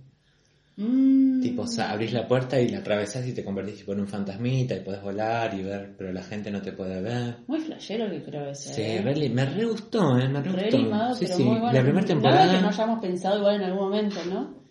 Mm. 0.77 1.41
Tipo, 1.41 1.61
o 1.61 1.67
sea, 1.67 1.91
abrís 1.91 2.11
la 2.11 2.27
puerta 2.27 2.59
y 2.59 2.67
la 2.69 2.79
atravesás 2.79 3.25
y 3.27 3.33
te 3.33 3.43
convertís 3.45 3.77
tipo, 3.77 3.93
en 3.93 4.01
un 4.01 4.07
fantasmita 4.07 4.75
y 4.75 4.81
podés 4.81 5.01
volar 5.01 5.53
y 5.53 5.63
ver, 5.63 5.95
pero 5.97 6.11
la 6.11 6.21
gente 6.23 6.51
no 6.51 6.61
te 6.61 6.73
puede 6.73 7.01
ver. 7.01 7.37
Muy 7.47 7.59
flashero 7.61 8.09
que 8.09 8.21
creo 8.23 8.49
ese. 8.49 8.73
Sí, 8.73 8.81
¿eh? 8.81 9.01
really- 9.01 9.29
me 9.29 9.45
re 9.45 9.65
gustó, 9.65 10.17
eh, 10.17 10.27
me 10.27 10.41
re 10.41 10.51
Re 10.51 10.61
gustó. 10.63 10.77
limado, 10.77 11.13
sí, 11.15 11.25
pero 11.25 11.37
sí. 11.37 11.43
muy 11.43 11.59
bueno. 11.59 11.73
La 11.73 11.81
primera 11.81 11.93
Nada 12.01 12.07
temporada. 12.07 12.55
que 12.55 12.61
no 12.61 12.67
hayamos 12.69 12.99
pensado 12.99 13.37
igual 13.39 13.55
en 13.55 13.61
algún 13.63 13.83
momento, 13.89 14.17
¿no? 14.25 14.65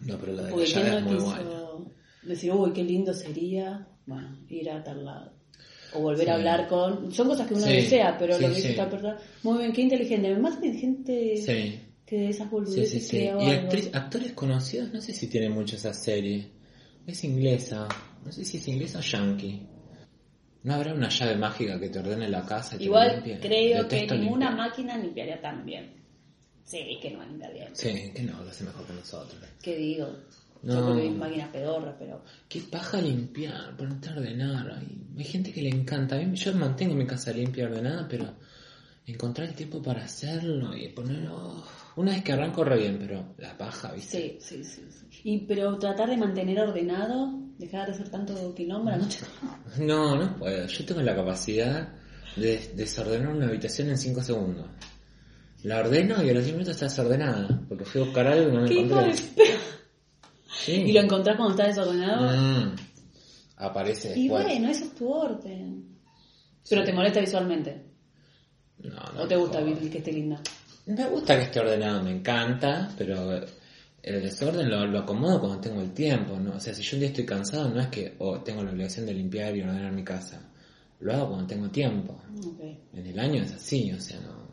No, 0.00 0.18
pero 0.18 0.32
la 0.32 0.42
de 0.42 0.48
la 0.48 0.54
Porque 0.54 0.66
llave 0.66 0.84
quién 0.84 0.96
es 0.98 1.04
muy 1.04 1.14
quiso 1.14 1.26
buena. 1.26 1.50
decir, 2.24 2.52
uy, 2.52 2.72
qué 2.72 2.84
lindo 2.84 3.14
sería, 3.14 3.86
bueno, 4.06 4.36
ir 4.48 4.70
a 4.70 4.82
tal 4.82 5.04
lado. 5.04 5.32
O 5.94 6.00
volver 6.00 6.28
a 6.28 6.32
Sí. 6.34 6.38
hablar 6.40 6.68
con... 6.68 7.12
Son 7.12 7.28
cosas 7.28 7.46
que 7.46 7.54
uno 7.54 7.64
desea, 7.66 8.16
pero 8.18 8.34
lo 8.34 8.48
que 8.48 8.54
dice 8.56 8.70
esta 8.70 8.90
persona... 8.90 9.16
Muy 9.44 9.58
bien, 9.58 9.72
qué 9.72 9.82
inteligente. 9.82 10.36
Más 10.36 10.56
inteligente 10.56 11.36
Sí. 11.36 11.80
Que 12.06 12.28
esas 12.28 12.46
Sí, 12.46 12.50
boludeces 12.52 12.90
sí, 12.90 13.00
sí. 13.00 13.10
que 13.18 13.30
hago 13.30 13.42
Y 13.42 13.46
actriz- 13.50 13.90
actores 13.92 14.32
conocidos, 14.32 14.92
no 14.92 15.00
sé 15.00 15.12
si 15.12 15.26
tiene 15.26 15.48
mucho 15.50 15.76
esa 15.76 15.92
serie. 15.92 16.48
Es 17.06 17.24
inglesa. 17.24 17.88
No 18.24 18.32
sé 18.32 18.44
si 18.44 18.56
es 18.58 18.68
inglesa 18.68 18.98
o 19.00 19.02
yankee. 19.02 19.66
¿No 20.62 20.74
habrá 20.74 20.94
una 20.94 21.08
llave 21.08 21.36
mágica 21.36 21.78
que 21.78 21.88
te 21.88 21.98
ordene 22.00 22.28
la 22.28 22.44
casa 22.44 22.74
y 22.74 22.78
te 22.78 22.84
Igual 22.84 23.22
limpie? 23.24 23.38
creo 23.40 23.86
que 23.88 24.00
ninguna 24.06 24.50
limpiar. 24.50 24.56
máquina 24.56 24.98
limpiaría 24.98 25.40
tan 25.40 25.64
bien. 25.66 25.94
Sí, 26.64 26.98
que 27.00 27.10
no 27.12 27.18
va 27.18 27.24
a 27.24 27.28
limpiar 27.28 27.52
bien. 27.52 27.68
Sí, 27.74 28.10
que 28.14 28.22
no, 28.22 28.42
lo 28.42 28.50
hace 28.50 28.64
mejor 28.64 28.84
que 28.86 28.92
nosotros. 28.94 29.40
¿Qué 29.62 29.76
digo? 29.76 30.08
No. 30.62 30.74
Yo 30.74 30.86
porque 30.86 31.08
mis 31.08 31.16
máquinas 31.18 31.48
pedorras, 31.50 31.94
pero... 31.98 32.24
Qué 32.48 32.60
paja 32.62 33.00
limpiar, 33.00 33.76
ponerte 33.76 34.08
a 34.08 34.12
ordenar. 34.14 34.72
Hay, 34.72 34.88
hay 35.16 35.24
gente 35.24 35.52
que 35.52 35.62
le 35.62 35.68
encanta. 35.68 36.16
A 36.16 36.18
mí, 36.18 36.34
yo 36.36 36.52
mantengo 36.54 36.94
mi 36.94 37.06
casa 37.06 37.30
limpia 37.30 37.62
y 37.62 37.66
ordenada, 37.66 38.08
pero 38.08 38.34
encontrar 39.06 39.48
el 39.48 39.54
tiempo 39.54 39.80
para 39.82 40.02
hacerlo 40.04 40.76
y 40.76 40.88
ponerlo... 40.88 41.62
Una 41.96 42.12
vez 42.12 42.22
que 42.22 42.32
arranco 42.32 42.62
re 42.62 42.78
bien, 42.78 42.98
pero 43.00 43.34
la 43.38 43.56
paja, 43.56 43.92
¿viste? 43.92 44.38
Sí, 44.40 44.62
sí, 44.62 44.64
sí. 44.64 44.82
sí. 44.90 45.20
Y, 45.24 45.38
pero 45.46 45.78
tratar 45.78 46.10
de 46.10 46.16
mantener 46.18 46.60
ordenado, 46.60 47.30
dejar 47.58 47.86
de 47.86 47.92
hacer 47.94 48.10
tanto 48.10 48.54
quilombo 48.54 48.90
la 48.90 48.96
noche. 48.98 49.20
No, 49.78 50.14
no 50.16 50.36
puedo. 50.36 50.66
Yo 50.66 50.84
tengo 50.84 51.00
la 51.00 51.16
capacidad 51.16 51.88
de 52.36 52.72
desordenar 52.74 53.28
una 53.34 53.46
habitación 53.46 53.88
en 53.88 53.96
5 53.98 54.22
segundos. 54.22 54.66
La 55.62 55.78
ordeno 55.80 56.22
y 56.22 56.28
a 56.28 56.34
los 56.34 56.44
10 56.44 56.54
minutos 56.56 56.74
está 56.74 56.84
desordenada. 56.86 57.62
Porque 57.68 57.84
fui 57.86 58.02
a 58.02 58.04
buscar 58.04 58.26
algo 58.26 58.50
y 58.50 58.52
no 58.52 58.60
lo 58.60 58.68
¿Qué 58.68 58.74
hijo 58.74 58.84
encontré. 59.00 59.14
Sí. 60.58 60.72
¿Y 60.72 60.92
lo 60.92 61.00
encontrás 61.00 61.36
cuando 61.36 61.54
está 61.54 61.66
desordenado? 61.66 62.66
Mm. 62.66 62.76
Aparece 63.56 64.12
Y 64.18 64.22
después. 64.28 64.44
bueno, 64.44 64.68
eso 64.68 64.84
es 64.84 64.94
tu 64.94 65.08
orden. 65.10 65.96
Pero 66.68 66.84
te 66.84 66.92
molesta 66.92 67.20
visualmente. 67.20 67.84
No, 68.78 68.90
no 69.14 69.22
¿O 69.22 69.26
te 69.26 69.36
gusta 69.36 69.60
jodas. 69.62 69.78
que 69.78 69.98
esté 69.98 70.12
linda? 70.12 70.40
Me 70.86 71.06
gusta 71.08 71.36
que 71.36 71.42
esté 71.44 71.60
ordenado, 71.60 72.02
me 72.02 72.12
encanta, 72.12 72.90
pero 72.96 73.32
el 74.02 74.22
desorden 74.22 74.70
lo, 74.70 74.86
lo 74.86 75.00
acomodo 75.00 75.40
cuando 75.40 75.60
tengo 75.60 75.80
el 75.82 75.92
tiempo, 75.92 76.38
¿no? 76.38 76.54
O 76.56 76.60
sea, 76.60 76.72
si 76.72 76.82
yo 76.82 76.96
un 76.96 77.00
día 77.00 77.08
estoy 77.08 77.26
cansado, 77.26 77.68
no 77.68 77.80
es 77.80 77.88
que 77.88 78.14
oh, 78.18 78.38
tengo 78.40 78.62
la 78.62 78.70
obligación 78.70 79.04
de 79.06 79.14
limpiar 79.14 79.56
y 79.56 79.62
ordenar 79.62 79.90
mi 79.92 80.04
casa. 80.04 80.40
Lo 81.00 81.12
hago 81.12 81.28
cuando 81.30 81.46
tengo 81.46 81.68
tiempo. 81.70 82.16
En 82.94 83.04
el 83.06 83.18
año 83.18 83.42
es 83.42 83.52
así, 83.52 83.92
o 83.92 84.00
sea, 84.00 84.20
no. 84.20 84.46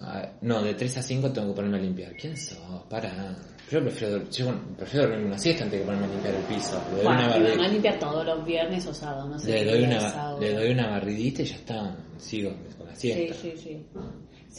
Ah, 0.00 0.28
no, 0.42 0.62
de 0.62 0.74
3 0.74 0.98
a 0.98 1.02
5 1.02 1.32
tengo 1.32 1.48
que 1.48 1.54
ponerme 1.54 1.78
a 1.78 1.80
limpiar. 1.80 2.14
¿Quién 2.16 2.36
sos? 2.36 2.58
Para. 2.90 3.34
Yo 3.70 3.80
prefiero, 3.80 4.28
yo, 4.30 4.54
prefiero 4.76 5.08
dormir 5.08 5.26
una 5.26 5.38
siesta 5.38 5.64
antes 5.64 5.80
que 5.80 5.86
ponerme 5.86 6.06
a 6.06 6.10
limpiar 6.10 6.34
el 6.34 6.42
piso. 6.42 6.82
Le 6.90 6.96
doy 6.96 7.04
Bueno, 7.04 7.18
una 7.20 7.26
mi 7.26 7.32
barridita. 7.32 7.56
mamá 7.56 7.68
limpia 7.68 7.98
todos 7.98 8.26
los 8.26 8.44
viernes 8.44 8.86
o 8.86 8.92
sábados, 8.94 9.30
no 9.30 9.38
sé. 9.38 9.64
Le 9.64 9.64
doy, 9.64 9.84
una, 9.84 10.00
sábado. 10.00 10.40
le 10.40 10.52
doy 10.52 10.70
una 10.72 10.90
barridita 10.90 11.42
y 11.42 11.44
ya 11.46 11.56
está. 11.56 11.96
Sigo 12.18 12.50
con 12.76 12.86
la 12.86 12.94
siesta. 12.94 13.34
sí, 13.34 13.52
sí. 13.56 13.62
Sí, 13.62 13.86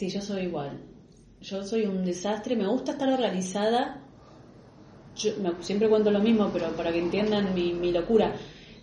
yo 0.09 0.21
soy 0.21 0.43
igual. 0.43 0.79
Yo 1.41 1.63
soy 1.63 1.85
un 1.85 2.03
desastre, 2.03 2.55
me 2.55 2.67
gusta 2.67 2.93
estar 2.93 3.09
organizada. 3.11 4.01
Yo 5.15 5.31
me- 5.41 5.63
siempre 5.63 5.87
cuento 5.89 6.11
lo 6.11 6.19
mismo, 6.19 6.49
pero 6.51 6.67
para 6.75 6.91
que 6.91 6.99
entiendan 6.99 7.53
mi, 7.53 7.73
mi 7.73 7.91
locura. 7.91 8.35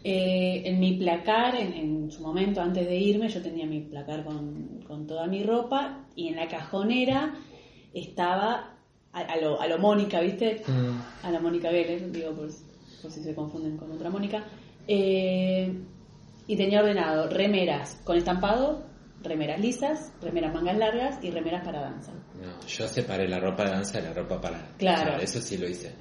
Eh, 0.04 0.62
en 0.64 0.80
mi 0.80 0.94
placar, 0.96 1.54
en, 1.54 1.72
en 1.74 2.10
su 2.10 2.22
momento 2.22 2.60
antes 2.60 2.86
de 2.86 2.96
irme, 2.96 3.28
yo 3.28 3.40
tenía 3.42 3.66
mi 3.66 3.80
placar 3.80 4.24
con, 4.24 4.80
con 4.86 5.06
toda 5.06 5.26
mi 5.26 5.42
ropa 5.44 6.06
y 6.16 6.28
en 6.28 6.36
la 6.36 6.48
cajonera 6.48 7.34
estaba 7.94 8.74
a, 9.12 9.20
a 9.20 9.36
lo, 9.36 9.60
a 9.60 9.66
lo 9.68 9.78
Mónica, 9.78 10.20
¿viste? 10.20 10.62
Mm. 10.66 11.26
a 11.26 11.30
la 11.30 11.40
Mónica 11.40 11.70
Vélez, 11.70 12.10
digo 12.10 12.32
por, 12.32 12.48
por 13.02 13.10
si 13.12 13.22
se 13.22 13.34
confunden 13.34 13.76
con 13.76 13.92
otra 13.92 14.10
Mónica, 14.10 14.44
eh, 14.88 15.72
y 16.48 16.56
tenía 16.56 16.80
ordenado 16.80 17.28
remeras 17.28 18.00
con 18.04 18.16
estampado, 18.16 18.84
remeras 19.22 19.60
lisas, 19.60 20.12
remeras 20.22 20.52
mangas 20.54 20.76
largas 20.78 21.18
y 21.22 21.30
remeras 21.30 21.64
para 21.64 21.80
danza. 21.80 22.12
No, 22.12 22.66
yo 22.66 22.88
separé 22.88 23.28
la 23.28 23.38
ropa 23.40 23.64
de 23.64 23.70
danza 23.70 24.00
de 24.00 24.08
la 24.08 24.14
ropa 24.14 24.40
para... 24.40 24.60
Claro. 24.78 25.02
o 25.02 25.14
sea, 25.16 25.18
eso 25.24 25.40
sí 25.40 25.56
lo 25.58 25.68
hice. 25.68 25.92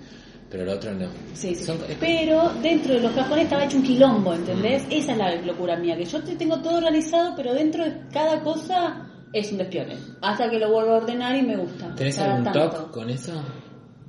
Pero 0.49 0.63
el 0.63 0.69
otro 0.69 0.93
no. 0.93 1.07
Sí, 1.34 1.55
sí. 1.55 1.63
Son- 1.63 1.80
Pero 1.99 2.49
dentro 2.61 2.95
de 2.95 2.99
los 2.99 3.13
cajones 3.13 3.45
estaba 3.45 3.63
hecho 3.63 3.78
un 3.78 3.84
quilombo, 3.84 4.34
¿entendés? 4.34 4.84
Esa 4.89 5.13
es 5.13 5.17
la 5.17 5.36
locura 5.36 5.78
mía, 5.78 5.95
que 5.95 6.03
yo 6.03 6.22
te 6.24 6.36
tengo 6.36 6.61
todo 6.61 6.76
organizado, 6.78 7.34
pero 7.38 7.53
dentro 7.53 7.86
de 7.86 8.01
cada 8.11 8.41
cosa 8.41 9.07
es 9.32 9.49
un 9.53 9.59
despione. 9.59 9.95
Hasta 10.22 10.49
que 10.49 10.59
lo 10.59 10.69
vuelvo 10.69 10.91
a 10.91 10.97
ordenar 10.97 11.38
y 11.38 11.41
me 11.43 11.55
gusta. 11.55 11.95
¿Tenés 11.95 12.19
algún 12.19 12.51
toque 12.51 12.91
con 12.91 13.09
eso? 13.09 13.41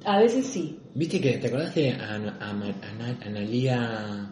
A 0.04 0.18
veces 0.18 0.44
sí. 0.46 0.80
¿Viste 0.94 1.20
que 1.20 1.38
te 1.38 1.46
acordás 1.46 1.72
Ana- 2.00 3.16
Analía, 3.24 4.30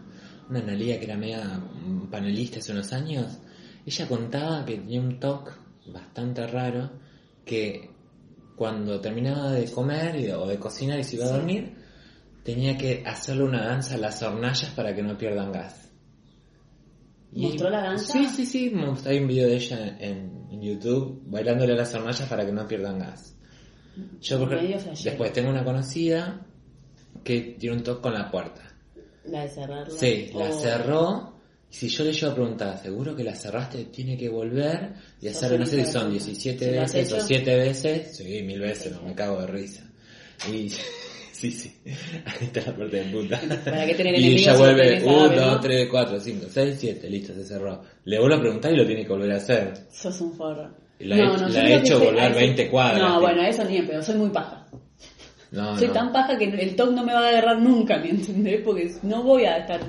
una 0.48 0.58
Analía 0.58 0.98
que 0.98 1.04
era 1.04 1.16
media 1.16 1.44
mm, 1.44 2.10
panelista 2.10 2.58
hace 2.58 2.72
unos 2.72 2.92
años? 2.92 3.38
Ella 3.86 4.08
contaba 4.08 4.64
que 4.64 4.76
tenía 4.76 5.00
un 5.00 5.18
toque 5.18 5.52
bastante 5.86 6.46
raro 6.46 6.90
que 7.44 7.90
cuando 8.56 9.00
terminaba 9.00 9.52
de 9.52 9.70
comer 9.70 10.16
y- 10.20 10.30
o 10.30 10.46
de 10.46 10.58
cocinar 10.58 10.98
y 10.98 11.04
se 11.04 11.16
iba 11.16 11.24
a 11.26 11.30
dormir, 11.32 11.74
tenía 12.44 12.76
que 12.76 13.02
hacerle 13.06 13.44
una 13.44 13.64
danza 13.64 13.94
a 13.94 13.98
las 13.98 14.22
hornallas 14.22 14.70
para 14.74 14.94
que 14.94 15.02
no 15.02 15.16
pierdan 15.16 15.50
gas. 15.52 15.90
¿Mostró 17.32 17.70
la 17.70 17.82
danza? 17.82 18.12
Sí, 18.12 18.26
sí, 18.26 18.46
sí. 18.46 18.72
Hay 19.06 19.18
un 19.18 19.28
video 19.28 19.46
de 19.48 19.54
ella 19.54 19.96
en, 20.00 20.46
en 20.50 20.60
YouTube 20.60 21.22
bailándole 21.26 21.72
a 21.74 21.76
las 21.76 21.94
hornallas 21.94 22.28
para 22.28 22.44
que 22.44 22.52
no 22.52 22.66
pierdan 22.66 22.98
gas. 22.98 23.36
Yo, 24.20 24.38
por 24.38 24.48
Medio 24.48 24.60
ejemplo, 24.62 24.80
flashero. 24.86 25.10
después 25.10 25.32
tengo 25.32 25.50
una 25.50 25.64
conocida 25.64 26.46
que 27.24 27.56
tiene 27.58 27.76
un 27.76 27.82
toque 27.84 28.02
con 28.02 28.14
la 28.14 28.30
puerta. 28.30 28.62
La 29.24 29.42
de 29.42 29.48
cerrarla. 29.48 29.90
Sí, 29.98 30.30
la 30.34 30.48
O- 30.50 30.52
cerró. 30.60 31.39
Y 31.70 31.74
si 31.74 31.88
yo 31.88 32.04
le 32.04 32.12
llevo 32.12 32.32
a 32.32 32.34
preguntar, 32.34 32.78
¿seguro 32.82 33.14
que 33.14 33.22
la 33.24 33.34
cerraste? 33.34 33.84
Tiene 33.84 34.16
que 34.16 34.28
volver 34.28 34.90
y 35.20 35.28
hacerlo, 35.28 35.58
no 35.58 35.66
sé 35.66 35.84
si 35.84 35.92
son 35.92 36.10
17 36.10 36.64
¿Se 36.64 36.72
lo 36.74 36.82
has 36.82 36.92
veces 36.92 37.12
o 37.12 37.16
hecho? 37.16 37.26
7 37.26 37.56
veces. 37.56 38.16
Sí, 38.16 38.42
mil 38.42 38.60
veces, 38.60 38.92
no, 38.92 39.02
me 39.02 39.14
cago 39.14 39.40
de 39.40 39.46
risa. 39.46 39.84
Y 40.52 40.68
sí, 41.32 41.52
sí, 41.52 41.72
ahí 41.86 42.46
está 42.46 42.60
la 42.66 42.76
parte 42.76 42.96
de 42.96 43.12
puta. 43.12 43.40
¿Para 43.64 43.86
qué 43.86 43.94
tener 43.94 44.14
y 44.18 44.38
si 44.38 44.50
vuelve, 44.50 44.82
tenés 44.82 45.04
1, 45.04 45.12
árabes, 45.20 45.40
2, 45.40 45.46
no? 45.52 45.60
3, 45.60 45.88
4, 45.90 46.20
5, 46.20 46.46
6, 46.50 46.76
7, 46.80 47.10
listo, 47.10 47.34
se 47.34 47.44
cerró. 47.44 47.82
Le 48.04 48.18
vuelvo 48.18 48.36
a 48.36 48.40
preguntar 48.40 48.72
y 48.72 48.76
lo 48.76 48.86
tiene 48.86 49.02
que 49.04 49.12
volver 49.12 49.32
a 49.32 49.36
hacer. 49.36 49.72
Sos 49.92 50.20
un 50.20 50.32
forro. 50.34 50.70
La 50.98 51.16
he- 51.16 51.18
la 51.24 51.48
yo 51.48 51.60
he 51.60 51.74
hecho 51.76 51.98
volar 52.00 52.26
ay, 52.26 52.32
soy- 52.34 52.42
20 52.42 52.68
cuadras, 52.68 53.00
No, 53.00 53.10
tío. 53.12 53.20
bueno, 53.20 53.42
eso 53.42 53.64
ni 53.64 53.76
en 53.76 53.86
pedo, 53.86 54.02
soy 54.02 54.16
muy 54.16 54.30
paja. 54.30 54.66
No, 55.52 55.78
soy 55.78 55.86
no. 55.88 55.94
tan 55.94 56.12
paja 56.12 56.36
que 56.36 56.44
el 56.44 56.76
TOC 56.76 56.90
no 56.92 57.04
me 57.04 57.12
va 57.14 57.24
a 57.26 57.28
agarrar 57.28 57.58
nunca, 57.60 57.96
¿me 57.98 58.10
entendés? 58.10 58.60
Porque 58.64 58.92
no 59.04 59.22
voy 59.22 59.44
a 59.44 59.56
estar... 59.58 59.80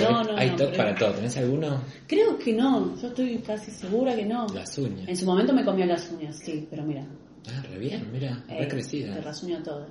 No, 0.00 0.18
hay- 0.18 0.24
no, 0.24 0.36
hay 0.36 0.50
no, 0.70 0.76
para 0.76 0.94
todo. 0.94 1.12
¿Tenés 1.12 1.36
alguno? 1.36 1.82
Creo 2.06 2.38
que 2.38 2.52
no, 2.52 2.96
yo 3.00 3.08
estoy 3.08 3.38
casi 3.38 3.70
segura 3.70 4.14
que 4.16 4.24
no. 4.24 4.46
Las 4.54 4.76
uñas. 4.78 5.08
En 5.08 5.16
su 5.16 5.26
momento 5.26 5.52
me 5.52 5.64
comió 5.64 5.84
las 5.86 6.10
uñas, 6.10 6.38
sí, 6.38 6.66
pero 6.70 6.82
mira, 6.84 7.06
Ah, 7.48 7.62
re 7.70 7.78
bien, 7.78 8.08
mira, 8.12 8.44
eh, 8.48 8.60
re 8.60 8.68
crecida. 8.68 9.14
te 9.14 9.20
rasuño 9.20 9.62
todo. 9.62 9.86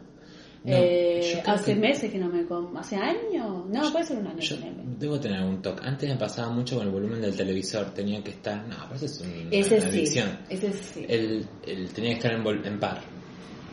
No, 0.63 0.73
Eh, 0.75 1.41
hace 1.45 1.73
que- 1.73 1.79
meses 1.79 2.11
que 2.11 2.19
no 2.19 2.29
me 2.29 2.45
como, 2.45 2.77
hace 2.79 2.95
años, 2.95 3.65
no, 3.67 3.91
puede 3.91 4.05
ser 4.05 4.17
un 4.19 4.27
año. 4.27 4.39
Yo 4.39 4.55
debo 4.99 5.19
tener 5.19 5.39
algún 5.39 5.59
toque. 5.61 5.81
Antes 5.83 6.07
me 6.07 6.15
pasaba 6.17 6.51
mucho 6.51 6.77
con 6.77 6.85
el 6.85 6.93
volumen 6.93 7.19
del 7.19 7.35
televisor. 7.35 7.85
Tenía 7.95 8.23
que 8.23 8.29
estar. 8.31 8.67
No, 8.67 8.75
pero 8.83 8.95
eso 8.95 9.05
es 9.05 9.21
un- 9.21 9.47
Ese 9.51 9.75
una 9.77 9.83
sí, 9.83 9.89
adicción. 9.89 10.39
ese 10.49 10.71
sí. 10.73 11.05
El, 11.09 11.47
el- 11.65 11.89
tenía 11.89 12.11
que 12.11 12.17
estar 12.17 12.33
en, 12.33 12.65
en 12.65 12.79
par. 12.79 13.01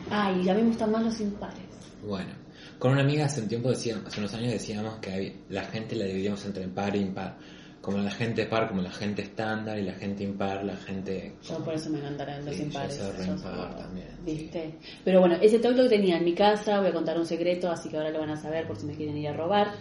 Ay, 0.09 0.49
a 0.49 0.53
mí 0.55 0.61
me 0.63 0.67
gustan 0.69 0.91
más 0.91 1.03
los 1.03 1.19
impares. 1.21 1.59
Bueno, 2.03 2.31
con 2.79 2.91
una 2.93 3.01
amiga 3.01 3.25
hace 3.25 3.41
un 3.41 3.47
tiempo 3.47 3.69
decíamos, 3.69 4.05
hace 4.07 4.19
unos 4.19 4.33
años 4.33 4.53
decíamos 4.53 4.95
que 4.99 5.35
la 5.49 5.63
gente 5.65 5.95
la 5.95 6.05
dividíamos 6.05 6.43
entre 6.45 6.67
par 6.69 6.95
e 6.95 6.99
impar. 6.99 7.37
Como 7.81 7.97
la 7.99 8.11
gente 8.11 8.45
par, 8.45 8.67
como 8.67 8.81
la 8.81 8.91
gente 8.91 9.21
estándar 9.21 9.79
y 9.79 9.83
la 9.83 9.93
gente 9.93 10.23
impar, 10.25 10.65
la 10.65 10.75
gente. 10.75 11.33
Yo 11.47 11.63
por 11.63 11.73
eso 11.73 11.89
me 11.89 11.99
encantarán 11.99 12.43
los 12.45 12.53
Sí, 12.53 12.61
yo 12.61 12.67
impares. 12.67 12.95
soy 12.95 13.25
Yo 13.25 13.33
impar 13.33 13.71
soy- 13.71 13.81
también, 13.81 14.07
¿Viste? 14.25 14.73
Pero 15.05 15.21
bueno, 15.21 15.35
ese 15.41 15.59
toque 15.59 15.75
lo 15.75 15.87
tenía 15.87 16.17
en 16.17 16.25
mi 16.25 16.33
casa, 16.33 16.79
voy 16.79 16.89
a 16.89 16.93
contar 16.93 17.17
un 17.17 17.25
secreto, 17.25 17.71
así 17.71 17.87
que 17.89 17.95
ahora 17.95 18.09
lo 18.11 18.19
van 18.19 18.31
a 18.31 18.35
saber 18.35 18.67
por 18.67 18.75
si 18.75 18.85
me 18.85 18.95
quieren 18.95 19.17
ir 19.17 19.29
a 19.29 19.33
robar. 19.33 19.71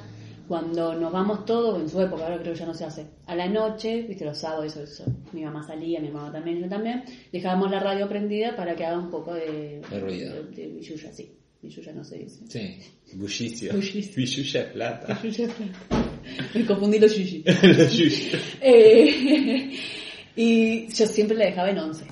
Cuando 0.47 0.95
nos 0.95 1.13
vamos 1.13 1.45
todos, 1.45 1.79
en 1.81 1.89
su 1.89 2.01
época, 2.01 2.23
ahora 2.25 2.39
creo 2.39 2.53
que 2.55 2.59
ya 2.61 2.67
no 2.67 2.73
se 2.73 2.85
hace, 2.85 3.07
a 3.27 3.35
la 3.35 3.49
noche, 3.49 4.03
viste, 4.03 4.25
los 4.25 4.39
sábados, 4.39 4.65
eso, 4.67 4.83
eso, 4.83 5.05
mi 5.33 5.43
mamá 5.45 5.63
salía, 5.67 6.01
mi 6.01 6.09
mamá 6.11 6.33
también, 6.33 6.61
yo 6.61 6.69
también, 6.69 7.03
dejábamos 7.33 7.71
la 7.71 7.81
radio 7.81 8.09
prendida 8.09 8.57
para 8.57 8.75
que 8.75 8.87
haga 8.87 8.99
un 8.99 9.11
poco 9.11 9.35
de, 9.35 9.83
De 9.91 10.01
ruido. 10.01 10.35
De, 10.35 10.43
de 10.45 10.69
billulla, 10.69 11.13
sí. 11.13 11.35
Billulla 11.63 11.93
no 11.93 12.05
se 12.05 12.19
dice. 12.19 12.41
Sí, 12.49 12.79
bullicio. 13.17 13.73
De 13.73 14.65
plata. 14.67 15.19
Plata. 15.21 15.55
Me 16.55 16.65
confundí 16.67 16.99
los 16.99 17.17
yuyi. 17.17 17.43
Los 17.63 17.93
yuyi. 17.97 18.31
Eh, 18.61 19.71
y 20.37 20.87
yo 20.93 21.07
siempre 21.07 21.37
la 21.37 21.47
dejaba 21.47 21.71
en 21.71 21.79
11. 21.79 22.05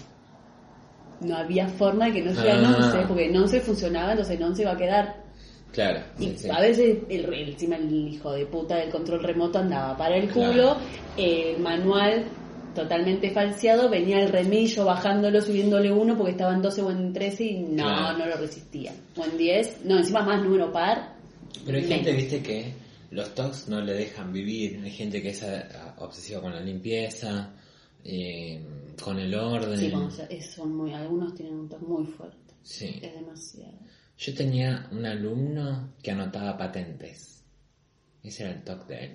No 1.21 1.37
había 1.37 1.69
forma 1.69 2.07
de 2.07 2.13
que 2.15 2.23
no 2.23 2.35
sea 2.35 2.59
en 2.59 2.65
Ah. 2.65 2.77
11, 2.93 3.07
porque 3.09 3.27
en 3.27 3.37
11 3.37 3.61
funcionaba, 3.61 4.13
entonces 4.13 4.37
en 4.37 4.43
11 4.43 4.63
iba 4.63 4.73
a 4.73 4.77
quedar. 4.77 5.27
Claro, 5.73 6.01
Y 6.19 6.31
sí, 6.37 6.49
a 6.51 6.61
veces 6.61 6.99
el, 7.11 7.25
el- 7.27 7.51
encima 7.51 7.77
el 7.77 7.93
hijo 8.09 8.33
de 8.33 8.47
puta 8.47 8.77
del 8.77 8.89
control 8.91 9.23
remoto 9.23 9.59
andaba 9.59 9.97
para 9.97 10.17
el 10.17 10.29
culo, 10.31 10.53
Claro. 10.53 10.79
el 11.19 11.59
manual 11.61 12.25
totalmente 12.77 13.31
falseado, 13.33 13.89
venía 13.91 14.21
el 14.21 14.31
remillo 14.31 14.85
bajándolo, 14.85 15.41
subiéndole 15.43 15.91
uno 15.91 16.17
porque 16.17 16.33
estaba 16.33 16.55
en 16.55 16.63
12 16.63 16.83
o 16.83 16.91
en 16.93 17.13
13 17.13 17.45
y 17.45 17.59
no, 17.61 17.83
Claro. 17.85 18.19
no 18.19 18.27
lo 18.27 18.37
resistía. 18.37 18.95
O 19.17 19.25
en 19.25 19.37
10, 19.37 19.85
no, 19.85 19.99
encima 19.99 20.23
más 20.23 20.41
número 20.45 20.71
par. 20.73 21.17
Pero 21.65 21.79
hay 21.79 21.85
gente, 21.85 22.13
viste, 22.13 22.41
que 22.43 22.73
los 23.11 23.35
TOCs 23.35 23.69
no 23.69 23.81
le 23.81 23.95
dejan 23.95 24.33
vivir. 24.33 24.81
Hay 24.85 24.91
gente 24.93 25.21
que 25.21 25.31
es 25.31 25.43
ah, 25.43 25.97
obsesiva 25.99 26.41
con 26.41 26.53
la 26.53 26.61
limpieza, 26.61 27.51
eh, 28.05 28.63
con 29.03 29.19
el 29.19 29.35
orden. 29.35 29.79
Sí, 29.79 29.93
es- 30.31 30.53
son 30.53 30.77
muy, 30.77 30.93
algunos 30.93 31.35
tienen 31.35 31.55
un 31.55 31.69
toque 31.69 31.85
muy 31.87 32.05
fuerte. 32.07 32.55
Sí. 32.63 32.99
Es 33.03 33.15
demasiado. 33.15 33.73
Yo 34.19 34.35
tenía 34.35 34.89
un 34.93 35.05
alumno 35.05 35.95
que 36.03 36.11
anotaba 36.13 36.57
patentes. 36.57 37.43
Ese 38.23 38.45
era 38.45 38.53
el 38.53 38.63
TOC 38.63 38.87
de 38.87 39.05
él. 39.05 39.13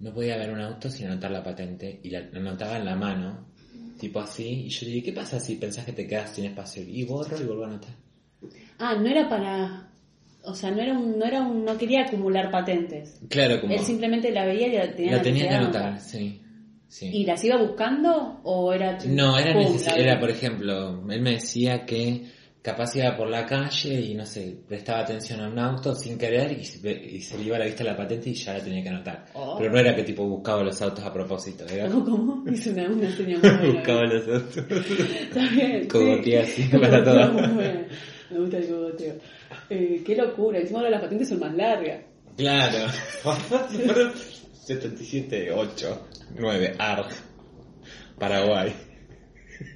No 0.00 0.12
podía 0.12 0.36
ver 0.36 0.50
un 0.50 0.60
auto 0.60 0.90
sin 0.90 1.06
anotar 1.06 1.30
la 1.30 1.42
patente 1.42 2.00
y 2.02 2.10
la 2.10 2.20
la 2.20 2.38
anotaba 2.40 2.76
en 2.76 2.84
la 2.84 2.96
mano, 2.96 3.46
tipo 3.98 4.20
así. 4.20 4.64
Y 4.66 4.68
yo 4.68 4.86
le 4.86 4.92
dije, 4.92 5.06
¿qué 5.06 5.12
pasa 5.12 5.40
si 5.40 5.56
pensás 5.56 5.84
que 5.84 5.92
te 5.92 6.06
quedas 6.06 6.34
sin 6.34 6.44
espacio? 6.46 6.82
Y 6.82 7.04
borro 7.04 7.40
y 7.40 7.44
vuelvo 7.44 7.64
a 7.64 7.68
anotar. 7.68 7.94
Ah, 8.78 8.96
no 8.96 9.08
era 9.08 9.28
para. 9.28 9.90
O 10.42 10.54
sea, 10.54 10.70
no 10.70 10.82
era 10.82 10.92
un, 10.92 11.18
no 11.18 11.24
era 11.24 11.40
un, 11.40 11.64
no 11.64 11.78
quería 11.78 12.02
acumular 12.02 12.50
patentes. 12.50 13.18
Claro, 13.28 13.60
como 13.60 13.72
Él 13.72 13.80
simplemente 13.80 14.30
la 14.30 14.44
veía 14.44 14.66
y 14.66 14.76
la 14.76 14.94
tenía, 14.94 15.16
la 15.16 15.22
tenía 15.22 15.48
que 15.48 15.54
anotar, 15.54 16.00
sí. 16.00 16.42
sí. 16.86 17.10
¿Y 17.12 17.24
las 17.24 17.42
iba 17.44 17.56
buscando 17.56 18.40
o 18.42 18.72
era 18.72 18.98
No, 19.06 19.38
era, 19.38 19.54
pum, 19.54 19.78
era, 19.96 20.20
por 20.20 20.28
ejemplo, 20.28 21.02
él 21.10 21.22
me 21.22 21.32
decía 21.32 21.86
que 21.86 22.26
capaz 22.64 22.96
iba 22.96 23.14
por 23.14 23.28
la 23.28 23.44
calle 23.44 24.00
y 24.00 24.14
no 24.14 24.24
sé, 24.24 24.56
prestaba 24.66 25.00
atención 25.00 25.38
a 25.40 25.48
un 25.48 25.58
auto 25.58 25.94
sin 25.94 26.16
querer 26.16 26.50
y, 26.52 26.64
se- 26.64 26.90
y 26.90 27.20
se 27.20 27.36
le 27.36 27.44
iba 27.44 27.56
a 27.56 27.58
la 27.58 27.66
vista 27.66 27.84
la 27.84 27.94
patente 27.94 28.30
y 28.30 28.34
ya 28.34 28.54
la 28.54 28.64
tenía 28.64 28.82
que 28.82 28.88
anotar. 28.88 29.26
Oh. 29.34 29.56
Pero 29.58 29.70
no 29.70 29.78
era 29.78 29.94
que 29.94 30.02
tipo 30.02 30.26
buscaba 30.26 30.62
los 30.64 30.80
autos 30.80 31.04
a 31.04 31.12
propósito, 31.12 31.66
era 31.66 31.88
¿Cómo? 31.88 32.04
¿Cómo? 32.06 32.50
Hice 32.50 32.70
una, 32.70 32.88
una 32.88 33.10
señal 33.14 33.40
buscaba 33.74 34.02
los 34.06 34.26
autos. 34.28 34.64
Cogotea 35.92 36.46
sí. 36.46 36.62
así 36.62 36.78
para 36.78 37.04
todo. 37.04 37.32
Me 38.30 38.38
gusta 38.40 38.56
el 38.56 38.66
cogoteo. 38.68 39.14
Eh, 39.68 40.02
qué 40.04 40.16
locura. 40.16 40.58
Encima 40.58 40.78
ahora 40.78 40.90
las 40.92 41.02
patentes 41.02 41.28
son 41.28 41.40
más 41.40 41.54
largas. 41.54 42.00
Claro. 42.36 42.90
77, 44.64 45.52
8, 45.52 46.08
9, 46.38 46.74
ARG. 46.78 47.08
Paraguay. 48.18 48.72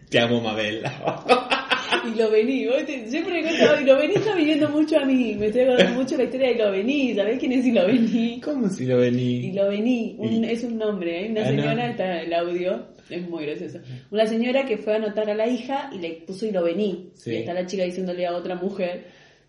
Te 0.09 0.18
amo, 0.20 0.41
Mabel. 0.41 0.82
Y 2.07 2.18
lo 2.18 2.30
vení, 2.30 2.66
vos 2.66 2.84
te- 2.86 3.07
siempre 3.09 3.43
me 3.43 3.49
contaba, 3.49 3.80
y 3.80 3.84
lo 3.84 3.97
vení 3.99 4.14
está 4.14 4.34
viniendo 4.34 4.68
mucho 4.68 4.99
a 4.99 5.05
mí, 5.05 5.34
me 5.39 5.47
estoy 5.47 5.62
acordando 5.62 5.95
mucho 6.01 6.16
la 6.16 6.24
historia 6.24 6.49
de 6.49 6.55
lo 6.57 6.70
vení, 6.70 7.14
¿sabés 7.14 7.39
quién 7.39 7.53
es 7.53 7.66
y 7.66 7.72
lo 7.72 7.86
vení? 7.86 8.41
¿Cómo 8.41 8.68
si 8.68 8.86
lo 8.86 8.97
Y 9.05 9.11
vení? 9.11 9.53
lo 9.53 9.68
vení, 9.68 10.14
un- 10.18 10.45
Y- 10.45 10.51
es 10.51 10.64
un 10.64 10.78
nombre, 10.78 11.26
¿eh? 11.26 11.30
una 11.30 11.43
Ah, 11.43 11.51
no. 11.53 11.62
señora, 11.62 11.91
está 11.91 12.20
el 12.22 12.32
audio, 12.34 12.86
es 13.11 13.28
muy 13.28 13.47
gracioso. 13.47 13.78
Una 14.11 14.26
señora 14.26 14.64
que 14.64 14.76
fue 14.78 14.93
a 14.95 14.97
anotar 14.97 15.28
a 15.30 15.34
la 15.34 15.47
hija 15.47 15.91
y 15.93 15.99
le 15.99 16.11
puso 16.26 16.47
y 16.47 16.51
lo 16.53 16.62
vení. 16.64 17.11
Sí. 17.14 17.30
Y 17.32 17.36
está 17.36 17.55
la 17.55 17.66
chica 17.66 17.84
diciéndole 17.84 18.26
a 18.26 18.34
otra 18.36 18.55
mujer, 18.55 19.05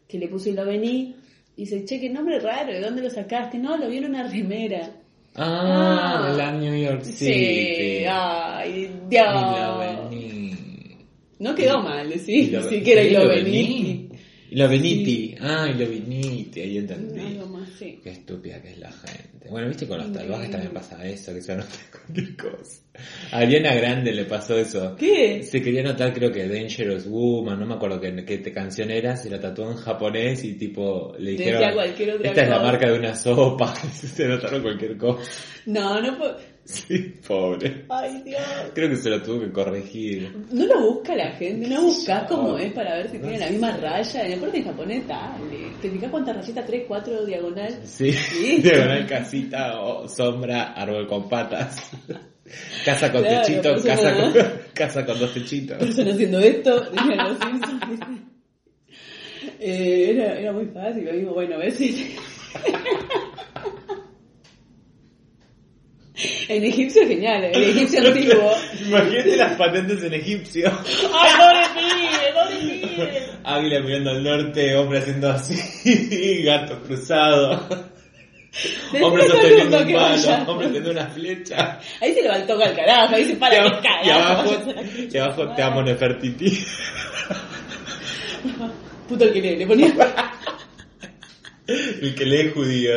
que 0.08 0.18
le 0.18 0.28
puse 0.28 0.52
y 0.52 0.54
lo 0.54 0.66
vení. 0.66 1.16
Y 1.58 1.62
dice, 1.64 1.84
che, 1.86 2.00
qué 2.00 2.10
nombre 2.10 2.40
raro, 2.40 2.72
¿de 2.72 2.80
dónde 2.80 3.02
lo 3.02 3.10
sacaste? 3.10 3.58
No, 3.58 3.76
lo 3.78 3.90
vi 3.90 3.98
en 3.98 4.06
una 4.06 4.24
remera. 4.30 4.92
Ah, 5.36 6.30
Ah. 6.32 6.34
la 6.38 6.52
New 6.54 6.74
York 6.76 7.04
Sí, 7.04 7.12
City. 7.12 8.06
ay, 8.08 8.72
Y 8.80 8.88
lo 8.88 9.10
Dios. 9.10 9.99
No 11.40 11.56
quedó 11.56 11.82
mal, 11.82 12.12
sí, 12.20 12.50
lo- 12.52 12.64
sí 12.70 12.82
que 12.82 12.92
era 12.94 13.04
y 13.04 13.12
lo 13.12 13.28
vení. 13.28 13.52
vení. 13.52 14.10
Y 14.52 14.56
lo 14.56 14.68
veniti. 14.68 15.36
Ah, 15.42 15.68
y 15.70 15.78
lo 15.78 15.86
viniti. 15.88 16.60
Ahí 16.62 16.78
entendí. 16.80 17.20
Algo 17.20 17.46
más, 17.48 17.70
sí. 17.78 18.00
Qué 18.04 18.10
estúpida 18.10 18.60
que 18.60 18.72
es 18.72 18.80
la 18.80 18.92
gente. 18.92 19.48
Bueno, 19.48 19.68
viste 19.68 19.88
con 19.88 20.00
los 20.00 20.12
tatuajes 20.12 20.50
también 20.50 20.74
pasa 20.74 21.06
eso, 21.08 21.32
que 21.36 21.42
se 21.44 21.52
anotan 21.52 21.72
cualquier 21.92 22.36
cosa. 22.36 22.82
A 23.32 23.38
Ariana 23.38 23.76
Grande 23.76 24.12
le 24.12 24.26
pasó 24.26 24.58
eso. 24.58 24.96
¿Qué? 24.96 25.44
Se 25.44 25.62
quería 25.62 25.82
anotar 25.82 26.12
creo 26.14 26.32
que 26.32 26.48
Dangerous 26.48 27.06
Woman, 27.08 27.60
no 27.60 27.68
me 27.68 27.76
acuerdo 27.76 28.02
qué, 28.02 28.26
qué 28.26 28.42
canción 28.52 28.90
era, 28.90 29.16
se 29.16 29.30
la 29.30 29.40
tatuó 29.40 29.70
en 29.70 29.78
japonés 29.78 30.44
y 30.44 30.56
tipo 30.56 31.14
le 31.20 31.34
Decía 31.34 31.46
dijeron, 31.46 31.74
cualquier 31.76 32.12
otra 32.16 32.30
esta 32.30 32.42
es 32.42 32.50
la 32.50 32.56
cosa". 32.58 32.72
marca 32.72 32.90
de 32.92 32.98
una 33.00 33.16
sopa, 33.16 33.76
se 33.94 34.26
anotaron 34.26 34.62
cualquier 34.64 34.98
cosa. 34.98 35.32
No, 35.68 36.02
no 36.02 36.18
puedo. 36.18 36.38
Sí, 36.70 37.16
pobre. 37.28 37.86
Ay, 37.90 38.22
Dios. 38.24 38.40
Creo 38.76 38.90
que 38.90 38.96
se 38.98 39.10
lo 39.10 39.22
tuvo 39.24 39.40
que 39.42 39.52
corregir. 39.52 40.32
No 40.52 40.66
lo 40.68 40.80
busca 40.94 41.16
la 41.16 41.32
gente, 41.32 41.68
no 41.68 41.82
buscas 41.82 42.24
No. 42.24 42.28
cómo 42.30 42.58
es 42.60 42.72
para 42.74 42.96
ver 42.98 43.10
si 43.10 43.18
tiene 43.18 43.40
la 43.40 43.50
misma 43.50 43.72
raya. 43.78 44.28
Y 44.28 44.34
aparte 44.34 44.58
en 44.60 44.64
japonés, 44.66 45.08
dale. 45.08 45.72
¿Te 45.82 45.90
fijas 45.90 46.12
cuántas 46.12 46.36
rayitas? 46.36 46.68
¿Tres, 46.68 46.84
cuatro, 46.88 47.26
diagonal? 47.26 47.80
Sí, 47.86 48.12
Sí. 48.14 48.58
diagonal 48.64 49.08
casita 49.08 49.82
o 49.82 50.08
sombra, 50.08 50.74
árbol 50.74 51.08
con 51.08 51.28
patas. 51.28 51.90
Casa 52.86 53.12
con 53.12 53.22
Claro, 53.22 53.46
techito, 53.46 53.76
casa 53.84 54.16
con, 54.16 54.34
casa 54.74 55.06
con 55.06 55.20
dos 55.20 55.34
techitos. 55.34 55.78
Persona 55.78 56.12
haciendo 56.14 56.40
esto. 56.40 56.84
Eh, 59.60 60.12
era, 60.12 60.40
era 60.40 60.52
muy 60.54 60.66
fácil, 60.68 61.06
lo 61.06 61.14
mismo, 61.14 61.34
bueno, 61.34 61.56
a 61.56 61.58
ver 61.60 61.72
si... 61.72 62.16
En 66.48 66.66
egipcio 66.66 67.04
es 67.04 67.08
genial, 67.08 67.46
en 67.46 67.64
egipcio 67.64 68.06
antiguo. 68.06 68.54
Imagínate 68.88 69.38
las 69.38 69.54
patentes 69.56 70.04
en 70.04 70.14
egipcio. 70.14 70.72
¡Ay, 71.14 71.32
pobre 71.38 71.64
pibe! 71.76 73.30
Águila 73.44 73.80
mirando 73.82 74.10
al 74.12 74.24
norte, 74.24 74.76
hombre 74.76 75.00
haciendo 75.00 75.30
así, 75.30 76.44
gato 76.44 76.82
cruzado. 76.84 77.68
Hombre 79.02 79.28
sosteniendo 79.28 79.78
un 79.80 79.88
que 79.88 79.94
palo, 79.94 80.52
hombre 80.52 80.68
teniendo 80.68 80.92
una 80.92 81.08
flecha. 81.08 81.80
Ahí 82.02 82.14
se 82.14 82.22
le 82.22 82.30
va 82.30 82.38
el 82.38 82.48
toque 82.48 82.64
al 82.66 82.76
carajo, 82.76 83.16
ahí 83.16 83.26
se 83.26 83.36
para 83.38 83.56
y, 83.56 83.58
el 83.60 83.66
abajo, 83.66 83.82
carajo. 83.82 84.06
y 84.06 84.10
abajo, 84.10 84.66
y 85.12 85.18
abajo 85.18 85.56
te 85.56 85.62
amo. 85.62 85.84
Nefertiti. 85.84 86.66
Puto 89.08 89.24
el 89.24 89.34
que 89.34 89.42
le, 89.42 89.58
le 89.58 89.68
ponía... 89.68 89.94
El 91.68 92.16
que 92.16 92.26
lee 92.26 92.52
judío. 92.52 92.92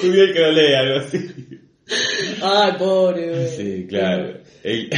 Judío 0.00 0.24
el 0.24 0.32
que 0.32 0.40
no 0.40 0.50
lee, 0.52 0.74
algo 0.74 0.98
así. 1.00 1.60
Ay, 2.42 2.72
pobre, 2.78 3.30
güey. 3.30 3.48
Sí, 3.48 3.86
claro. 3.88 4.38
El- 4.62 4.90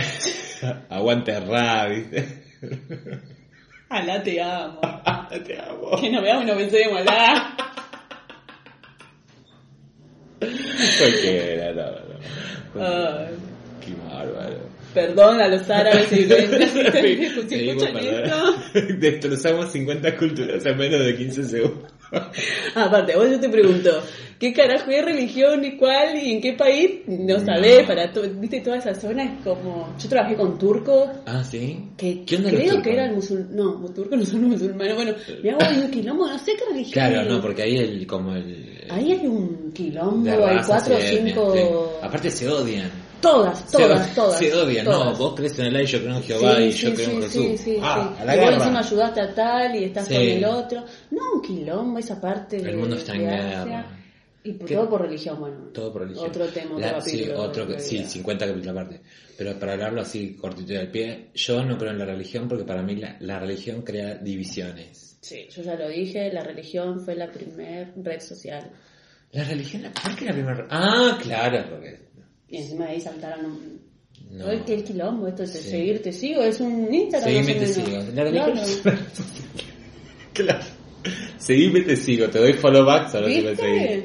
Aguante 0.88 1.38
ra, 1.41 1.88
¿viste? 1.88 2.43
Alá 3.88 4.22
te 4.22 4.41
amo. 4.43 4.80
Te 5.47 5.59
amo. 5.59 5.99
Que 6.01 6.11
nos 6.11 6.22
veamos 6.22 6.45
y 6.45 6.47
nos 6.47 6.57
besemos, 6.57 7.01
alá. 7.01 7.57
Cualquiera, 10.99 11.72
no, 11.74 11.91
no. 11.91 12.86
Ay. 12.86 13.34
Qué 13.84 13.95
bárbaro. 14.09 14.70
Perdón 14.95 15.41
a 15.41 15.49
los 15.49 15.68
árabes 15.70 16.11
y. 16.12 16.24
Si 17.49 17.68
escuchan 17.68 17.97
esto. 17.99 18.55
Destrozamos 18.99 19.70
50 19.72 20.16
culturas 20.16 20.64
en 20.66 20.76
menos 20.76 21.05
de 21.05 21.16
15 21.16 21.45
segundos. 21.45 21.93
Aparte, 22.75 23.17
vos 23.17 23.31
yo 23.31 23.39
te 23.41 23.49
pregunto, 23.49 23.91
¿qué 24.39 24.53
carajo 24.53 24.91
es 24.91 25.05
religión 25.05 25.65
y 25.65 25.77
cuál 25.77 26.17
y 26.17 26.33
en 26.33 26.41
qué 26.41 26.53
país? 26.55 27.01
No 27.07 27.39
sabés, 27.45 27.87
para 27.87 28.13
to- 28.13 28.23
viste 28.37 28.61
toda 28.61 28.77
esa 28.79 28.95
zona 28.95 29.25
es 29.25 29.31
como... 29.45 29.95
Yo 29.99 30.09
trabajé 30.09 30.35
con 30.35 30.59
turcos, 30.59 31.09
Ah, 31.27 31.45
¿sí? 31.45 31.79
que 31.97 32.25
¿Qué 32.25 32.37
onda 32.37 32.51
creo 32.51 32.83
que 32.83 32.93
eran 32.93 33.15
musulmanes, 33.15 33.53
no, 33.55 33.89
turcos 33.95 34.19
no 34.19 34.25
son 34.27 34.43
musulmanes, 34.49 34.95
bueno, 34.97 35.13
me 35.43 35.51
hago 35.51 35.83
un 35.85 35.91
quilombo, 35.91 36.27
no 36.27 36.39
sé 36.39 36.53
qué 36.57 36.65
religión 36.73 36.93
Claro, 36.93 37.29
no, 37.31 37.41
porque 37.41 37.63
ahí 37.63 37.77
el, 37.77 38.07
como 38.07 38.35
el... 38.35 38.87
Ahí 38.91 39.13
hay 39.13 39.27
un 39.27 39.73
quilombo, 39.73 40.47
hay 40.47 40.59
cuatro 40.67 40.97
o 40.97 41.01
cinco... 41.01 41.99
Aparte 42.03 42.31
se 42.31 42.49
odian. 42.49 42.91
Todas, 43.21 43.59
Se 43.71 43.77
todas, 43.77 44.11
od- 44.11 44.14
todas. 44.14 44.39
Se 44.39 44.55
odian, 44.55 44.85
no, 44.87 44.91
todas. 44.93 45.18
vos 45.18 45.35
crees 45.37 45.59
en 45.59 45.66
el 45.77 45.87
yo 45.87 46.01
creo 46.01 46.16
en 46.16 46.23
Jehová 46.23 46.57
Sí, 46.57 46.62
y 46.62 46.73
sí, 46.73 46.87
yo 46.87 46.95
creo 46.95 47.11
en 47.11 47.14
sí, 47.16 47.23
Jesús. 47.23 47.45
sí, 47.47 47.57
sí, 47.59 47.77
ah, 47.83 48.14
sí. 48.16 48.23
a 48.23 48.25
la 48.25 48.35
y 48.35 48.39
vos 48.39 48.45
guerra. 48.49 48.57
encima 48.64 48.79
ayudaste 48.81 49.21
a 49.21 49.35
tal 49.35 49.77
y 49.77 49.85
estás 49.85 50.07
Sí. 50.09 50.14
con 50.14 50.23
el 50.23 50.45
otro. 50.45 50.85
No, 51.11 51.21
un 51.35 51.43
quilombo, 51.43 51.99
esa 51.99 52.21
parte 52.21 52.57
El 52.57 52.64
de, 52.64 52.77
mundo 52.77 52.97
está 52.97 53.14
en 53.14 53.21
guerra. 53.21 53.97
Y 54.43 54.53
por, 54.55 54.68
todo 54.71 54.89
por 54.89 55.03
religión, 55.03 55.39
bueno. 55.39 55.57
Todo 55.75 55.93
por 55.93 56.03
religión. 56.03 56.27
Otro 56.31 56.47
tema, 56.47 56.77
otro 56.77 56.81
La- 56.81 57.01
sí, 57.03 57.11
capítulo. 57.18 57.43
otro, 57.43 57.62
otro 57.64 57.79
sí, 57.79 57.97
día. 57.99 58.09
50 58.09 58.47
capítulos 58.47 58.68
aparte. 58.77 59.01
Pero 59.37 59.59
para 59.59 59.73
hablarlo 59.75 60.01
así 60.01 60.35
cortito 60.37 60.73
y 60.73 60.77
al 60.77 60.91
pie, 60.91 61.29
yo 61.35 61.62
no 61.62 61.77
creo 61.77 61.91
en 61.91 61.99
la 61.99 62.07
religión 62.07 62.49
porque 62.49 62.64
para 62.64 62.83
mí 62.83 62.97
la, 62.97 63.16
la 63.21 63.39
religión 63.39 63.83
crea 63.83 64.14
divisiones. 64.14 65.18
Sí, 65.21 65.47
yo 65.55 65.62
ya 65.62 65.75
lo 65.75 65.89
dije, 65.89 66.33
la 66.33 66.43
religión 66.43 67.01
fue 67.05 67.14
la 67.16 67.31
primer 67.31 67.93
red 67.97 68.21
social. 68.21 68.71
La 69.33 69.45
religión, 69.45 69.83
¿por 70.03 70.16
qué 70.16 70.25
la 70.25 70.33
primera? 70.33 70.66
Ah, 70.71 71.18
claro, 71.23 71.62
porque... 71.71 72.10
Y 72.51 72.57
encima 72.59 72.86
de 72.86 72.90
ahí 72.92 73.01
saltaron 73.01 73.44
un... 73.46 73.80
No. 74.30 74.46
Oye, 74.46 74.62
¿Qué 74.66 74.84
quilombo 74.84 75.26
esto 75.28 75.42
de 75.42 75.48
Sí. 75.48 75.70
seguir? 75.70 76.03
¿Te 76.03 76.12
sigo? 76.12 76.42
Es 76.42 76.61
un 76.61 76.92
Instagram 76.92 77.30
Seguime, 77.32 77.55
te 77.55 77.66
sigo. 77.66 78.12
Claro. 78.12 78.53
es. 78.55 78.82
Claro. 80.32 80.64
Seguime, 81.38 81.80
te 81.82 81.96
sigo. 81.96 82.28
Te 82.28 82.38
doy 82.38 82.53
follow 82.55 82.84
back 82.84 83.11
solo 83.11 83.26
si 83.28 83.40
me 83.40 83.57
seguís. 83.57 84.05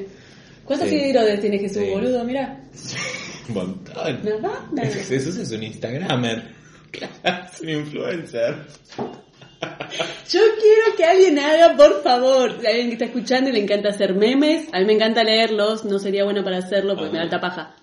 ¿Cuántos 0.64 0.88
Sí. 0.88 0.98
seguidores 0.98 1.40
tiene 1.40 1.58
Jesús, 1.58 1.82
Sí. 1.84 1.90
boludo? 1.90 2.24
Mira. 2.24 2.60
Un 3.48 3.54
montón. 3.54 4.20
Nada, 4.24 4.68
nada. 4.72 4.88
Jesús 4.90 5.36
es 5.36 5.50
un 5.52 5.62
Instagramer. 5.62 6.54
Claro, 6.90 7.46
es 7.52 7.60
un 7.60 7.68
influencer. 7.68 8.54
Yo 10.30 10.40
quiero 10.40 10.96
que 10.96 11.04
alguien 11.04 11.38
haga, 11.38 11.76
por 11.76 12.02
favor, 12.02 12.50
alguien 12.52 12.86
que 12.88 12.92
está 12.94 13.04
escuchando 13.06 13.50
y 13.50 13.52
le 13.52 13.60
encanta 13.60 13.90
hacer 13.90 14.14
memes, 14.14 14.68
a 14.72 14.78
mí 14.80 14.86
me 14.86 14.94
encanta 14.94 15.22
leerlos, 15.22 15.84
no 15.84 15.98
sería 15.98 16.24
bueno 16.24 16.42
para 16.42 16.58
hacerlo 16.58 16.94
porque 16.96 17.10
me 17.12 17.18
da 17.18 17.24
alta 17.24 17.40
paja. 17.40 17.76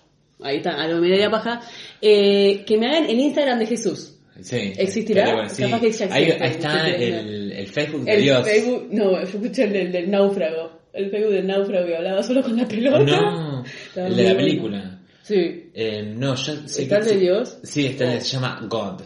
Ahí 0.43 0.57
está, 0.57 0.71
algo 0.81 0.99
me 0.99 1.09
daría 1.09 1.29
paja. 1.31 1.61
Eh, 2.01 2.63
que 2.65 2.77
me 2.77 2.87
hagan 2.87 3.05
el 3.09 3.19
Instagram 3.19 3.59
de 3.59 3.65
Jesús. 3.67 4.19
Sí. 4.41 4.73
¿Existirá? 4.77 5.33
Bueno, 5.33 5.49
sí. 5.49 5.63
Capaz 5.63 5.79
que 5.79 5.91
ya 5.91 6.05
existe, 6.05 6.13
ahí 6.43 6.51
está 6.51 6.89
el, 6.89 7.51
el 7.51 7.67
Facebook 7.67 8.03
de 8.03 8.13
El 8.13 8.21
Dios. 8.23 8.47
Facebook, 8.47 8.87
no, 8.91 9.11
yo 9.11 9.17
escuché 9.19 9.63
el 9.63 9.73
del, 9.73 9.91
del 9.91 10.11
náufrago. 10.11 10.81
El 10.91 11.09
Facebook 11.09 11.33
del 11.33 11.47
náufrago 11.47 11.87
que 11.87 11.95
hablaba 11.95 12.23
solo 12.23 12.41
con 12.43 12.57
la 12.57 12.67
pelota. 12.67 13.21
No, 13.21 13.63
el 13.95 14.15
de 14.15 14.23
la 14.23 14.35
película. 14.35 14.99
Sí. 15.21 15.69
Eh, 15.73 16.13
no, 16.15 16.35
yo 16.35 16.55
sé 16.67 16.83
¿Está 16.83 16.99
que 16.99 17.09
de. 17.09 17.17
Dios? 17.17 17.59
Sí, 17.63 17.85
está 17.85 18.05
Oh. 18.05 18.19
se 18.19 18.25
llama 18.25 18.59
God. 18.69 19.01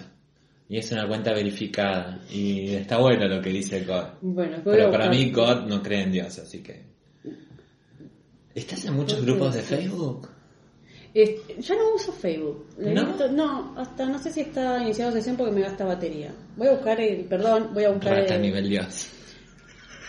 Y 0.70 0.78
es 0.78 0.92
una 0.92 1.08
cuenta 1.08 1.34
verificada. 1.34 2.20
Y 2.30 2.74
está 2.74 2.98
bueno 2.98 3.28
lo 3.28 3.42
que 3.42 3.52
dice 3.52 3.84
God. 3.86 4.06
Bueno, 4.22 4.58
a 4.58 4.64
Pero 4.64 4.92
para 4.92 5.10
mí 5.10 5.32
God 5.32 5.66
no 5.68 5.82
cree 5.82 6.02
en 6.04 6.12
Dios, 6.12 6.40
así 6.40 6.62
que... 6.62 6.84
¿Estás 8.54 8.86
en 8.86 8.96
muchos 8.96 9.24
grupos 9.24 9.54
de 9.54 9.62
Facebook? 9.62 10.30
Es- 11.24 11.66
ya 11.68 11.76
no 11.76 11.96
uso 11.96 12.12
Facebook. 12.12 12.66
¿No? 12.78 13.74
hasta 13.78 14.06
no 14.06 14.20
sé 14.20 14.32
si 14.32 14.42
está 14.42 14.82
iniciado 14.84 15.12
sesión 15.12 15.36
porque 15.36 15.52
me 15.52 15.62
gasta 15.62 15.84
batería. 15.86 16.34
Voy 16.56 16.68
a 16.68 16.72
buscar 16.74 17.00
el, 17.02 17.26
perdón, 17.26 17.70
voy 17.74 17.86
a 17.86 17.90
buscar 17.90 18.18
Rata 18.20 18.36
el, 18.36 18.42
nivel 18.42 18.70
Dios. 18.70 19.08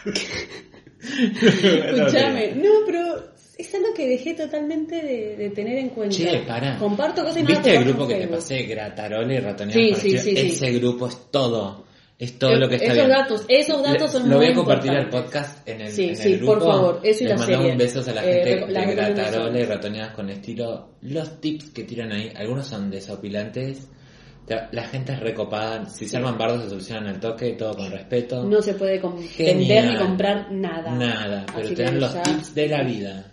Escúchame, 1.01 2.55
no, 2.57 2.71
pero 2.87 3.33
es 3.57 3.75
algo 3.75 3.95
que 3.95 4.09
dejé 4.09 4.35
totalmente 4.35 4.97
de, 5.03 5.37
de 5.37 5.51
tener 5.51 5.79
en 5.79 5.89
cuenta. 5.91 6.17
Che, 6.17 6.39
pará. 6.47 6.77
Comparto 6.79 7.23
cosas 7.23 7.39
y 7.39 7.43
no 7.43 7.49
¿Viste 7.49 7.75
el 7.77 7.85
grupo 7.85 8.07
que 8.07 8.15
te 8.17 8.29
pasé, 8.29 8.63
Gratarola 8.65 9.35
y 9.35 9.39
Ratonear 9.41 9.79
Sí, 9.79 9.91
para 9.91 10.03
sí, 10.03 10.09
Chile? 10.11 10.21
sí, 10.23 10.37
sí. 10.37 10.47
Ese 10.67 10.73
grupo 10.79 11.07
es 11.09 11.17
todo. 11.31 11.88
Es 12.19 12.37
todo 12.37 12.51
Eh, 12.51 12.57
lo 12.59 12.69
que 12.69 12.75
está 12.75 12.87
esos 12.87 12.97
bien. 12.97 13.09
datos- 13.11 13.45
esos 13.49 13.83
datos 13.83 14.11
son 14.11 14.29
Lo 14.29 14.39
voy 14.39 14.47
a 14.47 14.55
compartir 14.55 14.91
al 14.91 15.09
podcast 15.09 15.69
en 15.69 15.83
el, 15.83 15.89
Sí, 15.93 16.09
en 16.09 16.17
sí, 16.17 16.33
el 16.33 16.39
grupo. 16.39 16.55
por 16.55 16.63
favor, 16.65 17.01
eso 17.05 17.23
y 17.25 17.27
Les 17.29 17.31
la 17.31 17.37
mandamos 17.39 17.67
serie. 17.67 17.79
besos 17.79 18.09
a 18.09 18.13
la 18.15 18.25
Eh, 18.25 18.33
gente 18.45 18.73
las 18.73 18.87
de 18.87 18.95
Gratarola 18.95 19.59
y. 19.61 19.65
Ratoneadas 19.65 20.15
con 20.15 20.31
estilo. 20.31 20.89
Los 21.03 21.41
tips 21.41 21.71
que 21.71 21.85
tiran 21.85 22.11
ahí, 22.11 22.33
algunos 22.35 22.67
son 22.67 22.91
desopilantes. 22.91 23.89
Te- 24.47 24.67
La 24.73 24.83
gente 24.89 25.13
es 25.13 25.21
recopada. 25.21 25.87
Si 25.87 26.09
se 26.09 26.17
arman 26.17 26.37
bardos, 26.37 26.65
se 26.65 26.71
solucionan 26.71 27.07
al 27.07 27.21
toque, 27.21 27.53
todo 27.53 27.77
con 27.77 27.89
respeto. 27.93 28.43
No 28.45 28.61
se 28.63 28.75
puede 28.75 29.01
vender 29.39 29.85
ni 29.93 29.97
comprar 29.97 30.51
nada. 30.51 30.91
Nada, 30.97 31.47
pero 31.55 31.67
Así 31.67 31.75
que 31.77 31.93
los 31.93 32.15
ya- 32.15 32.23
tips 32.25 32.55
de 32.55 32.69
la 32.69 32.83
vida. 32.83 33.31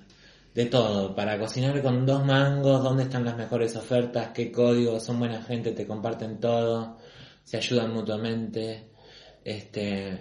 De 0.54 0.66
todo, 0.68 1.14
para 1.16 1.38
cocinar 1.40 1.82
con 1.82 2.06
dos 2.06 2.24
mangos, 2.24 2.84
dónde 2.84 3.04
están 3.04 3.26
las 3.26 3.36
mejores 3.36 3.76
ofertas, 3.76 4.30
qué 4.34 4.52
códigos, 4.52 5.04
son 5.04 5.20
buena 5.20 5.42
gente, 5.42 5.72
te 5.72 5.86
comparten 5.88 6.40
todo, 6.40 6.98
se 7.46 7.56
ayudan 7.58 7.94
mutuamente. 7.94 8.90
Este, 9.46 10.20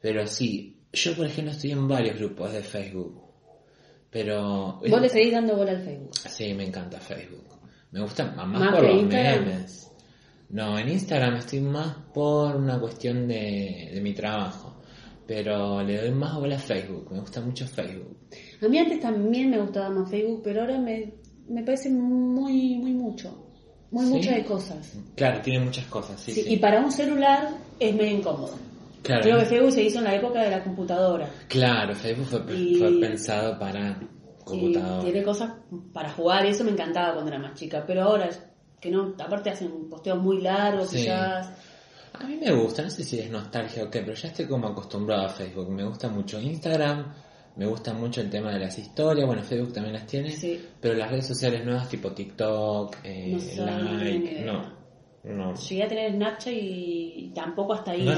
pero 0.00 0.26
sí, 0.26 0.80
yo 0.92 1.14
por 1.14 1.26
ejemplo 1.26 1.52
estoy 1.52 1.70
en 1.70 1.86
varios 1.86 2.18
grupos 2.18 2.52
de 2.52 2.62
Facebook. 2.62 3.22
Pero 4.10 4.80
Vos 4.88 5.00
le 5.00 5.08
seguís 5.08 5.32
dando 5.32 5.56
bola 5.56 5.72
al 5.72 5.82
Facebook. 5.84 6.10
sí, 6.16 6.52
me 6.54 6.64
encanta 6.64 6.98
Facebook. 7.00 7.44
Me 7.92 8.00
gusta 8.00 8.24
más, 8.32 8.46
Más 8.48 8.74
por 8.74 8.84
los 8.84 9.02
Instagram. 9.02 9.44
memes. 9.44 9.90
No, 10.50 10.78
en 10.78 10.88
Instagram 10.88 11.36
estoy 11.36 11.60
más 11.60 11.96
por 12.12 12.56
una 12.56 12.78
cuestión 12.80 13.26
de, 13.28 13.90
de 13.94 14.00
mi 14.00 14.12
trabajo. 14.14 14.80
Pero 15.26 15.82
le 15.82 15.98
doy 16.00 16.10
más 16.12 16.34
bola 16.36 16.56
a 16.56 16.58
Facebook. 16.58 17.10
Me 17.10 17.20
gusta 17.20 17.40
mucho 17.40 17.66
Facebook. 17.66 18.16
A 18.62 18.68
mí 18.68 18.78
antes 18.78 19.00
también 19.00 19.50
me 19.50 19.58
gustaba 19.60 19.88
más 19.90 20.10
Facebook, 20.10 20.42
pero 20.44 20.60
ahora 20.62 20.78
me, 20.78 21.14
me 21.48 21.62
parece 21.62 21.88
muy, 21.90 22.76
muy 22.76 22.92
mucho. 22.92 23.43
Muy 23.90 24.06
¿Sí? 24.06 24.12
muchas 24.12 24.34
de 24.36 24.44
cosas. 24.44 24.92
Claro, 25.14 25.40
tiene 25.42 25.64
muchas 25.64 25.84
cosas, 25.86 26.20
sí, 26.20 26.32
Sí. 26.32 26.44
Y 26.46 26.56
para 26.56 26.80
un 26.80 26.90
celular 26.90 27.50
es 27.78 27.94
medio 27.94 28.18
incómodo. 28.18 28.54
Claro. 29.02 29.22
Creo 29.22 29.38
que 29.38 29.44
Facebook 29.46 29.72
se 29.72 29.82
hizo 29.82 29.98
en 29.98 30.04
la 30.04 30.14
época 30.14 30.42
de 30.42 30.50
la 30.50 30.64
computadora. 30.64 31.28
Claro, 31.48 31.94
Facebook 31.94 32.26
fue, 32.26 32.56
Y- 32.56 32.76
fue 32.76 32.98
pensado 33.00 33.58
para 33.58 33.90
Y 34.00 34.44
computadora. 34.44 35.02
tiene 35.04 35.22
cosas 35.22 35.52
para 35.92 36.10
jugar 36.10 36.44
y 36.46 36.48
eso 36.48 36.64
me 36.64 36.70
encantaba 36.72 37.12
cuando 37.14 37.30
era 37.30 37.38
más 37.40 37.54
chica. 37.54 37.84
Pero 37.86 38.02
ahora, 38.04 38.28
que 38.80 38.90
no, 38.90 39.14
aparte 39.18 39.50
hacen 39.50 39.88
posteos 39.90 40.18
muy 40.22 40.40
largos 40.40 40.90
quizás. 40.90 41.50
A 42.14 42.24
mí 42.26 42.36
me 42.36 42.52
gusta, 42.52 42.82
no 42.82 42.90
sé 42.90 43.02
si 43.04 43.18
es 43.18 43.28
nostalgia 43.30 43.84
o 43.84 43.90
qué, 43.90 44.00
pero 44.00 44.14
ya 44.14 44.28
estoy 44.28 44.46
como 44.46 44.68
acostumbrado 44.68 45.26
a 45.26 45.28
Facebook. 45.28 45.68
Me 45.70 45.84
gusta 45.84 46.08
mucho 46.08 46.40
Instagram, 46.40 47.12
me 47.56 47.66
gusta 47.66 47.92
mucho 47.92 48.20
el 48.20 48.30
tema 48.30 48.52
de 48.52 48.58
las 48.60 48.78
historias. 48.78 49.26
Bueno, 49.26 49.42
Facebook 49.42 49.72
también 49.72 49.94
las 49.94 50.06
tiene, 50.06 50.30
Sí. 50.30 50.60
pero 50.80 50.94
las 50.94 51.10
redes 51.10 51.26
sociales 51.26 51.64
nuevas 51.64 51.88
tipo 51.88 52.12
TikTok, 52.12 52.96
eh, 53.04 53.38
No 53.56 53.66
Like, 53.66 54.16
idea. 54.16 54.44
no, 54.52 54.83
no. 55.24 55.54
Llegué 55.54 55.82
a 55.84 55.88
tener 55.88 56.12
Snapchat 56.12 56.52
y 56.52 57.32
tampoco 57.34 57.72
hasta 57.74 57.92
ahí 57.92 58.04
No 58.04 58.14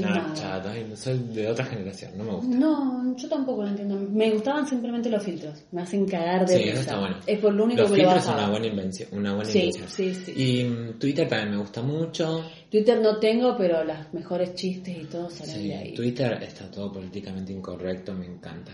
nada. 0.00 0.62
Ay, 0.72 0.92
soy 0.94 1.18
de 1.18 1.48
otra 1.48 1.64
generación, 1.64 2.12
no 2.16 2.24
me 2.24 2.32
gusta. 2.32 2.56
No, 2.56 3.16
yo 3.16 3.28
tampoco 3.28 3.62
lo 3.62 3.68
entiendo. 3.68 3.96
Me 3.96 4.30
gustaban 4.30 4.66
simplemente 4.66 5.10
los 5.10 5.22
filtros. 5.22 5.64
Me 5.72 5.82
hacen 5.82 6.06
cagar 6.06 6.46
de 6.46 6.56
Sí, 6.56 6.62
risa. 6.62 6.72
eso 6.72 6.80
está 6.82 7.00
bueno. 7.00 7.16
Es 7.26 7.38
por 7.40 7.52
lo 7.52 7.64
único 7.64 7.82
Los 7.82 7.90
que 7.90 7.96
lo 7.98 8.02
filtros 8.04 8.24
son 8.24 8.34
una 8.36 8.48
buena 8.50 8.66
invención, 8.68 9.08
una 9.12 9.34
buena 9.34 9.50
Sí, 9.50 9.58
invención. 9.58 9.88
sí, 9.88 10.14
sí. 10.14 10.32
Y 10.36 10.64
mm, 10.64 10.98
Twitter 10.98 11.28
también 11.28 11.50
me 11.50 11.56
gusta 11.58 11.82
mucho. 11.82 12.44
Twitter 12.70 13.00
no 13.00 13.18
tengo, 13.18 13.56
pero 13.56 13.82
los 13.84 13.96
mejores 14.12 14.54
chistes 14.54 14.96
y 14.96 15.04
todo 15.06 15.28
salen 15.30 15.54
Sí, 15.56 15.68
de 15.68 15.74
ahí. 15.76 15.94
Twitter 15.94 16.42
está 16.42 16.70
todo 16.70 16.92
políticamente 16.92 17.52
incorrecto, 17.52 18.12
me 18.14 18.26
encanta. 18.26 18.72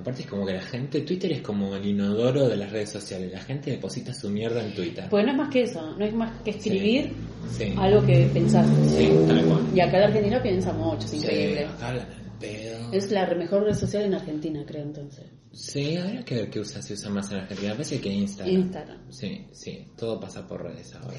Aparte 0.00 0.22
es 0.22 0.28
como 0.28 0.44
que 0.46 0.54
la 0.54 0.62
gente, 0.62 1.02
Twitter 1.02 1.32
es 1.32 1.42
como 1.42 1.74
el 1.76 1.86
inodoro 1.86 2.48
de 2.48 2.56
las 2.56 2.70
redes 2.72 2.90
sociales, 2.90 3.30
la 3.32 3.40
gente 3.40 3.70
deposita 3.70 4.12
su 4.14 4.28
mierda 4.30 4.64
en 4.64 4.74
Twitter. 4.74 5.04
Pues 5.10 5.24
no 5.24 5.30
es 5.32 5.36
más 5.36 5.48
que 5.50 5.62
eso, 5.62 5.94
no 5.96 6.04
es 6.04 6.14
más 6.14 6.40
que 6.42 6.50
escribir 6.50 7.12
Sí, 7.56 7.74
algo 7.76 8.04
que 8.06 8.28
pensaste. 8.32 8.88
sí, 8.88 9.10
tal 9.28 9.44
cual. 9.44 9.60
Y 9.74 9.80
acá 9.80 9.98
en 9.98 10.02
Argentina 10.04 10.42
piensa 10.42 10.72
mucho, 10.72 11.06
es 11.06 11.14
increíble. 11.14 11.66
acá 11.66 12.06
pedo. 12.38 12.92
Es 12.92 13.10
la 13.10 13.26
mejor 13.34 13.64
red 13.64 13.74
social 13.74 14.04
en 14.04 14.14
Argentina, 14.14 14.64
creo 14.66 14.82
entonces. 14.82 15.26
Sí, 15.52 15.96
habría 15.96 16.24
que 16.24 16.36
ver 16.36 16.50
qué 16.50 16.60
usa, 16.60 16.80
se 16.80 16.94
usa 16.94 17.10
más 17.10 17.30
en 17.32 17.38
Argentina. 17.38 17.72
Parece 17.72 18.00
que 18.00 18.08
Instagram. 18.08 18.54
Instagram. 18.56 18.98
Sí, 19.10 19.46
sí, 19.52 19.88
todo 19.96 20.18
pasa 20.20 20.46
por 20.46 20.62
redes 20.62 20.94
ahora. 20.94 21.16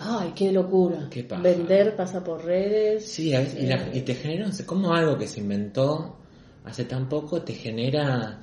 Ay, 0.00 0.32
qué 0.34 0.50
locura. 0.50 1.06
Qué. 1.10 1.22
Vender 1.40 1.94
pasa 1.94 2.24
por 2.24 2.44
redes. 2.44 3.06
Sí, 3.06 3.32
a 3.34 3.40
veces- 3.40 3.62
y, 3.62 3.66
la- 3.66 3.76
Eh, 3.88 3.90
y 3.94 4.00
te 4.00 4.14
genera, 4.14 4.50
como 4.66 4.92
algo 4.92 5.16
que 5.18 5.28
se 5.28 5.40
inventó 5.40 6.18
hace 6.64 6.84
tan 6.84 7.08
poco 7.08 7.42
te 7.42 7.52
genera 7.54 8.40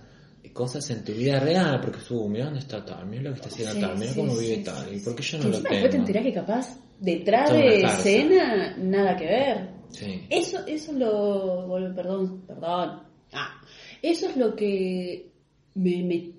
cosas 0.54 0.90
en 0.90 1.04
tu 1.04 1.14
vida 1.14 1.40
real, 1.40 1.80
porque 1.82 2.00
su, 2.02 2.28
mira 2.28 2.46
dónde 2.46 2.60
está 2.60 2.84
tal, 2.84 3.06
mira 3.08 3.24
lo 3.24 3.30
que 3.32 3.36
está 3.36 3.48
haciendo 3.50 3.74
Sí, 3.74 3.80
tal, 3.80 3.98
mira 3.98 4.12
sí, 4.12 4.20
cómo 4.20 4.36
vive 4.38 4.56
sí, 4.56 4.64
tal, 4.64 4.94
y 4.96 5.00
por 5.00 5.16
qué 5.16 5.24
yo 5.24 5.38
que 5.38 5.44
no 5.44 5.44
lo 5.50 5.50
encima 5.56 5.70
después 5.70 5.82
te 5.82 5.90
tengo. 5.90 6.02
enterás 6.08 6.24
que 6.24 6.34
capaz 6.34 6.78
detrás 7.00 7.52
de 7.54 7.82
escena 7.84 8.76
nada 8.78 9.16
que 9.18 9.26
ver. 9.26 9.70
Sí. 9.92 10.26
Eso, 10.30 10.60
eso 10.68 10.92
lo. 10.94 11.68
bueno, 11.68 11.94
Perdón, 11.96 12.42
perdón. 12.48 13.04
Ah, 13.34 13.62
eso 14.02 14.28
es 14.30 14.36
lo 14.38 14.56
que 14.56 15.30
me, 15.76 16.04
me, 16.04 16.32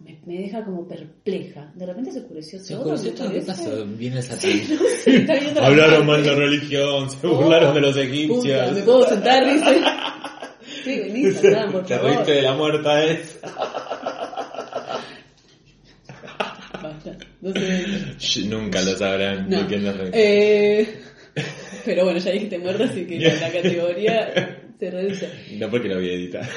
me, 0.00 0.20
me 0.26 0.38
deja 0.42 0.64
como 0.64 0.86
perpleja. 0.86 1.72
De 1.74 1.86
repente 1.86 2.12
se 2.12 2.20
oscureció 2.20 2.58
Se 2.60 2.74
todo. 2.74 2.92
oscureció 2.94 3.10
me 3.12 3.16
todo, 3.16 3.32
¿qué 3.32 3.40
pasó? 3.46 3.86
Viene 3.86 4.16
la 5.54 5.66
Hablaron 5.66 6.06
mal 6.06 6.22
de 6.22 6.34
religión, 6.34 7.10
se 7.10 7.26
Oh, 7.26 7.36
burlaron 7.36 7.74
de 7.74 7.80
los 7.80 7.90
Puta, 7.94 8.02
egipcios. 8.04 8.72
¿Me 8.72 8.82
puedo 8.82 9.08
sentar? 9.08 9.44
Dice. 9.52 9.80
Sí, 10.88 11.34
Te 11.86 11.98
reíste 11.98 12.32
de 12.32 12.42
la 12.42 12.54
muerta 12.54 13.04
es. 13.04 13.38
Basta, 16.82 17.16
no 17.40 17.52
sé. 17.52 18.44
Nunca 18.46 18.80
lo 18.82 18.96
sabrán 18.96 19.48
No. 19.48 19.58
de 19.60 19.66
quién 19.66 19.84
nos 19.84 19.96
reímos. 19.96 20.14
Eh, 20.14 21.00
pero 21.84 22.04
bueno, 22.04 22.18
ya 22.18 22.30
dijiste 22.30 22.58
muerto, 22.58 22.84
así 22.84 23.06
que 23.06 23.18
la 23.18 23.52
categoría 23.52 24.60
se 24.78 24.90
reduce. 24.90 25.28
No 25.58 25.68
porque 25.70 25.88
lo 25.88 25.96
voy 25.96 26.08
a 26.08 26.12
editar. 26.14 26.48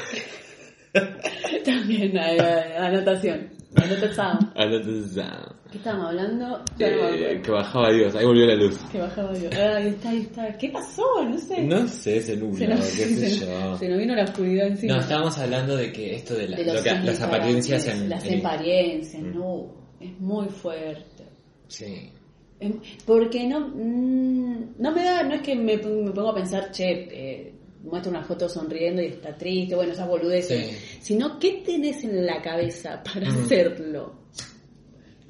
También 1.66 2.18
hay, 2.18 2.38
hay 2.40 2.72
anotación. 2.78 3.50
Anotación. 3.76 4.52
Entonces, 4.56 5.24
¿Qué 5.72 5.78
estábamos 5.78 6.08
hablando? 6.08 6.48
No 6.58 6.64
eh, 6.80 7.42
que 7.42 7.50
bajaba 7.52 7.92
Dios, 7.94 8.14
ahí 8.16 8.26
volvió 8.26 8.46
la 8.46 8.56
luz. 8.56 8.78
Que 8.92 9.00
bajaba 9.00 9.34
yo. 9.38 9.50
Ah, 9.54 9.78
ahí 9.78 9.88
está, 9.88 10.10
ahí 10.10 10.20
está. 10.22 10.58
¿Qué 10.58 10.70
pasó? 10.70 11.04
No 11.24 11.38
sé. 11.38 11.62
No 11.64 11.88
sé, 11.88 12.22
se 12.22 12.22
se, 12.22 12.38
nubla, 12.38 12.76
nos, 12.76 12.86
qué 12.88 13.06
sé 13.06 13.30
se- 13.30 13.46
yo. 13.46 13.78
se 13.78 13.88
nos 13.90 13.98
vino 14.00 14.14
la 14.16 14.24
oscuridad 14.26 14.68
encima. 14.68 14.96
No, 14.96 15.00
estábamos 15.02 15.38
hablando 15.38 15.78
de 15.78 15.92
que 15.94 16.16
esto 16.16 16.34
de, 16.34 16.50
la- 16.50 16.58
De 16.58 16.66
los 16.66 16.76
lo 16.76 16.84
que- 16.84 16.94
las 17.00 17.22
apariencias 17.22 17.88
en... 17.88 18.10
Las 18.10 18.26
en- 18.26 18.46
apariencias, 18.46 19.24
Mm. 19.24 19.38
no. 19.38 19.74
Es 20.02 20.20
muy 20.20 20.48
fuerte. 20.50 21.24
Sí. 21.68 22.12
Em, 22.60 22.80
Porque 23.06 23.48
no, 23.48 23.62
mm, 23.70 24.74
no 24.78 24.92
me 24.92 25.04
da, 25.04 25.24
no 25.24 25.36
es 25.36 25.42
que 25.42 25.56
me, 25.56 25.78
me 25.78 26.12
pongo 26.12 26.30
a 26.32 26.36
pensar, 26.36 26.70
che, 26.72 27.08
eh, 27.10 27.54
muestra 27.84 28.12
una 28.12 28.24
foto 28.24 28.50
sonriendo 28.50 29.02
y 29.02 29.06
está 29.06 29.36
triste, 29.38 29.74
bueno, 29.76 29.94
esas 29.94 30.08
boludeces, 30.08 30.68
Sí. 30.68 30.98
sino 31.02 31.40
qué 31.40 31.64
tenés 31.66 32.04
en 32.04 32.26
la 32.26 32.42
cabeza 32.42 33.02
para 33.04 33.30
Mm. 33.32 33.44
hacerlo. 33.46 34.16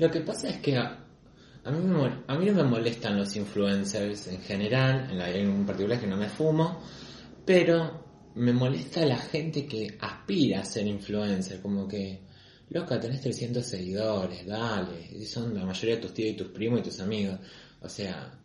Lo 0.02 0.10
que 0.10 0.22
pasa 0.22 0.50
es 0.50 0.58
que 0.58 0.76
a, 0.76 0.98
a 1.64 1.70
mí, 1.70 2.08
a 2.26 2.36
mí 2.36 2.46
no 2.48 2.54
me 2.54 2.64
molestan 2.64 3.16
los 3.16 3.36
influencers 3.36 4.30
en 4.30 4.42
general, 4.42 5.12
en, 5.12 5.20
la, 5.20 5.30
en 5.30 5.48
un 5.48 5.64
particular 5.64 6.00
que 6.00 6.08
no 6.08 6.18
me 6.18 6.28
fumo, 6.28 6.82
pero 7.46 8.32
me 8.34 8.52
molesta 8.52 9.06
la 9.06 9.18
gente 9.18 9.68
que 9.68 9.96
aspira 10.02 10.62
a 10.62 10.66
ser 10.66 10.88
influencer, 10.88 11.62
como 11.62 11.88
que, 11.88 12.20
loca, 12.70 13.00
tenés 13.00 13.22
300 13.22 13.64
seguidores, 13.64 14.44
dale, 14.44 15.08
y 15.12 15.24
son 15.24 15.54
la 15.54 15.66
mayoría 15.66 15.98
de 15.98 16.02
tus 16.02 16.16
tíos 16.16 16.32
y 16.32 16.36
tus 16.36 16.48
primos 16.48 16.80
y 16.80 16.84
tus 16.84 17.00
amigos, 17.00 17.38
o 17.80 17.88
sea, 17.88 18.40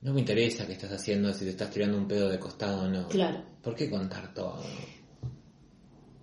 no 0.00 0.14
me 0.14 0.20
interesa 0.20 0.66
qué 0.66 0.72
estás 0.72 0.92
haciendo, 0.92 1.34
si 1.34 1.44
te 1.44 1.50
estás 1.50 1.68
tirando 1.68 1.98
un 1.98 2.08
pedo 2.08 2.30
de 2.30 2.38
costado 2.38 2.84
o 2.84 2.88
no. 2.88 3.08
Claro. 3.08 3.44
¿Por 3.62 3.74
qué 3.74 3.90
contar 3.90 4.32
todo? 4.32 4.64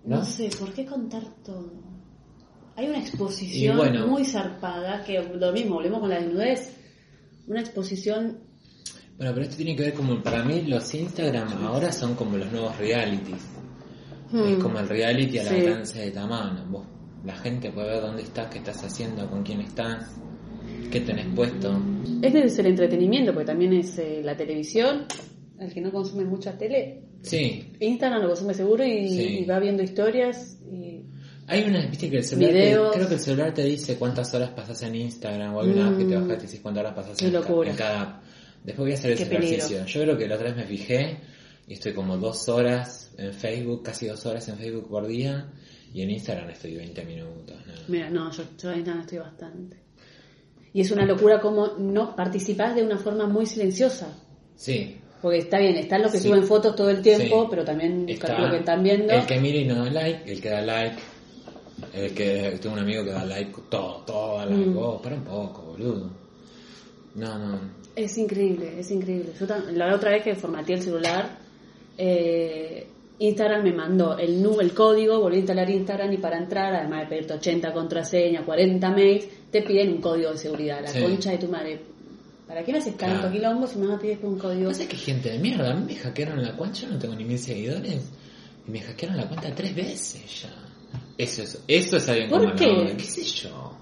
No, 0.06 0.16
¿No? 0.16 0.24
sé, 0.24 0.50
¿por 0.58 0.72
qué 0.72 0.84
contar 0.84 1.22
todo? 1.44 1.91
Hay 2.76 2.88
una 2.88 2.98
exposición 3.00 3.76
bueno. 3.76 4.06
muy 4.06 4.24
zarpada, 4.24 5.04
que 5.04 5.22
lo 5.22 5.52
mismo, 5.52 5.74
volvemos 5.74 6.00
con 6.00 6.08
la 6.10 6.20
desnudez. 6.20 6.76
Una 7.46 7.60
exposición, 7.60 8.38
Bueno, 9.18 9.32
pero 9.34 9.42
esto 9.44 9.56
tiene 9.56 9.76
que 9.76 9.82
ver 9.82 9.92
como, 9.94 10.22
para 10.22 10.42
mí 10.42 10.62
los 10.62 10.92
Instagram 10.94 11.64
ahora 11.64 11.92
son 11.92 12.14
como 12.14 12.36
los 12.36 12.50
nuevos 12.50 12.76
realities. 12.78 13.36
Es 14.32 14.56
Hmm. 14.58 14.60
como 14.62 14.78
el 14.80 14.88
reality 14.88 15.38
al 15.38 15.46
Sí. 15.48 15.54
alcance 15.56 15.98
de 16.00 16.10
Tamano. 16.10 16.64
Vos, 16.70 16.86
la 17.24 17.36
gente 17.36 17.70
puede 17.70 17.88
ver 17.88 18.00
dónde 18.00 18.22
estás, 18.22 18.46
qué 18.50 18.58
estás 18.58 18.82
haciendo, 18.82 19.28
con 19.28 19.42
quién 19.42 19.60
estás, 19.60 20.10
qué 20.90 21.00
tenés 21.00 21.26
puesto. 21.34 21.78
es 22.22 22.32
desde 22.32 22.62
el 22.62 22.68
entretenimiento, 22.68 23.32
porque 23.34 23.46
también 23.46 23.74
es 23.74 23.98
eh, 23.98 24.22
la 24.24 24.34
televisión, 24.36 25.04
el 25.60 25.72
que 25.74 25.80
no 25.82 25.92
consume 25.92 26.24
mucha 26.24 26.56
tele, 26.56 27.02
Sí, 27.22 27.72
Instagram 27.78 28.22
lo 28.22 28.28
consume 28.28 28.52
seguro 28.54 28.84
y, 28.84 29.08
Sí. 29.08 29.22
y 29.40 29.44
va 29.44 29.60
viendo 29.60 29.82
historias 29.82 30.58
y 30.72 30.91
hay 31.46 31.64
una, 31.64 31.86
viste 31.86 32.08
que 32.10 32.18
el 32.18 32.24
celular, 32.24 32.52
te- 32.52 32.70
creo 32.94 33.08
que 33.08 33.14
el 33.14 33.20
celular 33.20 33.54
te 33.54 33.64
dice 33.64 33.96
cuántas 33.96 34.32
horas 34.34 34.50
pasas 34.50 34.82
en 34.82 34.94
Instagram, 34.94 35.54
o 35.54 35.62
hay 35.62 35.70
una 35.70 35.88
app 35.88 35.98
que 35.98 36.04
te 36.04 36.14
bajas 36.14 36.32
y 36.32 36.36
te 36.36 36.42
dice 36.42 36.60
cuántas 36.62 36.80
horas 36.84 36.94
pasas 36.94 37.22
en, 37.22 37.34
en 37.68 37.76
cada 37.76 38.02
app. 38.02 38.22
Después 38.64 38.84
voy 38.86 38.92
a 38.92 38.94
hacer 38.94 39.12
ese 39.12 39.24
ejercicio. 39.24 39.84
Yo 39.86 40.02
creo 40.02 40.16
que 40.18 40.28
la 40.28 40.34
otra 40.36 40.48
vez 40.48 40.56
me 40.56 40.64
fijé 40.64 41.18
y 41.66 41.74
estoy 41.74 41.92
como 41.92 42.16
dos 42.16 42.48
horas 42.48 43.12
en 43.18 43.32
Facebook, 43.32 43.82
casi 43.82 44.06
dos 44.06 44.24
horas 44.26 44.48
en 44.48 44.56
Facebook 44.56 44.88
por 44.88 45.06
día, 45.06 45.48
y 45.92 46.02
en 46.02 46.10
Instagram 46.10 46.48
estoy 46.50 46.76
20 46.76 47.04
minutos. 47.04 47.56
¿no? 47.66 47.72
Mira, 47.88 48.08
no, 48.08 48.30
yo, 48.32 48.44
yo 48.60 48.70
en 48.70 48.76
Instagram 48.78 49.00
estoy 49.02 49.18
bastante. 49.18 49.76
Y 50.74 50.80
es 50.80 50.90
una 50.90 51.04
locura 51.04 51.40
como 51.40 51.74
no 51.78 52.16
participás 52.16 52.74
de 52.74 52.82
una 52.82 52.96
forma 52.98 53.26
muy 53.26 53.44
silenciosa. 53.46 54.08
Sí, 54.56 54.96
Porque 55.20 55.38
está 55.38 55.58
bien, 55.58 55.76
están 55.76 56.02
los 56.02 56.10
que 56.10 56.18
Sí. 56.18 56.28
suben 56.28 56.44
fotos 56.44 56.74
todo 56.74 56.90
el 56.90 57.00
tiempo, 57.02 57.42
Sí. 57.42 57.46
pero 57.50 57.64
también 57.64 58.08
Está 58.08 58.50
que 58.50 58.56
están 58.56 58.82
viendo. 58.82 59.12
El 59.12 59.24
que 59.26 59.38
mira 59.38 59.58
y 59.58 59.64
no 59.66 59.84
da 59.84 59.90
like, 59.90 60.32
el 60.32 60.40
que 60.40 60.48
da 60.48 60.62
like, 60.62 60.96
el 61.94 62.14
que 62.14 62.58
tengo 62.60 62.74
un 62.74 62.80
amigo 62.80 63.04
que 63.04 63.10
da 63.10 63.24
like, 63.24 63.52
todo, 63.68 64.02
todo 64.06 64.44
like. 64.46 64.54
Mm. 64.70 64.76
Oh, 64.78 65.00
para 65.02 65.16
un 65.16 65.24
poco, 65.24 65.62
boludo. 65.62 66.10
No, 67.14 67.38
no. 67.38 67.58
Es 67.94 68.16
increíble, 68.16 68.78
es 68.80 68.90
increíble. 68.90 69.32
Yo 69.38 69.46
la 69.74 69.94
otra 69.94 70.12
vez 70.12 70.22
que 70.24 70.34
formateé 70.34 70.76
el 70.76 70.82
celular, 70.82 71.38
eh, 71.98 72.86
Instagram 73.18 73.62
me 73.64 73.72
mandó 73.72 74.16
el, 74.18 74.42
nu- 74.42 74.60
el 74.60 74.72
código, 74.72 75.20
volví 75.20 75.36
a 75.36 75.40
instalar 75.40 75.68
Instagram 75.70 76.12
y 76.12 76.16
para 76.16 76.38
entrar, 76.38 76.74
además 76.74 77.00
de 77.02 77.06
pedirte 77.06 77.34
80 77.34 77.72
contraseñas, 77.72 78.44
40 78.44 78.90
mails, 78.90 79.26
te 79.50 79.62
piden 79.62 79.90
un 79.92 80.00
código 80.00 80.30
de 80.32 80.38
seguridad. 80.38 80.80
La 80.82 80.88
Sí. 80.88 81.00
concha 81.02 81.30
de 81.32 81.38
tu 81.38 81.48
madre. 81.48 81.80
¿Para 82.48 82.64
qué 82.64 82.72
me 82.72 82.78
haces 82.78 82.96
tanto 82.96 83.20
Claro. 83.20 83.32
quilombo 83.32 83.66
si 83.66 83.78
me 83.78 83.86
vas 83.86 83.96
a 83.96 84.00
pedir 84.00 84.18
un 84.22 84.38
código? 84.38 84.68
No 84.70 84.74
sé 84.74 84.88
qué 84.88 84.96
gente 84.96 85.30
de 85.30 85.38
mierda, 85.38 85.70
a 85.70 85.74
mí 85.74 85.84
me 85.86 85.94
hackearon 85.96 86.42
la 86.42 86.56
cuenta, 86.56 86.80
yo 86.80 86.88
no 86.88 86.98
tengo 86.98 87.14
ni 87.14 87.24
mil 87.24 87.38
seguidores, 87.38 88.02
y 88.66 88.70
me 88.70 88.80
hackearon 88.80 89.16
la 89.18 89.28
cuenta 89.28 89.54
tres 89.54 89.74
veces 89.74 90.42
ya. 90.42 90.50
Eso 91.18 91.42
es, 91.42 91.62
eso 91.68 91.96
es 91.96 92.08
alguien 92.08 92.28
¿Por 92.28 92.38
con 92.40 92.48
mala 92.48 92.58
qué? 92.58 92.66
onda, 92.66 92.96
qué 92.96 93.04
sé 93.04 93.24
yo. 93.24 93.76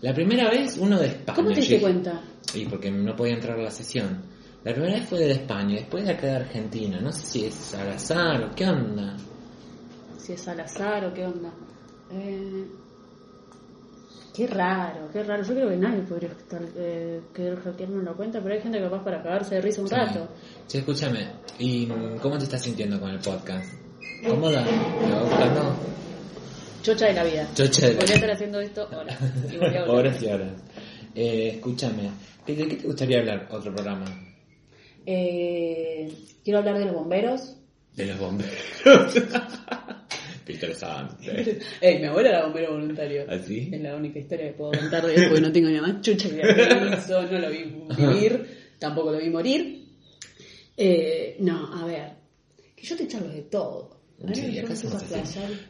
La 0.00 0.12
primera 0.12 0.50
vez, 0.50 0.76
uno 0.78 0.98
de 0.98 1.06
España. 1.06 1.36
¿Cómo 1.36 1.48
te 1.50 1.60
diste 1.60 1.80
cuenta? 1.80 2.20
Y 2.54 2.66
porque 2.66 2.90
no 2.90 3.16
podía 3.16 3.34
entrar 3.34 3.58
a 3.58 3.62
la 3.62 3.70
sesión. 3.70 4.22
La 4.64 4.72
primera 4.72 4.94
vez 4.94 5.08
fue 5.08 5.18
de 5.20 5.32
España, 5.32 5.76
después 5.76 6.04
de 6.04 6.12
acá 6.12 6.26
de 6.26 6.36
Argentina. 6.36 7.00
No 7.00 7.12
sé 7.12 7.26
si 7.26 7.44
es 7.46 7.74
al 7.74 7.90
azar 7.90 8.42
o 8.44 8.54
qué 8.54 8.66
onda. 8.66 9.16
Si 10.18 10.32
es 10.32 10.48
al 10.48 10.60
azar 10.60 11.04
o 11.06 11.14
qué 11.14 11.24
onda. 11.26 11.50
Eh, 12.12 12.66
qué 14.34 14.46
raro, 14.46 15.08
qué 15.12 15.22
raro. 15.22 15.42
Yo 15.42 15.54
creo 15.54 15.68
que 15.70 15.76
nadie 15.76 16.02
podría 16.02 16.30
estar, 16.30 16.62
eh, 16.76 17.20
querer 17.34 17.60
hackearme 17.60 17.98
una 17.98 18.12
cuenta, 18.12 18.40
pero 18.42 18.54
hay 18.54 18.60
gente 18.60 18.80
capaz 18.80 19.02
para 19.04 19.22
cagarse 19.22 19.54
de 19.56 19.60
risa 19.60 19.80
un 19.82 19.88
rato. 19.90 20.28
Che, 20.66 20.78
escúchame, 20.78 21.30
¿y 21.58 21.86
cómo 22.20 22.36
te 22.38 22.44
estás 22.44 22.62
sintiendo 22.62 23.00
con 23.00 23.10
el 23.10 23.20
podcast? 23.20 23.72
¿Cómoda? 24.26 24.64
¿Te 24.64 25.12
va 25.12 25.20
gustando? 25.22 25.76
Chocha 26.84 27.06
de 27.06 27.14
la 27.14 27.24
vida. 27.24 27.48
Chocha 27.54 27.86
de 27.86 27.94
la 27.94 27.98
Podría 27.98 28.14
estar 28.16 28.30
haciendo 28.30 28.60
esto 28.60 28.86
horas. 28.94 29.18
y 29.50 29.56
voy 29.56 29.74
a. 29.74 29.84
Horas 29.84 30.22
y 30.22 30.26
horas. 30.26 30.52
Eh, 31.14 31.52
escúchame, 31.54 32.10
¿de 32.46 32.54
qué 32.54 32.76
te 32.76 32.86
gustaría 32.86 33.20
hablar 33.20 33.48
otro 33.50 33.74
programa? 33.74 34.04
Eh, 35.06 36.12
quiero 36.44 36.58
hablar 36.58 36.78
de 36.78 36.84
los 36.84 36.94
bomberos. 36.94 37.56
De 37.94 38.04
los 38.04 38.18
bomberos. 38.18 38.54
Qué 40.44 40.52
interesante. 40.52 41.58
Ey, 41.80 42.00
mi 42.00 42.04
abuela 42.04 42.28
era 42.28 42.44
bombero 42.44 42.72
voluntario. 42.72 43.24
¿Así? 43.30 43.70
Es 43.72 43.80
la 43.80 43.96
única 43.96 44.18
historia 44.18 44.48
que 44.48 44.52
puedo 44.52 44.72
contar 44.72 45.06
de 45.06 45.14
él 45.14 45.28
porque 45.28 45.40
no 45.40 45.52
tengo 45.52 45.70
ni 45.70 45.80
más 45.80 46.02
chucha 46.02 46.28
qué 46.28 46.98
hizo, 46.98 47.22
no 47.22 47.38
lo 47.38 47.48
vi 47.48 47.64
vivir, 47.96 48.74
tampoco 48.78 49.10
lo 49.10 49.18
vi 49.18 49.30
morir. 49.30 49.86
Eh, 50.76 51.36
no, 51.38 51.72
a 51.72 51.86
ver, 51.86 52.12
que 52.76 52.86
yo 52.86 52.94
te 52.94 53.08
charlo 53.08 53.28
de 53.28 53.42
todo. 53.42 54.03
Sí, 54.32 54.58
acá 54.58 54.72
así. 54.72 54.86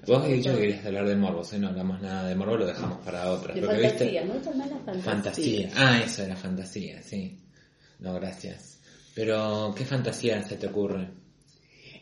Vos 0.06 0.22
has 0.22 0.28
dicho 0.28 0.52
que 0.52 0.58
querías 0.60 0.84
hablar 0.86 1.08
de 1.08 1.16
morbos, 1.16 1.52
¿eh? 1.54 1.58
No 1.58 1.68
hablamos 1.68 2.00
nada 2.02 2.28
de 2.28 2.34
morbo, 2.34 2.56
lo 2.58 2.66
dejamos 2.66 2.98
para 3.04 3.30
otras. 3.30 3.54
De 3.56 3.62
Porque 3.62 3.88
fantasía, 3.88 4.22
viste... 4.22 4.36
gusta 4.36 4.50
más 4.54 4.68
la 4.70 4.76
fantasía. 4.76 5.02
Fantasía. 5.12 5.70
Ah, 5.76 6.00
eso 6.04 6.22
era 6.22 6.36
fantasía, 6.36 7.02
sí. 7.02 7.38
No, 8.00 8.14
gracias. 8.14 8.80
Pero, 9.14 9.74
¿qué 9.76 9.84
fantasía 9.84 10.42
se 10.42 10.56
te 10.56 10.66
ocurre? 10.66 11.08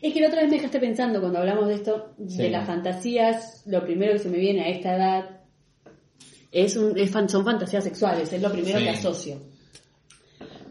Es 0.01 0.13
que 0.13 0.19
la 0.19 0.27
otra 0.27 0.41
vez 0.41 0.49
me 0.49 0.57
dejaste 0.57 0.79
pensando 0.79 1.21
cuando 1.21 1.39
hablamos 1.39 1.67
de 1.69 1.75
esto, 1.75 2.13
Sí. 2.27 2.37
de 2.37 2.49
las 2.49 2.67
fantasías, 2.67 3.63
lo 3.65 3.81
primero 3.83 4.13
que 4.13 4.19
se 4.19 4.29
me 4.29 4.37
viene 4.37 4.63
a 4.65 4.69
esta 4.69 4.95
edad 4.97 5.29
es 6.51 6.75
un, 6.75 6.97
es 6.97 7.09
fan- 7.09 7.29
son 7.29 7.45
fantasías 7.45 7.83
sexuales, 7.85 8.31
es 8.31 8.41
lo 8.41 8.51
primero 8.51 8.77
Sí. 8.79 8.83
que 8.83 8.89
asocio. 8.89 9.37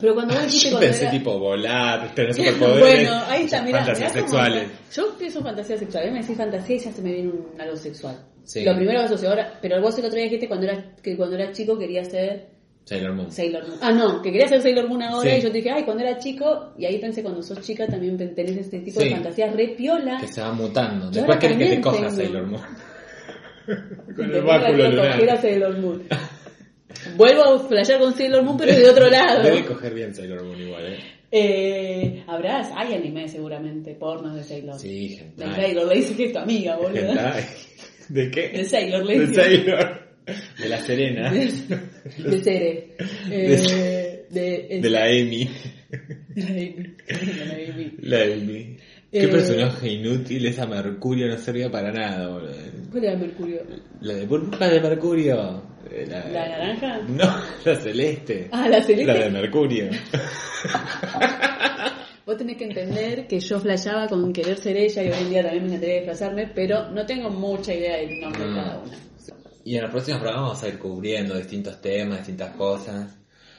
Pero 0.02 0.14
cuando 0.14 0.34
vos 0.34 0.42
dijiste 0.44 0.68
Yo 0.68 0.72
cuando 0.72 0.86
pensé 0.88 1.02
era- 1.04 1.10
tipo 1.12 1.38
volar, 1.38 2.14
tener 2.14 2.34
superpoderes. 2.34 3.08
Bueno, 3.08 3.22
ahí 3.28 3.44
está, 3.44 3.62
mirá, 3.62 3.78
Fantasías 3.78 4.12
sexuales. 4.12 4.68
Yo 4.94 5.16
pienso 5.16 5.42
fantasía 5.42 5.78
sexual, 5.78 6.12
me 6.12 6.20
decís 6.20 6.36
fantasía 6.36 6.76
y 6.76 6.78
ya 6.80 6.92
se 6.92 7.00
me 7.02 7.12
viene 7.12 7.28
un, 7.30 7.46
algo 7.58 7.76
sexual. 7.76 8.18
Sí. 8.44 8.62
Lo 8.64 8.74
primero 8.76 8.98
que 8.98 9.06
asocio 9.06 9.30
ahora, 9.30 9.58
pero 9.62 9.80
vos 9.80 9.96
el 9.98 10.04
otro 10.04 10.16
día 10.16 10.24
dijiste 10.24 10.48
cuando 10.48 10.66
era, 10.66 10.84
que 11.02 11.16
cuando 11.16 11.36
era 11.36 11.50
chico 11.52 11.78
quería 11.78 12.04
ser 12.04 12.48
Sailor 12.84 13.14
Moon. 13.14 13.30
Sailor 13.30 13.68
Moon. 13.68 13.78
Ah, 13.80 13.92
no, 13.92 14.20
que 14.20 14.32
quería 14.32 14.48
ser 14.48 14.60
Sailor 14.60 14.88
Moon 14.88 15.02
ahora 15.04 15.30
Sí. 15.30 15.36
y 15.36 15.40
yo 15.40 15.52
te 15.52 15.58
dije, 15.58 15.70
ay, 15.70 15.84
cuando 15.84 16.02
era 16.02 16.18
chico, 16.18 16.72
y 16.76 16.84
ahí 16.84 16.98
pensé 16.98 17.22
cuando 17.22 17.40
sos 17.40 17.60
chica 17.60 17.86
también 17.86 18.18
tenés 18.34 18.56
este 18.56 18.80
tipo 18.80 19.00
Sí. 19.00 19.08
de 19.08 19.14
fantasías 19.14 19.54
re 19.54 19.68
piola. 19.76 20.18
Que 20.20 20.26
se 20.26 20.40
va 20.40 20.52
mutando. 20.52 21.08
Después 21.12 21.38
querés 21.38 21.58
que 21.58 21.66
te 21.76 21.80
coja. 21.80 22.10
Sailor 22.10 22.46
Moon. 22.48 22.62
Con 24.16 24.34
el 24.34 24.42
báculo 24.42 24.84
a 24.84 24.88
lunar. 24.88 25.40
Sailor 25.40 25.78
Moon. 25.78 26.02
Vuelvo 27.16 27.42
a 27.44 27.58
flashear 27.68 28.00
con 28.00 28.14
Sailor 28.14 28.42
Moon, 28.42 28.56
pero 28.56 28.72
de 28.72 28.88
otro 28.88 29.08
lado. 29.10 29.42
Debe 29.42 29.64
coger 29.64 29.94
bien 29.94 30.14
Sailor 30.14 30.44
Moon 30.44 30.60
igual, 30.60 30.86
¿eh? 30.86 30.98
Eh, 31.34 32.24
habrás, 32.26 32.70
hay 32.76 32.94
anime 32.94 33.26
seguramente, 33.28 33.94
pornos 33.94 34.34
de 34.34 34.44
Sailor. 34.44 34.78
Sí, 34.78 35.16
De 35.36 35.44
hentai. 35.44 35.54
Sailor, 35.62 35.88
le 35.88 35.94
dice 35.96 36.14
que 36.16 36.24
es 36.26 36.32
tu 36.32 36.38
amiga, 36.38 36.76
boludo. 36.76 37.14
¿De 38.08 38.30
qué? 38.30 38.48
De 38.50 38.64
Sailor, 38.64 39.04
le 39.06 39.18
De. 39.26 39.34
Sailor. 39.34 40.02
De 40.58 40.68
la 40.68 40.78
Serena. 40.78 41.32
De, 41.32 41.50
de 42.18 42.42
Cere. 42.42 42.88
Eh, 43.30 44.26
de, 44.30 44.78
De 44.80 44.90
la 44.90 45.04
Amy. 45.04 45.48
de 46.28 46.42
la 46.42 46.48
Amy. 46.50 46.94
De 47.08 47.44
la 47.44 47.72
Amy. 47.72 47.92
La 47.98 48.22
Amy. 48.22 48.76
Qué 49.12 49.24
Eh. 49.24 49.28
personaje 49.28 49.88
inútil, 49.92 50.46
esa 50.46 50.66
Mercurio 50.66 51.28
no 51.28 51.36
servía 51.36 51.70
para 51.70 51.92
nada, 51.92 52.28
boludo. 52.28 52.54
¿Cuál 52.90 53.04
era 53.04 53.16
Mercurio? 53.16 53.60
La 54.00 54.14
de 54.14 54.26
burbuja 54.26 54.68
de 54.68 54.80
Mercurio. 54.80 55.62
Eh, 55.90 56.06
La, 56.08 56.28
¿La 56.30 56.48
naranja? 56.48 56.98
No, 57.08 57.24
la 57.64 57.76
celeste. 57.76 58.48
Ah, 58.50 58.68
la 58.68 58.80
celeste. 58.82 59.12
La 59.12 59.24
de 59.24 59.30
Mercurio. 59.30 59.90
Vos 62.24 62.36
tenés 62.38 62.56
que 62.56 62.64
entender 62.64 63.26
que 63.26 63.40
yo 63.40 63.58
flasheaba 63.60 64.06
con 64.08 64.32
querer 64.32 64.56
ser 64.56 64.76
ella 64.76 65.02
y 65.02 65.08
hoy 65.08 65.22
en 65.22 65.30
día 65.30 65.42
también 65.42 65.62
me 65.64 65.68
encantaría 65.70 65.96
disfrazarme, 65.96 66.46
pero 66.54 66.88
no 66.90 67.04
tengo 67.04 67.28
mucha 67.30 67.74
idea 67.74 67.96
del 67.98 68.20
nombre 68.20 68.44
de 68.44 68.50
Mm. 68.50 68.54
cada 68.54 68.78
una. 68.78 68.96
Y 69.64 69.76
en 69.76 69.82
los 69.82 69.90
próximos 69.90 70.20
programas 70.20 70.48
vamos 70.50 70.62
a 70.62 70.68
ir 70.68 70.78
cubriendo 70.78 71.36
distintos 71.36 71.80
temas, 71.80 72.18
distintas 72.18 72.54
cosas. 72.56 73.16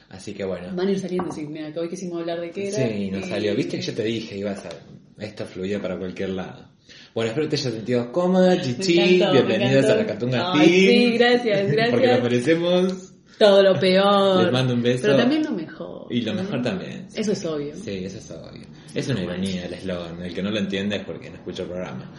Así 0.08 0.32
que 0.34 0.44
bueno. 0.44 0.68
Van 0.74 0.88
a 0.88 0.90
ir 0.90 0.98
saliendo, 0.98 1.30
sí, 1.32 1.46
mira, 1.46 1.72
que 1.72 1.78
hoy 1.78 1.88
quisimos 1.88 2.20
hablar 2.20 2.40
de 2.40 2.50
qué 2.50 2.68
era. 2.68 2.76
Sí, 2.88 3.10
nos 3.10 3.26
y- 3.26 3.28
salió. 3.28 3.54
Viste 3.54 3.76
que 3.76 3.82
yo 3.82 3.94
te 3.94 4.02
dije, 4.04 4.36
ibas 4.38 4.64
a... 4.66 4.70
Esto 5.18 5.46
fluía 5.46 5.80
para 5.80 5.96
cualquier 5.96 6.30
lado. 6.30 6.68
Bueno, 7.14 7.30
espero 7.30 7.46
que 7.48 7.56
te 7.56 7.62
hayas 7.62 7.72
sentido 7.74 8.12
cómoda, 8.12 8.60
chichi. 8.60 8.98
encantó, 8.98 9.32
Bienvenidos 9.32 9.86
a 9.86 9.94
la 9.96 10.06
Catunga 10.06 10.52
Ay, 10.52 10.68
sí, 10.68 11.12
gracias, 11.16 11.66
gracias. 11.72 11.90
Porque 11.90 12.06
nos 12.08 12.22
merecemos. 12.22 13.10
Todo 13.38 13.62
lo 13.62 13.78
peor. 13.80 14.42
Les 14.44 14.52
mando 14.52 14.74
un 14.74 14.82
beso. 14.82 15.02
Pero 15.02 15.16
también 15.16 15.42
lo 15.44 15.52
mejor. 15.52 16.06
Y 16.10 16.20
lo 16.22 16.34
mejor 16.34 16.62
también. 16.62 17.06
Eso 17.14 17.32
es 17.32 17.44
obvio. 17.44 17.74
Sí, 17.76 18.04
eso 18.04 18.18
es 18.18 18.30
obvio. 18.30 18.66
Es 18.94 19.08
una 19.08 19.22
ironía 19.22 19.66
el 19.66 19.74
eslogan. 19.74 20.22
El 20.22 20.32
que 20.32 20.42
no 20.42 20.50
lo 20.50 20.58
entiende 20.58 20.96
es 20.96 21.04
porque 21.04 21.28
no 21.30 21.36
escucha 21.36 21.62
el 21.62 21.68
programa. 21.68 22.10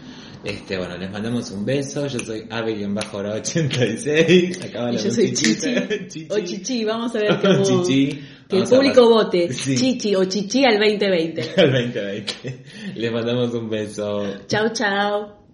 Este, 0.44 0.78
bueno, 0.78 0.98
les 0.98 1.10
mandamos 1.10 1.50
un 1.52 1.66
beso. 1.66 2.06
Yo 2.08 2.20
soy 2.20 2.46
Ave-86. 2.50 4.66
Acaba 4.66 4.92
Y 4.92 4.96
la 4.96 5.02
yo 5.02 5.12
soy. 5.12 5.34
Chichi. 5.34 6.28
O 6.30 6.40
Chichi, 6.40 6.84
vamos 6.84 7.16
a 7.16 7.20
ver 7.20 7.40
cómo... 7.42 7.64
Chichi. 7.64 8.22
Que 8.48 8.58
el 8.58 8.64
Vamos 8.64 8.78
público 8.78 9.10
vote. 9.10 9.50
Sí. 9.54 9.76
Chichi 9.76 10.16
o 10.16 10.26
Chichi 10.26 10.64
al 10.66 10.78
2020. 10.78 11.42
Al 11.58 11.72
2020. 11.72 12.64
Les 12.96 13.12
mandamos 13.12 13.54
un 13.54 13.70
beso. 13.70 14.24
Chau, 14.48 14.70
chau. 14.74 15.45